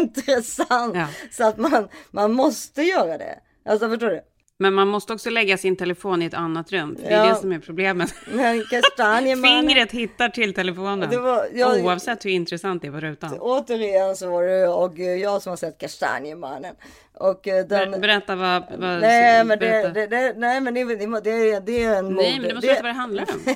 intressant. 0.00 0.94
Ja. 0.96 1.06
Så 1.30 1.44
att 1.48 1.56
man, 1.58 1.88
man 2.10 2.32
måste 2.32 2.82
göra 2.82 3.18
det. 3.18 3.38
Alltså 3.66 3.88
förstår 3.88 4.08
du? 4.10 4.20
Men 4.58 4.74
man 4.74 4.88
måste 4.88 5.12
också 5.12 5.30
lägga 5.30 5.58
sin 5.58 5.76
telefon 5.76 6.22
i 6.22 6.24
ett 6.26 6.34
annat 6.34 6.72
rum. 6.72 6.96
För 6.96 7.08
Det 7.08 7.14
är 7.14 7.28
det 7.28 7.34
som 7.34 7.52
är 7.52 7.58
problemet. 7.58 8.14
Fingret 9.42 9.92
hittar 9.92 10.28
till 10.28 10.54
telefonen. 10.54 11.22
Var- 11.22 11.46
jag- 11.54 11.84
Oavsett 11.84 12.24
hur 12.24 12.30
intressant 12.30 12.82
det 12.82 12.88
är 12.88 12.92
på 12.92 13.00
rutan. 13.00 13.38
Återigen 13.40 14.16
så 14.16 14.30
var 14.30 14.42
det 14.42 14.68
och 14.68 14.98
jag 14.98 15.42
som 15.42 15.50
har 15.50 15.56
sett 15.56 15.78
Kastanjemannen. 15.78 16.74
Och 17.14 17.48
eh, 17.48 17.66
den... 17.66 17.90
Ber, 17.90 17.98
berätta 17.98 18.36
vad... 18.36 18.62
vad 18.70 19.00
Nej 19.00 19.44
men, 19.44 19.58
det, 19.58 19.66
berätta. 19.66 19.88
det, 19.88 20.06
det, 20.06 20.34
nej 20.36 20.60
men 20.60 20.74
det, 20.74 20.84
det, 20.84 21.20
det, 21.20 21.60
det 21.60 21.84
är 21.84 21.98
en 21.98 22.14
Nej, 22.14 22.32
mord. 22.32 22.40
men 22.40 22.48
du 22.48 22.54
måste 22.54 22.66
det, 22.66 22.82
berätta 22.82 22.82
vad 22.82 22.90
det 22.90 22.98
handlar 22.98 23.22
om. 23.22 23.54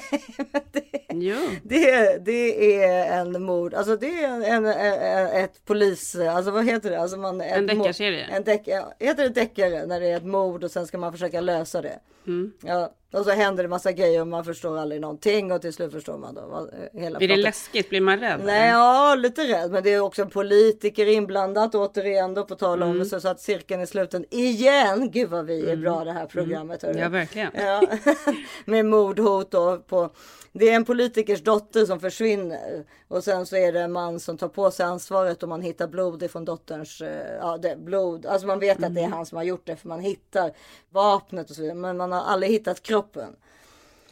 Jo. 1.19 1.37
det, 1.63 2.19
det 2.25 2.83
är 2.83 3.21
en 3.21 3.43
mord, 3.43 3.75
alltså 3.75 3.97
det 3.97 4.25
är 4.25 4.29
en, 4.29 4.67
en, 4.67 5.43
ett 5.43 5.65
polis, 5.65 6.17
alltså 6.17 6.51
vad 6.51 6.65
heter 6.65 6.91
det? 6.91 7.01
Alltså 7.01 7.17
man, 7.17 7.41
En 7.41 7.67
deckarserie. 7.67 8.25
En 8.25 8.45
deck, 8.45 8.69
heter 8.99 9.23
det 9.23 9.29
deckare 9.29 9.87
när 9.87 10.01
det 10.01 10.07
är 10.07 10.17
ett 10.17 10.25
mord 10.25 10.65
och 10.65 10.71
sen 10.71 10.87
ska 10.87 10.99
man 10.99 11.13
försöka 11.13 11.41
lösa 11.41 11.83
det. 11.83 11.99
Mm. 12.27 12.53
Ja, 12.61 12.93
och 13.13 13.25
så 13.25 13.31
händer 13.31 13.63
det 13.63 13.69
massa 13.69 13.93
grejer 13.93 14.21
och 14.21 14.27
man 14.27 14.45
förstår 14.45 14.79
aldrig 14.79 15.01
någonting 15.01 15.53
och 15.53 15.63
till 15.63 15.73
slut 15.73 15.93
förstår 15.93 16.19
man 16.19 16.35
då 16.35 16.41
vad, 16.47 16.63
eh, 16.63 17.01
hela 17.01 17.19
Blir 17.19 17.29
det 17.29 17.37
läskigt? 17.37 17.89
Blir 17.89 18.01
man 18.01 18.21
rädd? 18.21 18.41
Nej, 18.45 18.71
ja, 18.71 19.15
lite 19.15 19.43
rädd. 19.43 19.71
Men 19.71 19.83
det 19.83 19.91
är 19.93 20.01
också 20.01 20.23
en 20.23 20.31
politiker 20.31 21.07
inblandat 21.07 21.75
återigen 21.75 22.35
då 22.35 22.45
på 22.45 22.55
tal 22.55 22.83
om 22.83 22.91
Mm. 22.91 23.05
så, 23.05 23.21
så 23.21 23.29
att 23.29 23.41
cirkeln 23.41 23.81
är 23.83 23.87
sluten 23.87 24.25
igen. 24.31 25.11
Gud 25.11 25.31
vad 25.31 25.47
vi 25.47 25.71
är 25.71 25.77
bra 25.77 26.05
det 26.05 26.13
här 26.13 26.27
programmet. 26.27 26.83
hörru. 26.83 26.99
Ja, 26.99 27.09
verkligen. 27.09 27.51
Ja. 27.55 27.83
Med 28.65 28.87
mordhot 28.87 29.51
då 29.51 29.77
på. 29.79 30.11
Det 30.59 30.69
är 30.71 30.77
en 30.77 30.85
politikers 30.85 31.43
dotter 31.43 31.85
som 31.87 32.01
försvinner 32.01 32.85
och 33.09 33.25
sen 33.25 33.47
så 33.47 33.57
är 33.57 33.73
det 33.73 33.81
en 33.81 33.93
man 33.93 34.21
som 34.21 34.39
tar 34.39 34.49
på 34.49 34.71
sig 34.71 34.87
ansvaret 34.87 35.43
och 35.43 35.49
man 35.49 35.63
hittar 35.63 35.89
blod 35.89 36.23
ifrån 36.23 36.45
dotterns 36.45 37.01
eh, 37.01 37.37
ja, 37.41 37.59
det, 37.59 37.77
blod. 37.77 38.27
Alltså 38.27 38.47
man 38.47 38.59
vet 38.59 38.85
att 38.85 38.95
det 38.95 39.01
är 39.01 39.09
han 39.09 39.27
som 39.27 39.37
har 39.37 39.45
gjort 39.45 39.67
det 39.67 39.77
för 39.77 39.89
man 39.89 40.01
hittar 40.01 40.53
vapnet 40.91 41.51
och 41.51 41.57
så 41.57 41.63
vidare. 41.63 41.77
Men 41.79 41.97
man 41.97 42.13
har 42.13 42.21
aldrig 42.21 42.53
hittat 42.53 42.83
kroppen. 42.83 43.37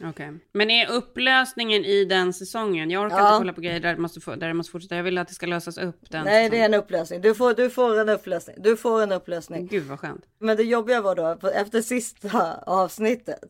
Okej. 0.03 0.33
Men 0.51 0.71
är 0.71 0.91
upplösningen 0.91 1.85
i 1.85 2.05
den 2.05 2.33
säsongen? 2.33 2.91
Jag 2.91 3.05
orkar 3.05 3.17
Ja. 3.17 3.27
inte 3.27 3.37
kolla 3.39 3.53
på 3.53 3.61
grejer 3.61 3.79
där 3.79 3.93
det, 3.93 3.99
måste 4.01 4.35
där 4.35 4.47
det 4.47 4.53
måste 4.53 4.71
fortsätta. 4.71 4.95
Jag 4.95 5.03
vill 5.03 5.17
att 5.17 5.27
det 5.27 5.33
ska 5.33 5.45
lösas 5.45 5.77
upp. 5.77 6.09
Den 6.09 6.25
Nej, 6.25 6.43
det 6.43 6.49
säsongen. 6.49 6.73
är 6.73 6.77
en 6.77 6.83
upplösning. 6.83 7.21
Du 7.21 7.35
får, 7.35 7.53
du 7.53 7.69
får 7.69 7.99
en 7.99 8.09
upplösning. 8.09 8.55
Du 8.59 8.77
får 8.77 9.01
en 9.03 9.11
upplösning. 9.11 9.67
Gud 9.67 9.83
vad 9.83 9.99
skönt. 9.99 10.25
Men 10.39 10.57
det 10.57 10.63
jobbiga 10.63 11.01
var 11.01 11.15
då, 11.15 11.49
efter 11.49 11.81
sista 11.81 12.55
avsnittet. 12.65 13.43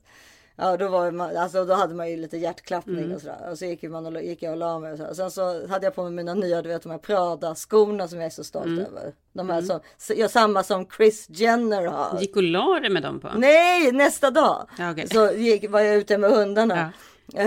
Ja, 0.58 0.78
då, 0.78 0.88
var 0.88 1.12
man, 1.12 1.38
alltså, 1.38 1.66
då 1.66 1.74
hade 1.74 1.96
man 1.96 2.10
ju 2.10 2.18
lite 2.18 2.38
hjärtklappning 2.38 2.98
Mm. 3.04 3.16
och 3.16 3.22
sådär. 3.22 3.48
Och 3.52 3.58
så 3.58 3.66
gick, 3.66 3.84
man 3.84 4.06
och, 4.16 4.22
gick 4.24 4.44
jag 4.44 4.52
och 4.52 4.58
la 4.58 4.80
mig 4.80 4.92
och 4.92 4.98
sådär. 4.98 5.14
Sen 5.14 5.32
så 5.32 5.68
hade 5.68 5.86
jag 5.86 5.96
på 5.96 6.04
mig 6.04 6.12
mina 6.12 6.34
nya, 6.34 6.62
du 6.62 6.70
vet 6.70 6.84
de 6.84 6.92
här 6.92 6.98
Prada-skorna 6.98 8.08
som 8.08 8.18
jag 8.18 8.26
är 8.26 8.30
så 8.30 8.44
stolt 8.44 8.66
Mm. 8.66 8.86
över. 8.86 9.14
De 9.34 9.50
här 9.50 9.62
som, 9.62 9.80
ja, 10.16 10.30
samma 10.30 10.64
som 10.64 10.88
Chris 10.98 11.26
Jenner 11.30 11.86
har. 11.86 12.20
Gick 12.20 12.36
och 12.36 12.44
la 12.44 12.80
dig 12.80 12.90
med 12.90 13.04
dem 13.04 13.20
på? 13.20 13.30
Nej, 13.36 13.92
nästa 13.92 14.32
dag. 14.32 14.70
Ja, 14.80 14.92
okej. 14.92 15.08
Så 15.10 15.32
gick, 15.32 15.70
var 15.70 15.80
jag 15.80 15.96
ute 15.96 16.18
med 16.18 16.30
hundarna. 16.32 16.94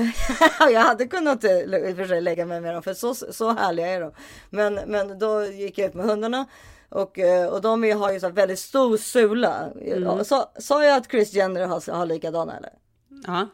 jag 0.73 0.81
hade 0.81 1.07
kunnat 1.07 1.45
eh, 1.45 1.51
i 1.59 1.93
och 1.93 1.97
för 1.97 2.07
sig 2.07 2.21
lägga 2.21 2.47
mig 2.47 2.61
med 2.61 2.75
dem 2.75 2.83
för 2.83 2.95
så, 2.95 3.15
så 3.15 3.51
härliga 3.51 3.87
är 3.87 4.01
de. 4.01 4.13
Men, 4.51 4.75
men 4.75 5.19
då 5.19 5.45
gick 5.45 5.79
jag 5.79 5.89
ut 5.89 5.95
med 5.95 6.07
hundarna. 6.07 6.47
Och, 6.89 7.19
eh, 7.19 7.47
och 7.49 7.61
de 7.61 7.93
har 7.93 8.13
ju 8.13 8.21
så 8.21 8.29
väldigt 8.29 8.59
stor 8.59 8.97
sula. 8.97 9.69
Mm. 9.81 10.03
Ja, 10.03 10.25
Sa, 10.25 10.51
sa 10.59 10.85
jag 10.85 10.97
att 10.97 11.11
Chris 11.11 11.33
Jenner 11.33 11.67
har, 11.67 11.93
har 11.93 12.07
likadana 12.07 12.57
eller? 12.57 12.71
Ja. 13.27 13.49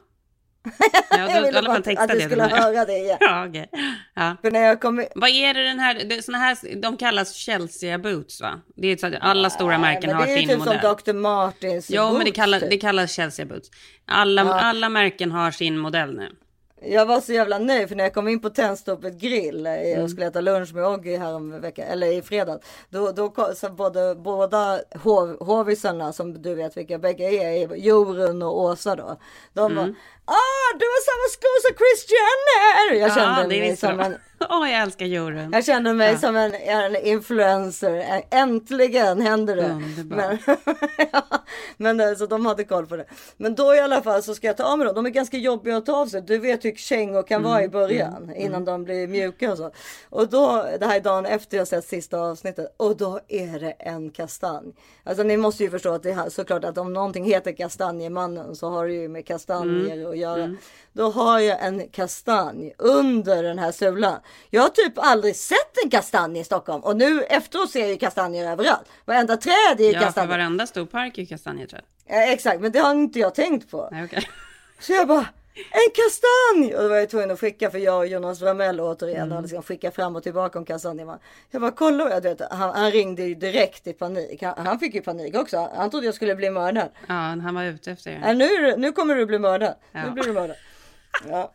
Ja, 1.11 1.27
du 1.27 1.33
Jag 1.33 1.43
ville 1.43 1.63
bara 1.63 1.77
att- 1.77 1.85
du 1.85 1.95
det. 2.19 2.21
skulle 2.21 2.43
höra 2.43 2.85
det 2.85 2.97
igen. 2.99 3.17
Ja, 3.21 3.47
okej. 3.49 3.71
Ja. 4.15 4.37
För 4.43 4.51
när 4.51 4.61
jag 4.61 4.81
kom 4.81 5.07
Vad 5.15 5.31
är 5.31 5.55
det 5.55 5.63
den 5.65 5.79
här, 5.79 5.95
det, 6.09 6.25
såna 6.25 6.39
här, 6.39 6.57
de 6.83 6.97
kallas 6.97 7.35
Chelsea 7.35 7.99
boots 7.99 8.41
va? 8.41 8.61
Det 8.77 8.89
är 8.89 8.97
så 8.97 9.07
att 9.07 9.15
alla 9.21 9.51
stora 9.51 9.79
märken 9.79 10.11
har 10.11 10.27
det 10.27 10.33
är 10.33 10.37
ju 10.37 10.41
sin 10.41 10.49
typ 10.49 10.59
modell. 10.59 10.81
som 10.81 11.13
Dr. 11.15 11.19
Martins 11.21 11.91
Ja, 11.91 12.05
men 12.11 12.19
det 12.19 12.25
boots, 12.25 12.37
kallas, 12.37 12.61
typ. 12.61 12.71
det 12.71 12.77
kallas 12.77 13.13
Chelsea 13.13 13.47
boots. 13.47 13.71
Alla, 14.07 14.43
Ja. 14.43 14.53
alla 14.61 14.89
märken 14.89 15.31
har 15.33 15.51
sin 15.51 15.79
modell 15.79 16.15
nu. 16.17 16.29
Jag 16.87 17.07
var 17.07 17.21
så 17.21 17.33
jävla 17.33 17.59
nöjd 17.59 17.89
för 17.89 17.97
när 17.97 18.05
jag 18.05 18.15
kom 18.15 18.29
in 18.29 18.41
på 18.41 18.51
Tennstopet 18.51 19.15
grill 19.21 19.67
eh, 19.67 19.73
Mm. 19.75 20.03
och 20.05 20.11
skulle 20.11 20.27
äta 20.27 20.41
lunch 20.41 20.75
med 20.75 20.87
Oggy 20.87 21.17
här 21.17 21.35
om 21.35 21.61
veckan, 21.61 21.85
eller 21.89 22.07
i 22.07 22.23
fredags. 22.23 22.67
Då, 22.91 23.13
då 23.13 23.35
så 23.57 23.69
både, 23.69 24.15
båda 24.15 24.81
hov, 25.03 25.45
hovisarna 25.47 26.13
som 26.13 26.43
du 26.43 26.55
vet 26.55 26.77
vilka 26.77 26.99
bägge 26.99 27.25
är, 27.25 27.75
Jorun 27.77 28.43
och 28.43 28.61
Åsa 28.61 28.97
då. 28.97 29.17
De 29.53 29.73
Mm. 29.73 29.77
var, 29.77 29.95
ah 30.25 30.71
du 30.79 30.85
har 30.85 31.03
samma 31.05 31.29
skor 31.33 31.69
som 31.69 31.77
Chris 31.77 32.07
Jenner! 32.15 33.01
Jag 33.01 33.15
kände 33.15 33.55
ja, 33.55 33.61
mig 33.61 33.77
som 33.77 34.01
en 34.01 34.17
Åh, 34.51 34.71
jag 34.71 34.83
älskar 34.83 35.07
Jorun. 35.07 35.51
jag 35.53 35.65
kände 35.65 35.93
mig 35.95 36.13
Ja. 36.13 36.19
som 36.19 36.37
en, 36.37 36.55
en 36.55 36.97
influencer. 36.97 38.23
Äntligen 38.31 39.21
händer 39.21 39.57
det. 39.57 39.83
Men, 40.05 40.39
ja, 41.13 41.23
men 41.77 42.01
eh, 42.01 42.15
så 42.15 42.27
de 42.27 42.47
hade 42.47 42.65
koll 42.65 42.87
på 42.87 42.97
det. 42.97 43.05
Men 43.37 43.55
då 43.55 43.75
i 43.75 43.81
alla 43.81 44.03
fall 44.03 44.23
så 44.23 44.35
ska 44.35 44.47
jag 44.47 44.57
ta 44.57 44.65
av 44.65 44.79
mig 44.79 44.87
dem. 44.87 44.95
De 44.95 45.07
är 45.07 45.11
ganska 45.11 45.37
jobbiga 45.37 45.77
att 45.77 45.87
ta 45.87 45.97
av 45.97 46.07
sig. 46.07 46.23
Du 46.23 46.39
vet 46.39 46.65
hur 46.65 46.73
kängor 46.73 47.23
kan 47.23 47.43
vara 47.43 47.55
Mm, 47.55 47.65
i 47.65 47.69
början 47.69 48.33
innan 48.37 48.65
de 48.65 48.85
blir 48.85 49.09
mjuka 49.09 49.53
och 49.53 49.59
så. 49.59 49.71
Och 50.11 50.29
då, 50.29 50.67
det 50.81 50.87
här 50.87 50.97
är 50.97 51.01
dagen 51.01 51.27
efter 51.27 51.57
jag 51.57 51.69
sett 51.69 51.85
sista 51.85 52.19
avsnittet 52.21 52.75
och 52.77 52.97
då 52.97 53.21
är 53.29 53.61
det 53.61 53.71
en 53.71 54.11
kastanj. 54.11 54.75
Alltså 55.05 55.23
ni 55.23 55.37
måste 55.37 55.63
ju 55.65 55.71
förstå 55.71 55.93
att 55.95 56.03
det 56.03 56.11
är 56.11 56.31
såklart 56.31 56.65
att 56.65 56.79
om 56.79 56.93
någonting 56.93 57.25
heter 57.25 57.53
kastanjemannen 57.53 58.57
så 58.57 58.69
har 58.71 58.87
det 58.87 58.93
ju 58.95 59.09
med 59.09 59.27
kastanjer 59.27 59.95
Mm, 59.97 60.11
att 60.11 60.19
göra. 60.19 60.57
Då 60.93 61.11
har 61.11 61.39
jag 61.39 61.65
en 61.65 61.89
kastanj 61.89 62.73
under 62.79 63.43
den 63.43 63.59
här 63.59 63.73
sulan. 63.73 64.15
Jag 64.51 64.63
har 64.63 64.69
typ 64.69 64.93
aldrig 64.97 65.37
sett 65.37 65.85
en 65.85 65.91
kastanj 65.91 66.39
i 66.41 66.45
Stockholm 66.45 66.83
och 66.85 66.97
nu 66.97 67.23
efteråt 67.23 67.71
ser 67.71 67.81
jag 67.81 67.89
ju 67.91 67.97
kastanjer 67.97 68.53
överallt. 68.53 68.85
Varenda 69.05 69.37
träd 69.37 69.55
är 69.81 69.85
ju 69.85 69.91
Ja, 69.93 70.01
kastanjer. 70.01 70.31
varenda 70.31 70.67
stor 70.67 70.87
park 70.87 71.19
är 71.19 71.25
kastanjeträd. 71.27 71.83
Ja, 72.07 72.23
exakt, 72.23 72.61
men 72.61 72.73
det 72.73 72.79
har 72.79 72.91
inte 72.91 73.19
jag 73.19 73.35
tänkt 73.35 73.71
på. 73.71 73.89
Nej, 73.93 74.05
okej. 74.05 74.29
Så 74.81 74.93
jag 74.93 75.09
bara, 75.09 75.27
en 75.57 75.91
kastanj! 75.95 76.75
Och 76.77 76.83
då 76.83 76.89
var 76.89 76.97
jag 76.97 77.11
tvungen 77.11 77.31
att 77.31 77.41
skicka 77.41 77.71
för 77.71 77.79
jag 77.79 77.99
och 77.99 78.07
Jonas 78.07 78.43
Ramell 78.43 78.81
återigen 78.81 79.23
Mm. 79.23 79.37
och 79.37 79.43
liksom 79.43 79.63
skicka 79.63 79.91
fram 79.91 80.17
och 80.17 80.23
tillbaka 80.23 80.59
om 80.59 80.65
kastanjen. 80.65 81.11
Jag 81.51 81.61
bara 81.61 81.71
kolla, 81.71 82.11
jag 82.11 82.21
vet, 82.21 82.41
han, 82.51 82.71
han 82.75 82.91
ringde 82.91 83.23
ju 83.23 83.35
direkt 83.35 83.87
i 83.87 83.93
panik. 83.93 84.43
Han, 84.43 84.67
han 84.67 84.79
fick 84.79 84.95
ju 84.95 85.01
panik 85.01 85.37
också. 85.37 85.71
Han 85.77 85.91
trodde 85.91 86.07
jag 86.07 86.15
skulle 86.15 86.35
bli 86.35 86.51
mördad. 86.51 86.89
Ja, 87.07 87.15
han 87.15 87.55
var 87.55 87.65
ute 87.65 87.91
efter 87.91 88.11
er. 88.11 88.23
Ja, 88.25 88.33
nu, 88.33 88.77
nu 88.77 88.93
kommer 88.93 89.15
du 89.15 89.27
bli 89.27 89.39
mördad. 89.39 89.75
Nu 89.93 90.01
Ja. 90.07 90.11
blir 90.11 90.25
du 90.25 90.33
mördad. 90.33 90.57
Ja. 91.29 91.53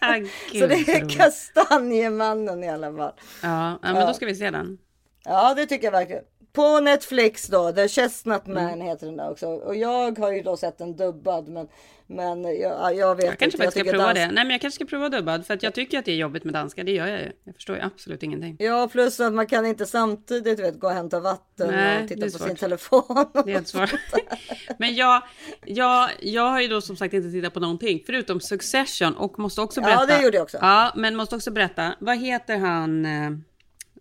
Ah, 0.00 0.14
Så 0.58 0.66
det 0.66 0.74
är 0.74 1.08
kastanjemannen 1.08 2.64
i 2.64 2.68
alla 2.70 2.96
fall. 2.96 3.12
Ja, 3.42 3.78
men 3.82 3.96
Ja. 3.96 4.06
då 4.06 4.14
ska 4.14 4.26
vi 4.26 4.34
se 4.34 4.50
den. 4.50 4.78
Ja, 5.24 5.54
det 5.54 5.66
tycker 5.66 5.84
jag 5.84 5.92
verkligen. 5.92 6.24
På 6.54 6.80
Netflix 6.80 7.46
då, 7.46 7.72
The 7.72 7.88
Chestnut 7.88 8.46
Man 8.46 8.80
heter 8.80 9.06
den 9.06 9.16
där 9.16 9.30
också. 9.30 9.46
Och 9.46 9.76
jag 9.76 10.18
har 10.18 10.32
ju 10.32 10.42
då 10.42 10.56
sett 10.56 10.78
den 10.78 10.96
dubbad 10.96 11.48
men, 11.48 11.68
men 12.06 12.44
jag, 12.60 12.96
jag 12.96 13.14
vet 13.14 13.24
Jag 13.24 13.38
kanske 13.38 13.44
inte. 13.44 13.56
faktiskt 13.58 13.86
ska 13.86 13.90
prova 13.92 14.04
dans- 14.06 14.14
det. 14.14 14.26
Nej 14.26 14.44
men 14.44 14.50
jag 14.50 14.60
kanske 14.60 14.74
ska 14.84 14.84
prova 14.90 15.08
dubbad 15.08 15.46
för 15.46 15.54
att 15.54 15.62
jag 15.62 15.74
tycker 15.74 15.98
att 15.98 16.04
det 16.04 16.12
är 16.12 16.16
jobbigt 16.16 16.44
med 16.44 16.54
danska. 16.54 16.84
Det 16.84 16.92
gör 16.92 17.06
jag 17.06 17.20
ju. 17.20 17.32
Jag 17.44 17.54
förstår 17.54 17.76
ju 17.76 17.82
absolut 17.82 18.22
ingenting. 18.22 18.56
Ja, 18.58 18.88
plus 18.92 19.20
att 19.20 19.32
man 19.32 19.46
kan 19.46 19.66
inte 19.66 19.86
samtidigt 19.86 20.58
vet, 20.60 20.80
gå 20.80 20.86
och 20.86 20.92
hämta 20.92 21.20
vatten 21.20 21.70
Nej, 21.70 22.02
och 22.02 22.08
titta 22.08 22.24
på 22.26 22.30
svårt. 22.30 22.48
sin 22.48 22.56
telefon. 22.56 23.26
Det 23.44 23.52
är 23.52 23.62
svar. 23.64 23.90
Men 24.78 24.94
jag, 24.94 25.22
jag, 25.66 26.10
jag 26.20 26.50
har 26.50 26.60
ju 26.60 26.68
då 26.68 26.80
som 26.80 26.96
sagt 26.96 27.14
inte 27.14 27.30
tittat 27.30 27.54
på 27.54 27.60
någonting 27.60 28.02
förutom 28.06 28.40
Succession 28.40 29.14
och 29.16 29.38
måste 29.38 29.60
också 29.60 29.80
Ja, 29.80 29.86
berätta. 29.86 30.06
det 30.06 30.22
gjorde 30.24 30.36
jag 30.36 30.42
också. 30.44 30.58
Ja, 30.60 30.92
men 30.96 31.16
måste 31.16 31.36
också 31.36 31.50
berätta. 31.50 31.94
Vad 32.00 32.18
heter 32.18 32.56
han, 32.56 33.06
eh, 33.06 33.30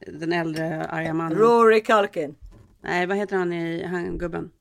den 0.07 0.33
äldre 0.33 0.85
arga 0.89 1.13
mannen? 1.13 1.37
Rory 1.37 1.81
Culkin. 1.83 2.35
Nej, 2.83 3.05
vad 3.07 3.17
heter 3.17 3.37
han 3.37 3.53
i, 3.53 3.83
han 3.83 4.17
gubben? 4.17 4.51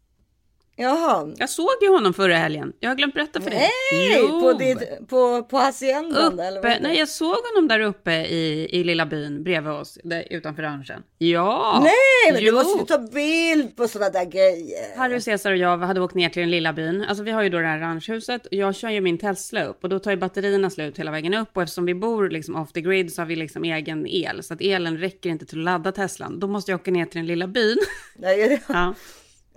Jaha. 0.83 1.33
Jag 1.37 1.49
såg 1.51 1.68
ju 1.83 1.89
honom 1.89 2.14
förra 2.14 2.37
helgen. 2.37 2.72
Jag 2.80 2.91
har 2.91 2.97
glömt 2.97 3.14
berätta 3.14 3.41
för 3.41 3.51
dig. 3.51 3.70
Nej, 3.93 4.18
Jo. 4.20 4.41
på, 4.41 4.53
ditt, 4.53 5.09
på, 5.09 5.43
på 5.43 5.57
haciendan 5.57 6.41
eller 6.41 6.59
Uppe, 6.59 6.68
det? 6.68 6.78
nej, 6.83 6.99
jag 6.99 7.09
såg 7.09 7.37
honom 7.55 7.68
där 7.68 7.80
uppe 7.80 8.12
i, 8.12 8.68
i 8.72 8.85
lilla 8.85 9.07
byn 9.07 9.43
bredvid 9.45 9.72
oss, 9.72 9.99
där, 10.05 10.24
utanför 10.30 10.62
ranchen. 10.62 11.03
Ja! 11.18 11.80
Nej, 11.85 12.33
men 12.33 12.43
jo. 12.45 12.51
du 12.51 12.53
måste 12.57 12.78
ju 12.78 12.85
ta 12.85 12.99
bild 12.99 13.76
på 13.76 13.89
sådana 13.89 14.11
där 14.11 14.24
grejer. 14.24 14.97
Harry 14.97 15.20
Cesar 15.20 15.51
och 15.51 15.57
jag 15.57 15.78
hade 15.78 16.01
åkt 16.01 16.14
ner 16.14 16.28
till 16.28 16.41
den 16.43 16.51
lilla 16.51 16.72
byn. 16.72 17.05
Alltså 17.09 17.24
vi 17.24 17.30
har 17.30 17.43
ju 17.43 17.49
då 17.49 17.59
det 17.59 17.66
här 17.66 17.78
ranchhuset 17.78 18.47
och 18.47 18.53
jag 18.53 18.74
kör 18.74 18.91
ju 18.91 19.01
min 19.01 19.18
Tesla 19.18 19.64
upp 19.64 19.78
och 19.85 19.89
då 19.89 19.99
tar 19.99 20.11
ju 20.11 20.16
batterierna 20.16 20.70
slut 20.70 20.99
hela 20.99 21.11
vägen 21.11 21.35
upp 21.35 21.57
och 21.57 21.62
eftersom 21.62 21.87
vi 21.87 21.95
bor 21.95 22.30
liksom 22.30 22.57
off 22.57 22.72
the 22.72 22.80
grid 22.80 23.12
så 23.12 23.22
har 23.22 23.26
vi 23.26 23.37
liksom 23.37 23.64
egen 23.64 24.07
el 24.07 24.43
så 24.43 24.55
att 24.55 24.61
elen 24.61 24.99
räcker 24.99 25.30
inte 25.30 25.47
till 25.47 25.59
att 25.59 25.64
ladda 25.64 25.93
Teslan. 25.93 26.41
Då 26.41 26.47
måste 26.47 26.70
jag 26.70 26.80
åka 26.80 26.91
ner 26.91 27.05
till 27.05 27.18
den 27.18 27.26
lilla 27.26 27.47
byn. 27.47 27.78
Nej, 28.16 28.62
ja. 28.68 28.95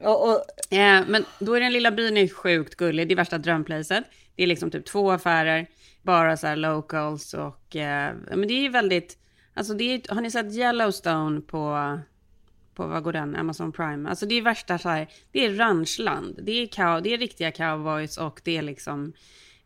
och, 0.02 0.30
och, 0.30 0.46
Eh, 0.70 1.04
men 1.08 1.26
då 1.40 1.54
är 1.54 1.60
den 1.60 1.74
lilla 1.74 1.92
byn 1.92 2.18
är 2.18 2.28
sjukt 2.28 2.76
gullig. 2.76 3.08
Det 3.08 3.14
är 3.14 3.16
värsta 3.16 3.38
drömplacet. 3.38 4.04
Det 4.36 4.44
är 4.44 4.48
liksom 4.48 4.72
typ 4.72 4.86
två 4.86 5.12
affärer, 5.12 5.68
bara 6.02 6.38
så 6.38 6.48
här 6.48 6.56
locals 6.56 7.34
och 7.34 7.76
eh, 7.76 8.16
men 8.36 8.48
det 8.48 8.54
är 8.54 8.62
ju 8.62 8.70
väldigt, 8.70 9.18
alltså 9.54 9.74
det 9.74 9.84
är, 9.84 10.14
har 10.14 10.22
ni 10.22 10.32
sett 10.32 10.54
Yellowstone 10.54 11.42
på, 11.42 12.00
på 12.74 12.88
vad 12.88 13.04
går 13.04 13.14
den, 13.14 13.36
Amazon 13.36 13.72
Prime? 13.72 14.10
Alltså 14.10 14.26
det 14.26 14.36
är 14.36 14.42
värsta 14.42 14.78
så 14.78 14.90
här, 14.90 15.08
det 15.32 15.46
är 15.46 15.54
ranchland. 15.54 16.40
Det 16.44 16.52
är, 16.52 16.68
cow, 16.68 17.02
det 17.04 17.14
är 17.14 17.18
riktiga 17.18 17.52
cowboys 17.52 18.18
och 18.18 18.42
det 18.44 18.58
är 18.58 18.62
liksom 18.62 19.14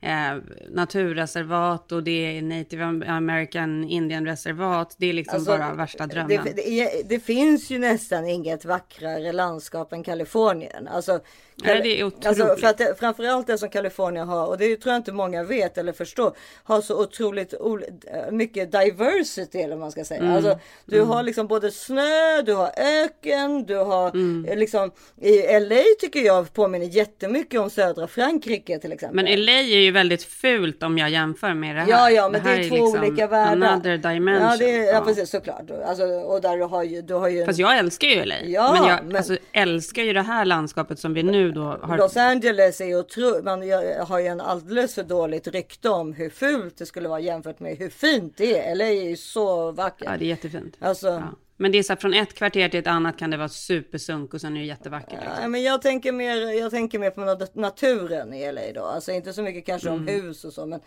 eh, 0.01 0.35
naturreservat 0.69 1.91
och 1.91 2.03
det 2.03 2.37
är 2.37 2.41
native 2.41 2.83
american 3.07 3.83
indian 3.83 4.25
reservat. 4.25 4.95
Det 4.97 5.09
är 5.09 5.13
liksom 5.13 5.35
Alltså, 5.35 5.51
bara 5.51 5.73
värsta 5.73 6.07
drömmen. 6.07 6.41
det, 6.45 6.53
det, 6.53 7.09
det 7.09 7.19
finns 7.19 7.69
ju 7.69 7.79
nästan 7.79 8.27
inget 8.27 8.65
vackrare 8.65 9.31
landskap 9.31 9.93
än 9.93 10.03
Kalifornien. 10.03 10.87
Alltså, 10.87 11.19
Nej, 11.63 11.81
det 11.83 11.99
är 11.99 12.03
otroligt. 12.03 12.25
Alltså, 12.25 12.55
för 12.55 12.67
att 12.67 12.77
det, 12.77 12.95
framförallt 12.99 13.47
det 13.47 13.57
som 13.57 13.69
Kalifornien 13.69 14.27
har, 14.27 14.47
och 14.47 14.57
det 14.57 14.75
tror 14.77 14.93
jag 14.93 14.99
inte 14.99 15.11
många 15.11 15.43
vet 15.43 15.77
eller 15.77 15.93
förstår, 15.93 16.33
har 16.63 16.81
så 16.81 17.01
otroligt 17.01 17.53
ol- 17.53 17.83
mycket 18.31 18.71
diversity 18.71 19.57
eller 19.59 19.69
vad 19.75 19.79
man 19.79 19.91
ska 19.91 20.03
säga. 20.05 20.21
Mm. 20.21 20.35
Alltså, 20.35 20.59
du 20.85 20.95
Mm. 20.97 21.09
har 21.09 21.23
liksom 21.23 21.47
både 21.47 21.71
snö, 21.71 22.41
du 22.45 22.53
har 22.53 22.71
öken, 22.77 23.65
du 23.65 23.75
har 23.75 24.09
Mm. 24.09 24.45
eh, 24.49 24.57
liksom 24.57 24.91
i 25.21 25.37
LA 25.59 25.83
tycker 25.99 26.19
jag 26.19 26.53
påminner 26.53 26.85
jättemycket 26.85 27.59
om 27.59 27.69
södra 27.69 28.07
Frankrike 28.07 28.79
till 28.79 28.91
exempel. 28.91 29.15
Men 29.15 29.25
LA 29.45 29.51
är 29.51 29.79
ju 29.79 29.91
väldigt 29.91 30.23
fult 30.23 30.83
om 30.83 30.97
jag 30.97 31.09
jämför 31.09 31.53
med 31.53 31.75
det 31.75 31.81
här. 31.81 31.89
Ja, 31.89 32.09
ja, 32.11 32.29
men 32.29 32.43
det, 32.43 32.49
här 32.49 32.59
är 32.59 32.69
två 32.69 32.75
liksom 32.75 33.03
olika 33.03 33.27
världar. 33.27 33.67
Another 33.67 33.97
dimension. 33.97 34.47
Ja, 34.49 34.57
det 34.57 34.75
är, 34.77 34.93
ja. 34.93 35.01
precis 35.05 35.29
såklart. 35.29 35.63
Alltså, 35.85 36.03
och 36.03 36.41
där 36.41 36.57
du 36.57 36.63
har 36.63 36.83
ju, 36.83 37.01
du 37.01 37.13
har 37.13 37.27
ju 37.29 37.45
Fast 37.45 37.59
jag 37.59 37.77
älskar 37.77 38.07
ju 38.07 38.25
LA. 38.25 38.35
Ja, 38.43 38.73
men 38.79 38.89
jag 38.89 38.99
men- 39.05 39.15
Alltså, 39.15 39.37
älskar 39.51 40.03
ju 40.03 40.13
det 40.13 40.21
här 40.21 40.45
landskapet 40.45 40.99
som 40.99 41.13
vi 41.13 41.23
nu 41.23 41.48
då 41.51 41.61
har. 41.63 41.97
Los 41.97 42.17
Angeles 42.17 42.81
är 42.81 42.85
ju 42.85 42.99
otroligt, 42.99 43.43
man 43.43 43.61
har 44.07 44.19
ju 44.19 44.25
en 44.27 44.41
alldeles 44.41 44.95
för 44.95 45.03
dåligt 45.03 45.47
rykte 45.47 45.89
om 45.89 46.13
hur 46.13 46.29
fult 46.29 46.77
det 46.77 46.85
skulle 46.85 47.09
vara 47.09 47.19
jämfört 47.19 47.59
med 47.59 47.77
hur 47.77 47.89
fint 47.89 48.37
det 48.37 48.59
är. 48.67 48.75
LA 48.75 48.85
är 48.85 49.09
ju 49.09 49.17
så 49.17 49.71
vackert. 49.71 50.07
Ja, 50.11 50.17
det 50.17 50.25
är 50.25 50.29
jättefint. 50.29 50.75
Alltså, 50.79 51.07
Ja. 51.07 51.23
Men 51.61 51.71
det 51.71 51.77
är 51.77 51.83
så 51.83 51.93
här, 51.93 51.97
från 51.99 52.13
ett 52.13 52.33
kvarter 52.33 52.69
till 52.69 52.79
ett 52.79 52.87
annat 52.87 53.17
kan 53.19 53.29
det 53.31 53.37
vara 53.37 53.49
supersunk 53.49 54.33
och 54.33 54.41
sen 54.41 54.55
är 54.55 54.59
det 54.59 54.65
jättevackert. 54.65 55.11
Liksom. 55.11 55.31
Ja, 55.41 55.47
men 55.47 55.63
jag 55.63 55.81
tänker 55.81 56.11
mer, 56.11 56.59
jag 56.59 56.71
tänker 56.71 56.99
mer 56.99 57.09
på 57.11 57.21
nat- 57.21 57.51
naturen 57.53 58.33
i 58.33 58.51
LA 58.51 58.61
då. 58.75 58.81
Alltså 58.83 59.11
inte 59.11 59.33
så 59.33 59.41
mycket 59.41 59.65
kanske 59.65 59.89
om 59.89 59.95
Mm. 60.07 60.21
hus 60.21 60.45
och 60.45 60.53
så. 60.53 60.65
Men 60.65 60.79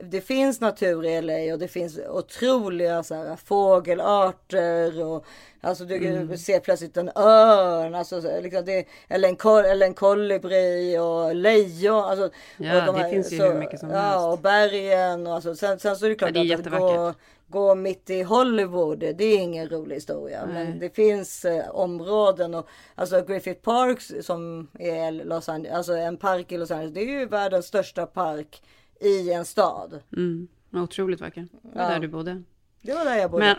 det 0.00 0.20
finns 0.20 0.60
natur 0.60 1.04
i 1.04 1.20
LA 1.22 1.52
och 1.52 1.58
det 1.58 1.68
finns 1.68 1.98
otroliga 2.08 3.02
så 3.02 3.14
här, 3.14 3.36
fågelarter. 3.36 5.04
Och, 5.04 5.24
alltså 5.60 5.84
du 5.84 5.96
Mm. 5.96 6.38
ser 6.38 6.60
plötsligt 6.60 6.96
en 6.96 7.10
örn. 7.16 7.94
Alltså, 7.94 8.22
så- 8.22 8.40
liksom 8.40 8.64
det, 8.64 8.86
eller, 9.08 9.28
en 9.28 9.36
kol, 9.36 9.64
eller 9.64 9.86
en 9.86 9.94
kolibri 9.94 10.98
och 10.98 11.34
lejon. 11.34 12.04
Alltså, 12.04 12.30
Ja, 12.56 12.88
och 12.90 12.98
det 12.98 13.10
finns 13.10 13.32
ju 13.32 13.38
så, 13.38 13.44
hur 13.44 13.58
mycket 13.58 13.80
som 13.80 13.90
ja, 13.90 13.96
helst. 13.98 14.26
Och 14.26 14.38
bergen. 14.38 15.26
Och 15.26 15.34
alltså, 15.34 15.54
sen, 15.54 15.78
sen 15.78 15.96
så 15.96 16.04
är 16.06 16.10
det 16.10 16.14
klart 16.16 16.30
Ja, 16.30 16.32
det 16.34 16.38
är 16.40 16.54
att 16.54 16.58
jättevackert. 16.58 17.16
gå 17.48 17.74
mitt 17.74 18.10
i 18.10 18.22
Hollywood, 18.22 18.98
det 18.98 19.24
är 19.24 19.38
ingen 19.38 19.68
rolig 19.68 19.94
historia. 19.94 20.46
Nej. 20.46 20.64
Men 20.64 20.78
det 20.78 20.94
finns 20.96 21.44
eh, 21.44 21.70
områden 21.70 22.54
och 22.54 22.66
alltså 22.94 23.22
Griffith 23.22 23.60
Park 23.60 24.24
som 24.24 24.68
är 24.78 25.12
Los 25.12 25.48
Angeles, 25.48 25.76
alltså 25.76 25.92
en 25.96 26.16
park 26.16 26.52
i 26.52 26.56
Los 26.58 26.70
Angeles. 26.70 26.94
Det 26.94 27.00
är 27.00 27.04
ju 27.20 27.26
världens 27.26 27.66
största 27.66 28.06
park 28.06 28.62
i 29.00 29.32
en 29.32 29.44
stad. 29.44 30.00
Mm. 30.16 30.48
Otroligt 30.72 31.20
vacker. 31.20 31.48
Det 31.62 31.78
var 31.78 31.82
Ja. 31.82 31.88
där 31.90 32.00
du 32.00 32.08
bodde. 32.08 32.42
Det 32.82 32.94
var 32.94 33.04
där 33.04 33.16
jag 33.16 33.30
bodde. 33.30 33.56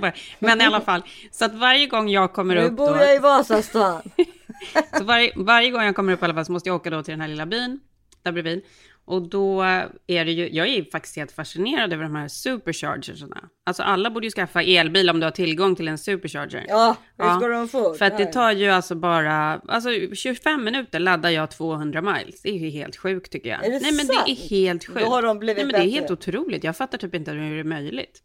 Men, 0.00 0.12
men 0.38 0.60
i 0.60 0.64
alla 0.64 0.80
fall, 0.80 1.02
så 1.30 1.44
att 1.44 1.54
varje 1.54 1.86
gång 1.86 2.08
jag 2.08 2.32
kommer 2.32 2.54
nu 2.54 2.62
upp 2.62 2.72
bor 2.72 2.90
då, 2.90 2.96
jag 2.96 3.16
i 3.16 3.18
Vasastan. 3.18 4.02
så 4.98 5.04
varje, 5.04 5.32
varje 5.36 5.70
gång 5.70 5.82
jag 5.82 5.96
kommer 5.96 6.12
upp 6.12 6.22
i 6.22 6.24
alla 6.24 6.34
fall 6.34 6.44
så 6.44 6.52
måste 6.52 6.68
jag 6.68 6.76
åka 6.76 6.90
då 6.90 7.02
till 7.02 7.12
den 7.12 7.20
här 7.20 7.28
lilla 7.28 7.46
byn 7.46 7.80
där 8.22 8.32
bredvid. 8.32 8.64
Och 9.06 9.28
då 9.28 9.62
är 10.06 10.24
det 10.24 10.32
ju, 10.32 10.48
jag 10.52 10.68
är 10.68 10.84
faktiskt 10.92 11.16
helt 11.16 11.32
fascinerad 11.32 11.92
över 11.92 12.02
de 12.02 12.14
här 12.14 12.28
superchargersarna. 12.28 13.48
Alltså 13.66 13.82
alla 13.82 14.10
borde 14.10 14.26
ju 14.26 14.30
skaffa 14.30 14.62
elbil 14.62 15.10
om 15.10 15.20
du 15.20 15.26
har 15.26 15.30
tillgång 15.30 15.76
till 15.76 15.88
en 15.88 15.98
supercharger. 15.98 16.64
Ja, 16.68 16.96
visst 17.18 17.40
går 17.40 17.48
de 17.48 17.68
fort. 17.68 17.98
För 17.98 18.04
att 18.04 18.18
det 18.18 18.26
tar 18.26 18.52
ju 18.52 18.68
alltså 18.68 18.94
bara, 18.94 19.60
alltså 19.68 19.88
25 20.14 20.64
minuter 20.64 20.98
laddar 20.98 21.30
jag 21.30 21.50
200 21.50 22.02
miles. 22.02 22.42
Det 22.42 22.48
är 22.48 22.58
ju 22.58 22.70
helt 22.70 22.96
sjukt 22.96 23.32
tycker 23.32 23.50
jag. 23.50 23.64
Är 23.66 23.70
det 23.70 23.80
Nej 23.80 23.92
men 23.92 24.06
det 24.06 24.12
är 24.12 24.34
sant? 24.36 24.50
helt 24.50 24.86
Då 24.86 24.92
sjukt. 24.92 25.06
har 25.06 25.22
de 25.22 25.38
blivit 25.38 25.56
Nej 25.56 25.64
men 25.66 25.72
det 25.72 25.78
är 25.78 25.84
bättre. 25.86 26.00
helt 26.00 26.10
otroligt. 26.10 26.64
Jag 26.64 26.76
fattar 26.76 26.98
typ 26.98 27.14
inte 27.14 27.30
hur 27.30 27.54
det 27.54 27.60
är 27.60 27.64
möjligt. 27.64 28.22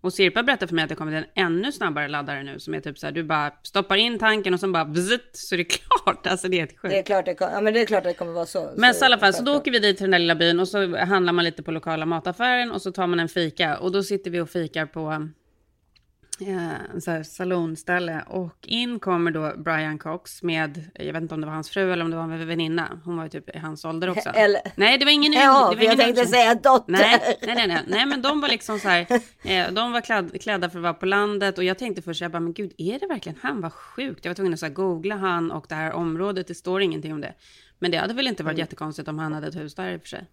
Och 0.00 0.12
Sirpa 0.12 0.42
berättade 0.42 0.68
för 0.68 0.74
mig 0.74 0.82
att 0.82 0.88
det 0.88 0.94
kommit 0.94 1.14
en 1.14 1.44
ännu 1.44 1.72
snabbare 1.72 2.08
laddare 2.08 2.42
nu 2.42 2.58
som 2.58 2.74
är 2.74 2.80
typ 2.80 2.98
så 2.98 3.06
här, 3.06 3.12
du 3.12 3.24
bara 3.24 3.52
stoppar 3.62 3.96
in 3.96 4.18
tanken 4.18 4.54
och 4.54 4.60
sen 4.60 4.72
bara 4.72 4.84
bzzzt, 4.84 5.36
så 5.36 5.54
är 5.54 5.56
det 5.56 5.64
klart. 6.04 6.26
Alltså 6.26 6.48
det 6.48 6.56
är 6.56 6.58
helt 6.58 6.78
sjukt. 6.78 6.92
Det 6.92 6.98
är 6.98 7.02
klart 7.02 7.24
det, 7.24 7.34
kom, 7.34 7.48
ja, 7.52 7.60
men 7.60 7.74
det 7.74 7.80
är 7.80 7.86
klart 7.86 8.04
det 8.04 8.12
kommer 8.12 8.32
vara 8.32 8.46
så. 8.46 8.70
Men 8.76 8.94
så, 8.94 9.04
i 9.04 9.06
alla 9.06 9.18
fall, 9.18 9.34
så 9.34 9.42
då 9.42 9.56
åker 9.56 9.70
vi 9.70 9.78
dit 9.78 9.96
till 9.96 10.04
den 10.04 10.10
där 10.10 10.18
lilla 10.18 10.34
byn 10.34 10.60
och 10.60 10.68
så 10.68 10.96
handlar 10.96 11.32
man 11.32 11.44
lite 11.44 11.62
på 11.62 11.70
lokala 11.70 12.06
mataffären 12.06 12.72
och 12.72 12.82
så 12.82 12.92
tar 12.92 13.06
man 13.06 13.20
en 13.20 13.28
fika 13.28 13.78
och 13.78 13.92
då 13.92 14.02
sitter 14.02 14.30
vi 14.30 14.40
och 14.40 14.50
fikar 14.50 14.86
på 14.86 15.28
eh, 16.40 17.22
salonställe 17.22 18.24
och 18.26 18.56
in 18.62 18.98
kommer 19.00 19.30
då 19.30 19.52
Brian 19.56 19.98
Cox 19.98 20.42
med, 20.42 20.90
jag 20.94 21.12
vet 21.12 21.22
inte 21.22 21.34
om 21.34 21.40
det 21.40 21.46
var 21.46 21.54
hans 21.54 21.70
fru 21.70 21.92
eller 21.92 22.04
om 22.04 22.10
det 22.10 22.16
var 22.16 22.24
en 22.24 22.46
väninna, 22.48 23.00
hon 23.04 23.16
var 23.16 23.24
ju 23.24 23.30
typ 23.30 23.56
i 23.56 23.58
hans 23.58 23.84
ålder 23.84 24.10
också. 24.10 24.28
Eller- 24.28 24.60
Nej, 24.76 24.98
det 24.98 25.04
var 25.04 25.12
ingen 25.12 25.32
Ja, 25.32 25.40
det 25.70 25.76
var 25.76 25.82
jag 25.84 25.84
ingen 25.84 25.96
tänkte 25.98 26.26
säga 26.26 26.54
dotter. 26.54 26.92
Nej, 26.92 27.36
nej, 27.42 27.54
nej, 27.54 27.66
nej, 27.68 27.82
nej, 27.88 28.06
men 28.06 28.22
de 28.22 28.40
var 28.40 28.48
liksom 28.48 28.78
så 28.78 28.88
här, 28.88 29.06
eh, 29.44 29.70
de 29.72 29.92
var 29.92 30.00
kläd, 30.00 30.40
klädda 30.42 30.70
för 30.70 30.78
att 30.78 30.82
vara 30.82 30.94
på 30.94 31.06
landet 31.06 31.58
och 31.58 31.64
jag 31.64 31.78
tänkte 31.78 32.02
först, 32.02 32.20
jag 32.20 32.30
bara, 32.30 32.40
men 32.40 32.52
gud, 32.52 32.72
är 32.78 32.98
det 32.98 33.06
verkligen 33.06 33.38
han? 33.42 33.60
Vad 33.60 33.72
sjukt. 33.72 34.24
Jag 34.24 34.30
var 34.30 34.34
tvungen 34.34 34.52
att 34.54 34.60
så 34.60 34.66
här, 34.66 34.72
googla 34.72 35.16
han 35.16 35.50
och 35.50 35.66
det 35.68 35.74
här 35.74 35.92
området, 35.92 36.46
det 36.48 36.54
står 36.54 36.82
ingenting 36.82 37.12
om 37.12 37.20
det. 37.20 37.34
Men 37.78 37.90
det 37.90 37.96
hade 37.96 38.14
väl 38.14 38.26
inte 38.28 38.42
varit 38.42 38.52
Mm. 38.54 38.60
jättekonstigt 38.60 39.08
om 39.08 39.18
han 39.18 39.32
hade 39.32 39.46
ett 39.46 39.56
hus 39.56 39.74
där 39.74 39.90
i 39.92 39.96
och 39.96 40.00
för 40.00 40.08
sig. 40.08 40.24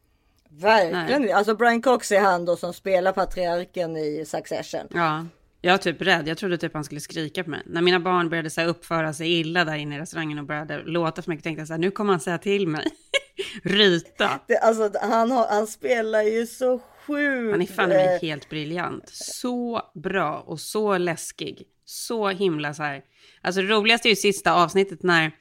Verkligen. 0.50 1.36
Alltså 1.36 1.56
Brian 1.56 1.82
Cox 1.82 2.12
är 2.12 2.22
han 2.22 2.46
då 2.46 2.56
som 2.56 2.74
spelar 2.74 3.12
patriarken 3.12 3.98
i 3.98 4.24
Succession. 4.28 4.88
Ja, 4.94 5.26
jag 5.66 5.74
var 5.74 5.78
typ 5.78 6.02
rädd. 6.02 6.28
Jag 6.28 6.38
trodde 6.38 6.58
typ 6.58 6.74
han 6.74 6.84
skulle 6.84 7.02
skrika 7.02 7.44
på 7.44 7.50
mig. 7.50 7.62
När 7.66 7.82
mina 7.82 8.00
barn 8.00 8.30
började 8.30 8.50
så 8.50 8.62
här, 8.62 8.68
uppföra 8.68 9.14
sig 9.14 9.40
illa 9.40 9.66
där 9.66 9.76
inne 9.76 9.96
i 9.96 10.00
restaurangen 10.00 10.40
och 10.40 10.46
började 10.46 10.84
låta 10.84 11.22
för 11.22 11.30
mycket 11.30 11.44
tänkte 11.44 11.62
jag 11.62 11.68
så 11.68 11.74
här, 11.74 11.80
nu 11.80 11.92
kommer 11.92 12.14
han 12.14 12.20
säga 12.20 12.38
till 12.38 12.68
mig. 12.68 12.88
Ryta. 13.64 14.40
Det, 14.48 14.58
alltså, 14.58 14.92
han, 15.02 15.32
har, 15.32 15.48
han 15.50 15.68
spelar 15.68 16.22
ju 16.22 16.48
så 16.48 16.80
sjukt. 16.80 17.52
Han 17.52 17.62
är 17.62 17.66
fan 17.66 17.90
mig 17.90 18.16
eh, 18.16 18.22
helt 18.22 18.50
briljant. 18.50 19.10
Så 19.10 19.82
bra 19.94 20.44
och 20.46 20.60
så 20.60 20.98
läskig. 20.98 21.64
Så 21.86 22.30
himla 22.30 22.74
så 22.74 22.84
här. 22.84 23.02
Alltså 23.42 23.62
det 23.62 23.68
roligaste 23.68 24.08
är 24.08 24.10
ju 24.10 24.16
sista 24.16 24.54
avsnittet 24.54 25.04
när, 25.04 25.32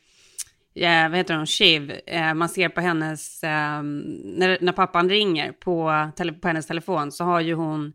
ja, 0.73 1.09
vad 1.09 1.19
heter 1.19 1.35
hon, 1.35 1.47
Shiv, 1.47 2.01
eh, 2.07 2.35
man 2.35 2.49
ser 2.49 2.69
på 2.69 2.81
hennes, 2.81 3.43
eh, 3.43 3.83
när, 4.25 4.59
när 4.61 4.73
pappan 4.73 5.09
ringer 5.09 5.53
på, 5.53 6.09
tele, 6.17 6.33
på 6.33 6.49
hennes 6.49 6.67
telefon 6.67 7.13
så 7.13 7.25
har 7.25 7.41
ju 7.41 7.55
hon, 7.55 7.93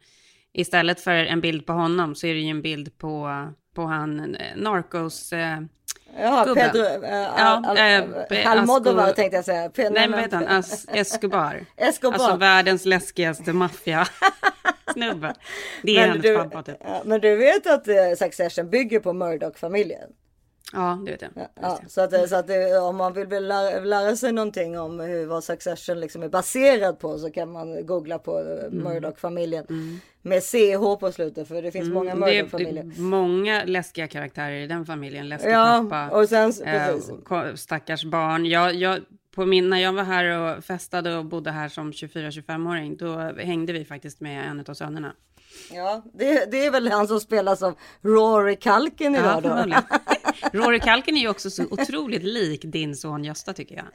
istället 0.53 1.01
för 1.01 1.11
en 1.13 1.41
bild 1.41 1.65
på 1.65 1.73
honom 1.73 2.15
så 2.15 2.27
är 2.27 2.33
det 2.33 2.39
ju 2.39 2.49
en 2.49 2.61
bild 2.61 2.97
på, 2.97 3.29
på 3.75 3.81
han, 3.85 4.35
eh, 4.35 4.55
Narcos, 4.55 5.33
eh, 5.33 5.59
Ja, 6.19 6.43
gubben. 6.47 6.69
Pedro, 6.71 6.85
eh, 7.05 7.11
Ja, 7.37 7.63
Al, 7.67 7.77
eh, 7.77 8.51
Al, 8.51 8.57
Almodovar 8.59 9.07
Asco- 9.09 9.13
tänkte 9.13 9.35
jag 9.35 9.45
säga. 9.45 9.67
Pe- 9.69 9.89
Nej, 9.91 9.91
men 9.93 10.11
vad 10.11 10.19
heter 10.19 10.37
han? 10.37 10.47
As 10.47 10.85
Escobar. 10.89 11.65
Escobar. 11.77 12.13
Alltså 12.13 12.35
världens 12.35 12.85
läskigaste 12.85 13.53
maffia. 13.53 14.07
snubbe. 14.93 15.33
Det 15.83 15.97
är 15.97 16.01
hennes 16.07 16.21
du, 16.21 16.37
typ. 16.65 16.77
ja, 16.83 17.01
men 17.05 17.21
du 17.21 17.35
vet 17.35 17.67
att 17.67 17.87
eh, 17.87 17.95
Succession 18.17 18.69
bygger 18.69 18.99
på 18.99 19.13
Murdoch-familjen? 19.13 20.09
Ja, 20.73 21.01
det 21.05 21.11
vet 21.11 21.21
jag. 21.21 21.31
Ja, 21.35 21.47
ja, 21.61 21.79
så 21.87 22.01
att, 22.01 22.29
så 22.29 22.35
att 22.35 22.47
det, 22.47 22.79
om 22.79 22.95
man 22.95 23.13
vill 23.13 23.47
lära, 23.47 23.79
lära 23.79 24.15
sig 24.15 24.31
någonting 24.31 24.79
om 24.79 24.99
hur 24.99 25.25
vad 25.25 25.43
Succession 25.43 25.99
liksom 25.99 26.23
är 26.23 26.29
baserad 26.29 26.99
på 26.99 27.17
så 27.17 27.31
kan 27.31 27.51
man 27.51 27.85
googla 27.85 28.19
på 28.19 28.39
eh, 28.39 28.71
Murdoch-familjen. 28.71 29.65
Med 30.21 30.43
CH 30.43 30.99
på 30.99 31.11
slutet 31.11 31.47
för 31.47 31.61
det 31.61 31.71
finns 31.71 31.89
många 31.89 32.11
Mm, 32.11 32.29
det 32.29 32.35
Murdoch-familjer. 32.35 32.99
många 33.01 33.63
läskiga 33.65 34.07
karaktärer 34.07 34.55
i 34.59 34.67
den 34.67 34.85
familjen. 34.85 35.29
Läskig 35.29 35.49
Ja, 35.51 35.85
pappa. 35.89 36.17
och 36.17 36.29
sen- 36.29 36.53
ko- 37.25 37.57
stackars 37.57 38.03
barn. 38.03 38.45
Jag, 38.45 38.73
jag, 38.75 38.99
på 39.35 39.45
min, 39.45 39.69
när 39.69 39.77
jag 39.77 39.93
var 39.93 40.03
här 40.03 40.25
och 40.57 40.63
festade 40.63 41.15
och 41.17 41.25
bodde 41.25 41.51
här 41.51 41.69
som 41.69 41.91
24-25-åring, 41.91 42.97
då 42.97 43.17
hängde 43.37 43.73
vi 43.73 43.85
faktiskt 43.85 44.19
med 44.21 44.47
en 44.49 44.63
av 44.67 44.73
sönerna. 44.73 45.13
Ja, 45.71 46.03
det, 46.13 46.51
det 46.51 46.65
är 46.65 46.71
väl 46.71 46.87
han 46.91 47.07
som 47.07 47.19
spelas 47.19 47.63
av 47.63 47.75
Rory 48.01 48.57
Ja, 48.63 48.79
idag 48.97 49.43
då. 49.43 49.49
förmodligen. 49.49 49.83
Rory 50.53 50.79
Kalken 50.79 51.17
är 51.17 51.21
ju 51.21 51.29
också 51.29 51.49
så 51.49 51.63
otroligt 51.71 52.23
lik 52.23 52.61
din 52.63 52.95
son 52.95 53.23
Gösta 53.23 53.53
tycker 53.53 53.75
jag. 53.75 53.85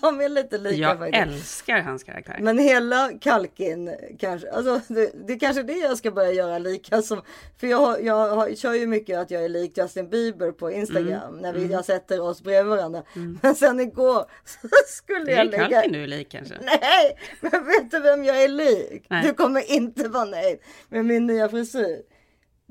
De 0.00 0.20
är 0.20 0.28
lite 0.28 0.58
lika 0.58 0.76
Jag 0.76 0.98
faktiskt. 0.98 1.22
älskar 1.22 1.80
hans 1.80 2.04
karaktär. 2.04 2.38
Men 2.40 2.58
hela 2.58 3.10
Kalkin 3.20 3.94
kanske, 4.18 4.50
alltså 4.50 4.80
det, 4.88 5.10
det 5.26 5.32
är 5.32 5.38
kanske 5.38 5.62
det 5.62 5.72
jag 5.72 5.98
ska 5.98 6.10
börja 6.10 6.32
göra 6.32 6.58
lika 6.58 7.02
som. 7.02 7.22
För 7.60 7.66
jag, 7.66 8.04
jag, 8.04 8.36
har, 8.36 8.54
kör 8.54 8.74
ju 8.74 8.86
mycket 8.86 9.18
att 9.18 9.30
jag 9.30 9.44
är 9.44 9.48
lik 9.48 9.78
Justin 9.78 10.08
Bieber 10.10 10.52
på 10.52 10.70
Instagram 10.70 11.04
Mm, 11.04 11.36
när 11.42 11.52
vi, 11.52 11.58
mm. 11.58 11.70
jag 11.72 11.84
sätter 11.84 12.20
oss 12.20 12.42
bredvid 12.42 12.70
varandra. 12.70 13.02
Men 13.42 13.54
sen 13.54 13.80
igår 13.80 14.24
så 14.44 14.68
skulle 14.88 15.24
Det 15.24 15.30
jag 15.30 15.40
är 15.40 15.44
lägga. 15.44 15.68
Kalken 15.68 15.92
du 15.92 16.02
är 16.02 16.06
lik 16.06 16.28
kanske. 16.30 16.54
Nej, 16.62 17.18
men 17.40 17.64
vet 17.64 17.90
du 17.90 18.00
vem 18.00 18.24
jag 18.24 18.42
är 18.42 18.48
lik? 18.48 19.06
Nej. 19.08 19.22
Du 19.26 19.34
kommer 19.34 19.70
inte 19.72 20.08
vara 20.08 20.24
nöjd 20.24 20.58
med 20.88 21.04
min 21.04 21.26
nya 21.26 21.48
frisyr. 21.48 22.02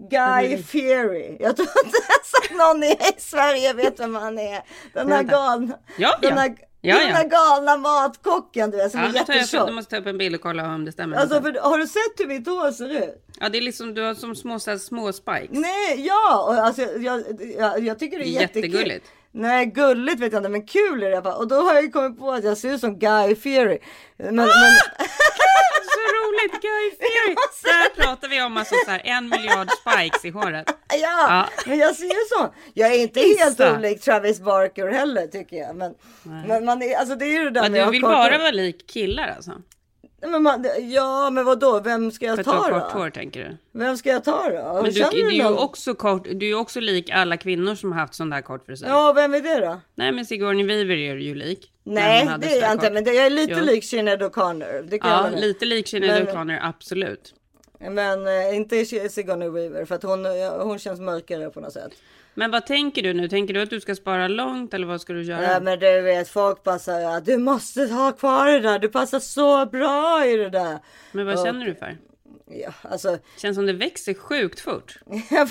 Guy 0.09 0.64
Fieri. 0.64 1.38
Jag 1.39 1.55
tror 1.55 1.68
inte 1.86 1.97
ens 1.97 2.34
att 2.51 2.57
någon 2.57 2.84
i 2.84 2.97
Sverige 3.18 3.74
vet 3.74 3.99
vem 3.99 4.16
han 4.16 4.39
är. 4.39 4.61
Den 4.93 5.11
här 5.11 5.24
galna, 5.24 5.78
Ja, 5.97 6.18
den 6.22 6.30
ja. 6.30 6.36
här, 6.41 6.55
Ja, 6.86 6.97
den 6.97 7.07
ja. 7.09 7.14
här 7.16 7.28
galna 7.30 7.78
matkocken 7.78 8.72
du 8.72 8.78
vet 8.78 8.91
som 8.91 8.99
Ja, 9.01 9.07
är 9.07 9.14
jättetjock. 9.14 9.68
du 9.68 9.74
måste 9.74 9.95
ta 9.95 10.01
upp 10.01 10.07
en 10.07 10.18
bild 10.18 10.36
och 10.36 10.41
kolla 10.41 10.76
om 10.76 10.86
det 10.86 10.91
stämmer. 10.91 11.18
Alltså, 11.18 11.41
för, 11.41 11.59
har 11.61 11.78
du 11.78 11.88
sett 11.88 12.20
hur 12.20 12.28
mitt 12.28 12.47
hår 12.47 12.72
ser 12.72 12.89
ut? 13.03 13.26
Ja, 13.39 13.49
det 13.49 13.57
är 13.57 13.61
liksom, 13.61 13.93
du 13.93 14.01
har 14.01 14.14
som 14.14 14.36
små, 14.36 14.59
så 14.59 14.72
här, 14.72 14.78
små 14.78 15.14
spikes. 15.14 15.49
Nej, 15.51 16.05
ja, 16.07 16.43
och 16.47 16.53
alltså, 16.53 16.82
jag, 16.82 17.24
jag, 17.57 17.80
jag 17.80 17.99
tycker 17.99 18.20
det 18.20 18.26
är 18.26 18.41
jättekul. 18.41 18.64
Jättegulligt. 18.74 19.05
Nej, 19.32 19.66
gulligt 19.66 20.20
vet 20.22 20.34
jag 20.34 20.39
inte, 20.39 20.49
men 20.49 20.66
kul 20.68 21.03
är 21.03 21.09
det 21.09 21.22
fall. 21.22 21.38
Och 21.38 21.47
då 21.47 21.55
har 21.55 21.74
jag 21.74 21.93
kommit 21.93 22.20
på 22.20 22.32
att 22.32 22.43
jag 22.43 22.57
ser 22.57 22.74
ut 22.74 22.80
som 22.80 22.99
Guy 22.99 23.36
Fieri. 23.36 23.80
Men, 24.18 24.36
men, 24.36 24.47
Roligt, 26.44 26.62
Guy 26.62 26.91
Fieri! 27.00 27.36
Där 27.64 28.04
pratar 28.04 28.28
vi 28.28 28.41
om 28.41 28.58
alltså 28.58 28.76
så 28.86 28.91
här, 28.91 29.02
en 29.04 29.30
miljard 29.30 29.68
spikes 29.72 30.26
i 30.26 30.30
håret. 30.30 30.66
ja, 30.89 30.98
Ja. 31.02 31.50
men 31.66 31.78
jag 31.78 31.96
ser 31.96 32.04
ju 32.06 32.26
så. 32.30 32.54
Jag 32.74 32.94
är 32.94 33.00
inte 33.00 33.20
Gissa. 33.20 33.44
helt 33.44 33.60
olik 33.78 34.02
Travis 34.02 34.39
Barker 34.39 34.88
heller 34.88 35.28
tycker 35.28 35.58
jag. 35.58 35.76
Men, 35.76 35.94
men 36.48 36.66
man 36.66 36.82
är, 36.82 36.98
alltså 36.98 37.16
det 37.16 37.26
är 37.26 37.30
ju 37.32 37.44
det 37.44 37.50
där 37.50 37.62
Men 37.62 37.72
med 37.72 37.88
du 37.88 37.91
vill 37.91 38.02
bara 38.02 38.38
vara 38.38 38.52
lik 38.52 38.88
killar 38.88 39.28
alltså? 39.36 39.52
Nej, 40.24 40.32
Men 40.32 40.43
man, 40.43 40.65
ja, 40.82 41.30
men 41.30 41.45
vad 41.45 41.59
då? 41.59 41.80
Vem 41.80 42.11
ska 42.11 42.26
jag 42.26 42.36
För 42.36 42.43
du 42.43 42.49
ta 42.49 42.55
har 42.57 42.71
då? 42.71 42.80
kort 42.80 42.91
hår 42.91 43.09
tänker 43.09 43.39
du? 43.74 43.80
Vem 43.80 43.97
ska 43.97 44.09
jag 44.09 44.24
ta 44.24 44.49
då? 44.49 44.74
Men 44.74 44.84
du, 44.84 44.91
Känner 44.91 45.11
du, 45.11 45.28
är 45.28 45.32
ju 45.32 45.47
också 45.47 45.93
kort, 45.95 46.28
du 46.34 46.49
är 46.49 46.55
också 46.59 46.80
lik 46.80 47.09
alla 47.09 47.38
kvinnor 47.38 47.76
som 47.76 47.91
har 47.91 47.99
haft 47.99 48.15
sån 48.15 48.30
där 48.30 48.41
kort 48.41 48.65
frisyr. 48.65 48.88
Ja, 48.88 49.13
vem 49.15 49.34
är 49.34 49.41
det 49.41 49.65
då? 49.65 49.80
Nej 49.95 50.11
men 50.11 50.26
Sigourney 50.26 50.65
Weaver 50.65 50.95
är 50.97 51.15
du 51.15 51.24
ju 51.24 51.36
lik. 51.36 51.69
Nej, 51.84 52.30
det 52.39 52.57
är 52.57 52.61
jag 52.61 52.71
inte. 52.71 52.86
kort. 52.86 52.93
Men 52.93 53.03
det, 53.03 53.13
jag 53.13 53.26
är 53.26 53.30
lite 53.30 53.53
Jo. 53.53 53.65
lik 53.65 53.84
Sinéad 53.84 54.21
O'Connor. 54.24 54.82
Det 54.82 54.99
kan 54.99 55.11
jag 55.11 55.19
Ja, 55.26 55.30
med. 55.32 55.41
lite 55.41 55.65
lik 55.65 55.88
Sinéad 55.88 56.28
O'Connor, 56.28 56.59
absolut. 56.61 57.34
Men 57.80 58.28
eh, 58.28 58.55
inte 58.55 58.86
Sigourney 58.86 59.49
Weaver 59.49 59.86
för 59.86 59.95
att 59.95 60.03
hon, 60.03 60.26
eh, 60.26 60.32
hon 60.59 60.80
känns 60.80 60.99
mörkare 60.99 61.49
på 61.49 61.59
något 61.59 61.74
sätt. 61.74 61.91
Men 62.36 62.52
vad 62.52 62.66
tänker 62.66 63.02
du 63.02 63.14
nu? 63.14 63.30
Tänker 63.30 63.54
du 63.54 63.62
att 63.62 63.70
du 63.70 63.80
ska 63.80 63.96
spara 63.96 64.28
långt 64.28 64.74
eller 64.74 64.88
vad 64.88 65.02
ska 65.02 65.14
du 65.14 65.24
göra? 65.24 65.44
Ja, 65.54 65.60
men 65.60 65.80
du 65.80 66.02
vet 66.02 66.30
folk 66.30 66.64
bara 66.64 66.80
säger 66.80 67.22
du 67.22 67.38
måste 67.38 67.82
ha 67.86 68.12
kvar 68.12 68.48
det 68.48 68.60
där. 68.60 68.80
Du 68.80 68.90
passar 68.90 69.20
så 69.20 69.66
bra 69.66 70.26
i 70.26 70.38
det 70.38 70.50
där. 70.50 70.80
Men 71.12 71.26
vad 71.26 71.40
Och- 71.40 71.46
känner 71.46 71.66
du 71.66 71.76
för? 71.76 71.98
Ja, 72.46 72.74
alltså 72.82 73.18
Känns 73.38 73.56
som 73.56 73.66
det 73.66 73.74
växer 73.74 74.14
sjukt 74.14 74.60
fort. 74.60 75.00
jag 75.32 75.50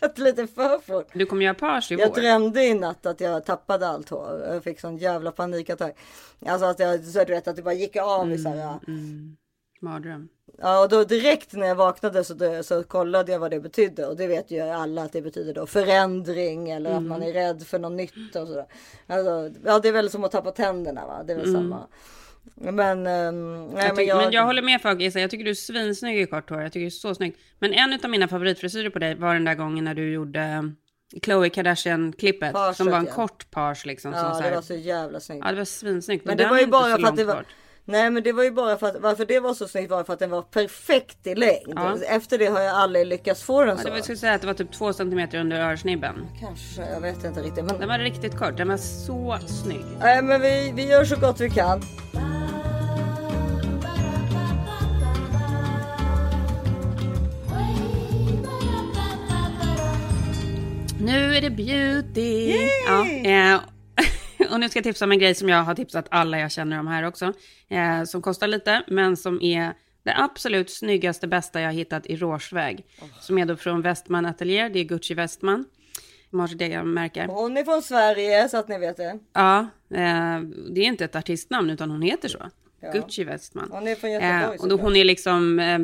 vet 0.00 0.18
lite 0.18 0.46
för 0.46 0.78
fort. 0.78 1.06
Du 1.12 1.26
kommer 1.26 1.44
göra 1.44 1.54
page 1.54 1.92
i 1.92 1.94
Jag 1.94 2.08
vår. 2.08 2.14
drömde 2.14 2.64
i 2.64 2.74
natt 2.74 3.06
att 3.06 3.20
jag 3.20 3.44
tappade 3.44 3.88
allt 3.88 4.08
hår. 4.08 4.44
Jag 4.52 4.64
fick 4.64 4.80
sån 4.80 4.96
jävla 4.96 5.32
panikattack. 5.32 5.96
Alltså 6.46 6.66
att 6.66 6.78
jag, 6.78 7.04
så 7.04 7.18
du 7.24 7.32
vet 7.32 7.48
att 7.48 7.56
det 7.56 7.62
bara 7.62 7.74
gick 7.74 7.96
av 7.96 8.32
i 8.32 8.38
så 8.38 8.48
här. 8.48 8.78
Mm. 8.88 9.36
Mardröm. 9.80 10.28
Ja, 10.58 10.82
och 10.82 10.88
då 10.88 11.04
direkt 11.04 11.52
när 11.52 11.66
jag 11.66 11.74
vaknade 11.74 12.24
så, 12.24 12.34
det, 12.34 12.62
så 12.62 12.82
kollade 12.82 13.32
jag 13.32 13.38
vad 13.38 13.50
det 13.50 13.60
betydde 13.60 14.06
och 14.06 14.16
det 14.16 14.26
vet 14.26 14.50
ju 14.50 14.60
alla 14.60 15.02
att 15.02 15.12
det 15.12 15.22
betyder 15.22 15.54
då 15.54 15.66
förändring 15.66 16.70
eller 16.70 16.90
att 16.90 17.02
man 17.02 17.22
är 17.22 17.32
rädd 17.32 17.62
för 17.66 17.78
något 17.78 17.92
nytt 17.92 18.36
och 18.36 18.48
sådär. 18.48 18.66
Alltså, 19.06 19.50
ja, 19.64 19.78
det 19.78 19.88
är 19.88 19.92
väl 19.92 20.10
som 20.10 20.24
att 20.24 20.32
tappa 20.32 20.50
tänderna, 20.50 21.06
va? 21.06 21.22
Det 21.26 21.32
är 21.32 21.36
väl 21.36 21.48
Mm. 21.48 21.62
samma. 21.62 21.86
Men, 22.54 23.06
ehm, 23.06 23.66
nej, 23.66 23.86
Jag 23.86 23.96
men, 23.96 24.06
jag, 24.06 24.16
men 24.16 24.32
jag 24.32 24.44
håller 24.44 24.62
med 24.62 25.02
Isa. 25.02 25.20
Jag 25.20 25.30
tycker 25.30 25.44
du 25.44 25.50
är 25.50 25.54
svinsnygg 25.54 26.20
i 26.20 26.26
kort 26.26 26.50
hår. 26.50 26.62
Jag 26.62 26.72
tycker 26.72 26.80
du 26.80 26.86
är 26.86 26.90
så 26.90 27.14
snygg. 27.14 27.36
Men 27.58 27.72
en 27.72 28.00
av 28.04 28.10
mina 28.10 28.28
favoritfrisyrer 28.28 28.90
på 28.90 28.98
dig 28.98 29.14
var 29.14 29.34
den 29.34 29.44
där 29.44 29.54
gången 29.54 29.84
när 29.84 29.94
du 29.94 30.12
gjorde 30.12 30.72
Khloe 31.22 31.48
Kardashian-klippet. 31.48 32.52
Paget, 32.52 32.76
Som 32.76 32.90
var 32.90 32.98
en 32.98 33.06
ja. 33.06 33.12
kort 33.12 33.50
page 33.50 33.86
liksom. 33.86 34.12
som 34.12 34.20
Ja, 34.22 34.36
det 34.38 34.42
här, 34.42 34.54
var 34.54 34.62
så 34.62 34.74
jävla 34.74 35.20
snyggt. 35.20 35.42
Ja, 35.44 35.50
det 35.50 35.58
var 35.58 35.64
svinsnyggt. 35.64 36.24
Men 36.24 36.36
det 36.36 36.46
var 36.46 36.58
ju 36.58 36.66
bara 36.66 36.96
för 36.98 37.06
att 37.06 37.16
det 37.16 37.24
var... 37.24 37.34
kvar. 37.34 37.44
Nej 37.84 38.10
men 38.10 38.22
det 38.22 38.32
var 38.32 38.44
ju 38.44 38.50
bara 38.50 38.76
för 38.76 38.86
att 38.86 39.00
varför 39.00 39.24
det 39.24 39.40
var 39.40 39.54
så 39.54 39.68
snyggt 39.68 39.90
var 39.90 40.04
för 40.04 40.12
att 40.12 40.18
den 40.18 40.30
var 40.30 40.42
perfekt 40.42 41.26
i 41.26 41.34
längd. 41.34 41.72
Ja. 41.76 41.98
Efter 42.08 42.38
det 42.38 42.46
har 42.46 42.60
jag 42.60 42.74
aldrig 42.74 43.06
lyckats 43.06 43.42
få 43.42 43.64
den 43.64 43.78
så. 43.78 43.88
jag 43.88 44.02
skulle 44.02 44.18
säga 44.18 44.34
att 44.34 44.40
det 44.40 44.46
var 44.46 44.54
typ 44.54 44.72
två 44.72 44.92
centimeter 44.92 45.38
under 45.38 45.60
örsnibben. 45.60 46.26
Kanske, 46.40 46.82
jag 46.92 47.00
vet 47.00 47.24
inte 47.24 47.40
riktigt. 47.40 47.64
Men... 47.64 47.78
Den 47.78 47.88
var 47.88 47.98
riktigt 47.98 48.36
kort. 48.36 48.56
Den 48.56 48.68
var 48.68 48.76
så 48.76 49.38
snygg. 49.46 49.84
Nej 49.98 50.22
men 50.22 50.40
vi, 50.40 50.72
vi 50.74 50.88
gör 50.88 51.04
så 51.04 51.16
gott 51.16 51.40
vi 51.40 51.50
kan. 51.50 51.82
Nu 61.00 61.34
är 61.36 61.40
det 61.40 61.50
beauty! 61.50 62.54
Ja, 62.86 63.06
eh, 63.30 63.60
och 64.52 64.60
nu 64.60 64.68
ska 64.68 64.78
jag 64.78 64.84
tipsa 64.84 65.04
om 65.04 65.12
en 65.12 65.18
grej 65.18 65.34
som 65.34 65.48
jag 65.48 65.62
har 65.62 65.74
tipsat 65.74 66.06
alla 66.10 66.38
jag 66.38 66.50
känner 66.52 66.80
om 66.80 66.86
här 66.86 67.04
också. 67.04 67.32
Eh, 67.68 68.04
som 68.04 68.22
kostar 68.22 68.46
lite, 68.46 68.82
men 68.86 69.16
som 69.16 69.42
är 69.42 69.74
det 70.02 70.14
absolut 70.16 70.70
snyggaste, 70.70 71.26
bästa 71.26 71.60
jag 71.60 71.68
har 71.68 71.72
hittat 71.72 72.06
i 72.06 72.16
Råsväg. 72.16 72.86
Som 73.20 73.38
är 73.38 73.46
då 73.46 73.56
från 73.56 73.82
Westman 73.82 74.26
Atelier, 74.26 74.70
det 74.70 74.78
är 74.78 74.84
Gucci 74.84 75.14
Westman. 75.14 75.64
De 76.30 76.40
har 76.40 76.46
sitt 76.46 76.62
egna 76.62 76.84
märke. 76.84 77.26
Hon 77.28 77.56
är 77.56 77.64
från 77.64 77.82
Sverige 77.82 78.48
så 78.48 78.56
att 78.56 78.68
ni 78.68 78.78
vet 78.78 78.96
det. 78.96 79.18
Ja, 79.32 79.58
eh, 79.90 80.40
det 80.70 80.80
är 80.80 80.84
inte 80.84 81.04
ett 81.04 81.16
artistnamn 81.16 81.70
utan 81.70 81.90
hon 81.90 82.02
heter 82.02 82.28
så. 82.28 82.38
Ja. 82.80 82.92
Gucci 82.92 83.24
Westman. 83.24 83.68
Hon 83.70 83.88
är 83.88 83.94
från 83.94 84.12
Göteborg 84.12 84.56
Eh, 84.56 84.62
och 84.62 84.68
då 84.68 84.76
hon 84.76 84.96
är 84.96 85.04
liksom 85.04 85.58
eh, 85.58 85.78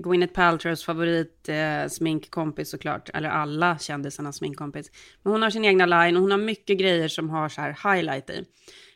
Gwyneth 0.00 0.32
Paltrows 0.32 0.84
favorit 0.84 1.48
eh, 1.48 1.88
sminkkompis 1.88 2.70
såklart. 2.70 3.10
Eller 3.14 3.28
alla 3.28 3.78
kändisarnas 3.78 4.36
sminkkompis. 4.36 4.90
Men 5.22 5.32
hon 5.32 5.42
har 5.42 5.50
sin 5.50 5.64
egna 5.64 5.86
line 5.86 6.16
och 6.16 6.22
hon 6.22 6.30
har 6.30 6.38
mycket 6.38 6.78
grejer 6.78 7.08
som 7.08 7.30
har 7.30 7.48
så 7.48 7.60
här 7.60 7.94
highlight 7.94 8.30
i. 8.30 8.44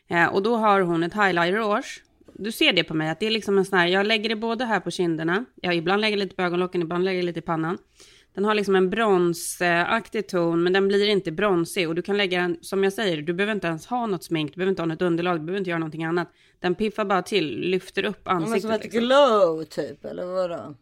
Eh, 0.07 0.25
och 0.25 0.43
då 0.43 0.55
har 0.55 0.81
hon 0.81 1.03
ett 1.03 1.13
highlighter 1.13 1.57
rouge. 1.57 2.03
Du 2.33 2.51
ser 2.51 2.73
det 2.73 2.83
på 2.83 2.93
mig 2.93 3.09
att 3.09 3.19
det 3.19 3.25
är 3.25 3.31
liksom 3.31 3.57
en 3.57 3.65
sån 3.65 3.79
här, 3.79 3.87
jag 3.87 4.05
lägger 4.05 4.29
det 4.29 4.35
både 4.35 4.65
här 4.65 4.79
på 4.79 4.91
kinderna. 4.91 5.45
Jag 5.61 5.75
ibland 5.75 6.01
lägger 6.01 6.17
lite 6.17 6.35
på 6.35 6.41
ögonlocken, 6.41 6.81
ibland 6.81 7.03
lägger 7.03 7.23
lite 7.23 7.39
i 7.39 7.41
pannan. 7.41 7.77
Den 8.33 8.45
har 8.45 8.55
liksom 8.55 8.75
en 8.75 8.89
bronsaktig 8.89 10.27
ton, 10.27 10.63
men 10.63 10.73
den 10.73 10.87
blir 10.87 11.07
inte 11.07 11.31
bronsig. 11.31 11.89
Och 11.89 11.95
du 11.95 12.01
kan 12.01 12.17
lägga 12.17 12.41
den, 12.41 12.57
som 12.61 12.83
jag 12.83 12.93
säger, 12.93 13.21
du 13.21 13.33
behöver 13.33 13.53
inte 13.53 13.67
ens 13.67 13.85
ha 13.85 14.07
något 14.07 14.23
smink, 14.23 14.51
du 14.53 14.57
behöver 14.57 14.69
inte 14.69 14.81
ha 14.81 14.87
något 14.87 15.01
underlag, 15.01 15.39
du 15.39 15.45
behöver 15.45 15.57
inte 15.57 15.69
göra 15.69 15.79
någonting 15.79 16.03
annat. 16.03 16.31
Den 16.63 16.75
piffar 16.75 17.05
bara 17.05 17.21
till, 17.21 17.59
lyfter 17.59 18.05
upp 18.05 18.25
Men 18.25 18.35
ansiktet. 18.35 18.61
som 18.61 18.71
ett 18.71 18.83
liksom. 18.83 19.01
glow 19.01 19.63
typ 19.63 20.05
eller 20.05 20.25
vadå? 20.25 20.75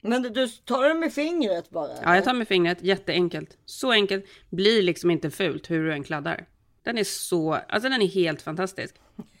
Men 0.00 0.22
du, 0.22 0.28
du 0.28 0.48
tar 0.48 0.88
den 0.88 1.00
med 1.00 1.12
fingret 1.12 1.70
bara? 1.70 1.90
Ja, 2.02 2.14
jag 2.14 2.24
tar 2.24 2.34
med 2.34 2.48
fingret, 2.48 2.82
jätteenkelt. 2.82 3.58
Så 3.64 3.92
enkelt, 3.92 4.24
blir 4.50 4.82
liksom 4.82 5.10
inte 5.10 5.30
fult 5.30 5.70
hur 5.70 5.84
du 5.84 5.92
än 5.92 6.02
kladdar. 6.04 6.46
Den 6.88 6.98
är 6.98 7.04
så, 7.04 7.58
alltså 7.68 7.88
den 7.88 8.02
är 8.02 8.06
helt 8.06 8.42
fantastisk. 8.42 8.94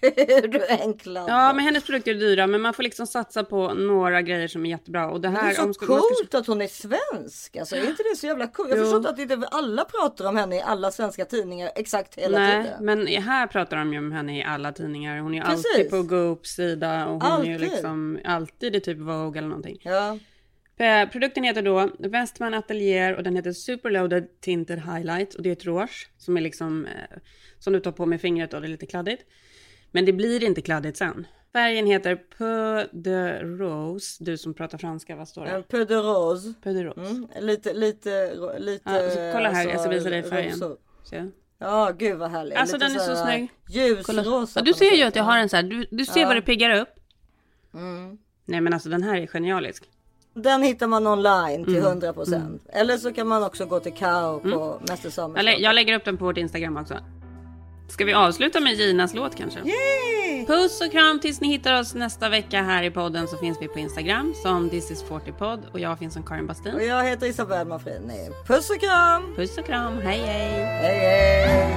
Du 0.52 0.66
enklar. 0.68 1.24
Ja, 1.28 1.52
men 1.52 1.64
hennes 1.64 1.84
produkter 1.84 2.10
är 2.10 2.14
dyra, 2.14 2.46
men 2.46 2.60
man 2.60 2.74
får 2.74 2.82
liksom 2.82 3.06
satsa 3.06 3.44
på 3.44 3.74
några 3.74 4.22
grejer 4.22 4.48
som 4.48 4.66
är 4.66 4.70
jättebra. 4.70 5.10
Och 5.10 5.20
det 5.20 5.28
Men 5.30 5.36
här... 5.36 5.44
det 5.46 5.50
är 5.52 5.54
så 5.54 5.62
om 5.64 5.74
ska- 5.74 5.86
man 5.86 5.98
ska- 6.00 6.08
coolt 6.08 6.34
att 6.34 6.46
hon 6.46 6.62
är 6.62 6.66
svensk. 6.66 7.56
Alltså, 7.56 7.76
är 7.76 7.80
inte 7.90 8.02
det 8.12 8.16
så 8.16 8.26
jävla 8.26 8.46
coolt? 8.46 8.68
Jag 8.70 8.78
förstår 8.78 8.96
inte 8.96 9.08
att 9.10 9.18
inte 9.18 9.48
alla 9.50 9.84
pratar 9.84 10.24
om 10.28 10.36
henne 10.36 10.56
i 10.56 10.60
alla 10.60 10.90
svenska 10.90 11.24
tidningar 11.24 11.70
exakt 11.76 12.14
hela 12.18 12.38
Nej, 12.38 12.62
tiden. 12.64 12.84
men 12.84 13.06
här 13.06 13.46
pratar 13.46 13.76
de 13.76 13.92
ju 13.92 13.98
om 13.98 14.12
henne 14.12 14.38
i 14.38 14.42
alla 14.44 14.72
tidningar. 14.72 15.18
Hon 15.18 15.34
är 15.34 15.42
Precis. 15.42 15.66
alltid 15.74 15.90
på 15.90 16.02
Goops 16.02 16.50
sida 16.50 17.06
och 17.06 17.22
hon 17.22 17.40
är 17.40 17.44
ju 17.46 17.54
Alltid. 17.54 17.70
liksom 17.70 18.18
alltid 18.24 18.76
i 18.76 18.80
typ 18.80 18.98
Vogue 18.98 19.38
eller 19.38 19.48
någonting. 19.48 19.78
Ja. 19.82 20.18
Eh, 20.78 21.08
Produkten 21.08 21.44
heter 21.44 21.62
då 21.62 21.90
Westman 21.98 22.54
Atelier 22.54 23.14
och 23.16 23.22
den 23.22 23.36
heter 23.36 23.52
Superloaded 23.52 24.40
Tinted 24.40 24.78
Highlight 24.78 25.34
och 25.34 25.42
det 25.42 25.48
är 25.48 25.52
ett 25.52 25.64
rouge 25.64 26.10
som 26.18 26.36
är 26.36 26.40
liksom 26.40 26.86
eh, 26.86 27.18
som 27.58 27.72
du 27.72 27.80
tar 27.80 27.92
på 27.92 28.06
med 28.06 28.20
fingret 28.20 28.54
och 28.54 28.60
det 28.60 28.66
är 28.66 28.70
lite 28.70 28.86
kladdigt. 28.86 29.22
Men 29.90 30.04
det 30.04 30.12
blir 30.12 30.44
inte 30.44 30.60
kladdigt 30.60 30.96
sen. 30.98 31.26
Färgen 31.52 31.86
heter 31.86 32.16
Peu 32.16 32.86
de 32.92 33.38
Rose. 33.58 34.24
Du 34.24 34.38
som 34.38 34.54
pratar 34.54 34.78
franska, 34.78 35.16
vad 35.16 35.28
står 35.28 35.44
det? 35.44 35.50
En 35.50 35.62
peu 35.62 35.84
de 35.84 35.94
rose. 35.94 36.54
Peu 36.62 36.72
de 36.74 36.84
Rose. 36.84 37.00
Mm, 37.00 37.28
lite, 37.40 37.72
lite, 37.72 38.34
lite. 38.58 38.90
Ja, 38.90 39.10
så 39.10 39.32
kolla 39.36 39.50
här, 39.50 39.68
jag 39.68 39.80
ska 39.80 39.90
visa 39.90 40.10
dig 40.10 40.18
alltså, 40.18 40.34
färgen. 40.34 40.76
Se. 41.04 41.24
Ja, 41.58 41.92
gud 41.98 42.18
vad 42.18 42.30
härligt. 42.30 42.58
Alltså, 42.58 42.76
Lite 42.76 42.86
den 42.88 42.96
är 42.96 43.00
så 43.00 43.14
här 43.14 43.24
snygg. 43.36 43.48
Ljusrosa. 43.68 44.60
Ja, 44.60 44.64
du 44.64 44.72
ser 44.74 44.96
ju 44.96 45.02
att 45.02 45.16
jag 45.16 45.24
har 45.24 45.38
en 45.38 45.48
så 45.48 45.56
här, 45.56 45.62
du, 45.62 45.86
du 45.90 46.04
ser 46.04 46.20
Ja. 46.20 46.26
vad 46.26 46.36
det 46.36 46.42
piggar 46.42 46.80
upp. 46.80 46.88
Mm. 47.74 48.18
Nej 48.44 48.60
men 48.60 48.72
alltså 48.72 48.88
den 48.88 49.02
här 49.02 49.16
är 49.16 49.26
genialisk. 49.26 49.84
Den 50.42 50.62
hittar 50.62 50.86
man 50.86 51.06
online 51.06 51.64
till 51.64 51.76
Mm. 51.76 52.00
100%. 52.00 52.58
Eller 52.72 52.96
så 52.96 53.12
kan 53.12 53.26
man 53.28 53.42
också 53.44 53.66
gå 53.66 53.80
till 53.80 53.92
Kao 53.94 54.38
på 54.38 54.48
Mm. 54.48 54.78
Mäster 54.88 55.06
Jag, 55.06 55.12
Samuelsson. 55.12 55.44
lä- 55.44 55.56
jag 55.58 55.74
lägger 55.74 55.94
upp 55.96 56.04
den 56.04 56.16
på 56.16 56.24
vårt 56.24 56.36
Instagram 56.38 56.76
också. 56.76 56.94
Ska 57.88 58.04
vi 58.04 58.12
avsluta 58.12 58.60
med 58.60 58.72
Ginas 58.74 59.14
låt 59.14 59.34
kanske? 59.36 59.58
Yay! 59.60 60.46
Puss 60.46 60.80
och 60.80 60.90
kram 60.92 61.20
tills 61.20 61.40
ni 61.40 61.48
hittar 61.48 61.80
oss 61.80 61.94
nästa 61.94 62.28
vecka 62.28 62.62
här 62.62 62.82
i 62.82 62.90
podden 62.90 63.28
så 63.28 63.36
finns 63.36 63.58
vi 63.60 63.68
på 63.68 63.78
Instagram 63.78 64.34
som 64.42 64.70
This 64.70 64.90
is 64.90 65.02
40 65.02 65.32
podd 65.32 65.60
och 65.72 65.80
jag 65.80 65.98
finns 65.98 66.14
som 66.14 66.22
Karin 66.22 66.46
Bastin. 66.46 66.74
Och 66.74 66.82
jag 66.84 67.04
heter 67.04 67.26
Isabelle 67.26 67.64
Manfrini. 67.64 68.30
Puss 68.46 68.70
och 68.70 68.80
kram! 68.80 69.34
Puss 69.36 69.58
och 69.58 69.66
kram, 69.66 69.98
hej 69.98 70.18
hej! 70.18 70.64
Hej 70.82 70.98
hej! 70.98 71.76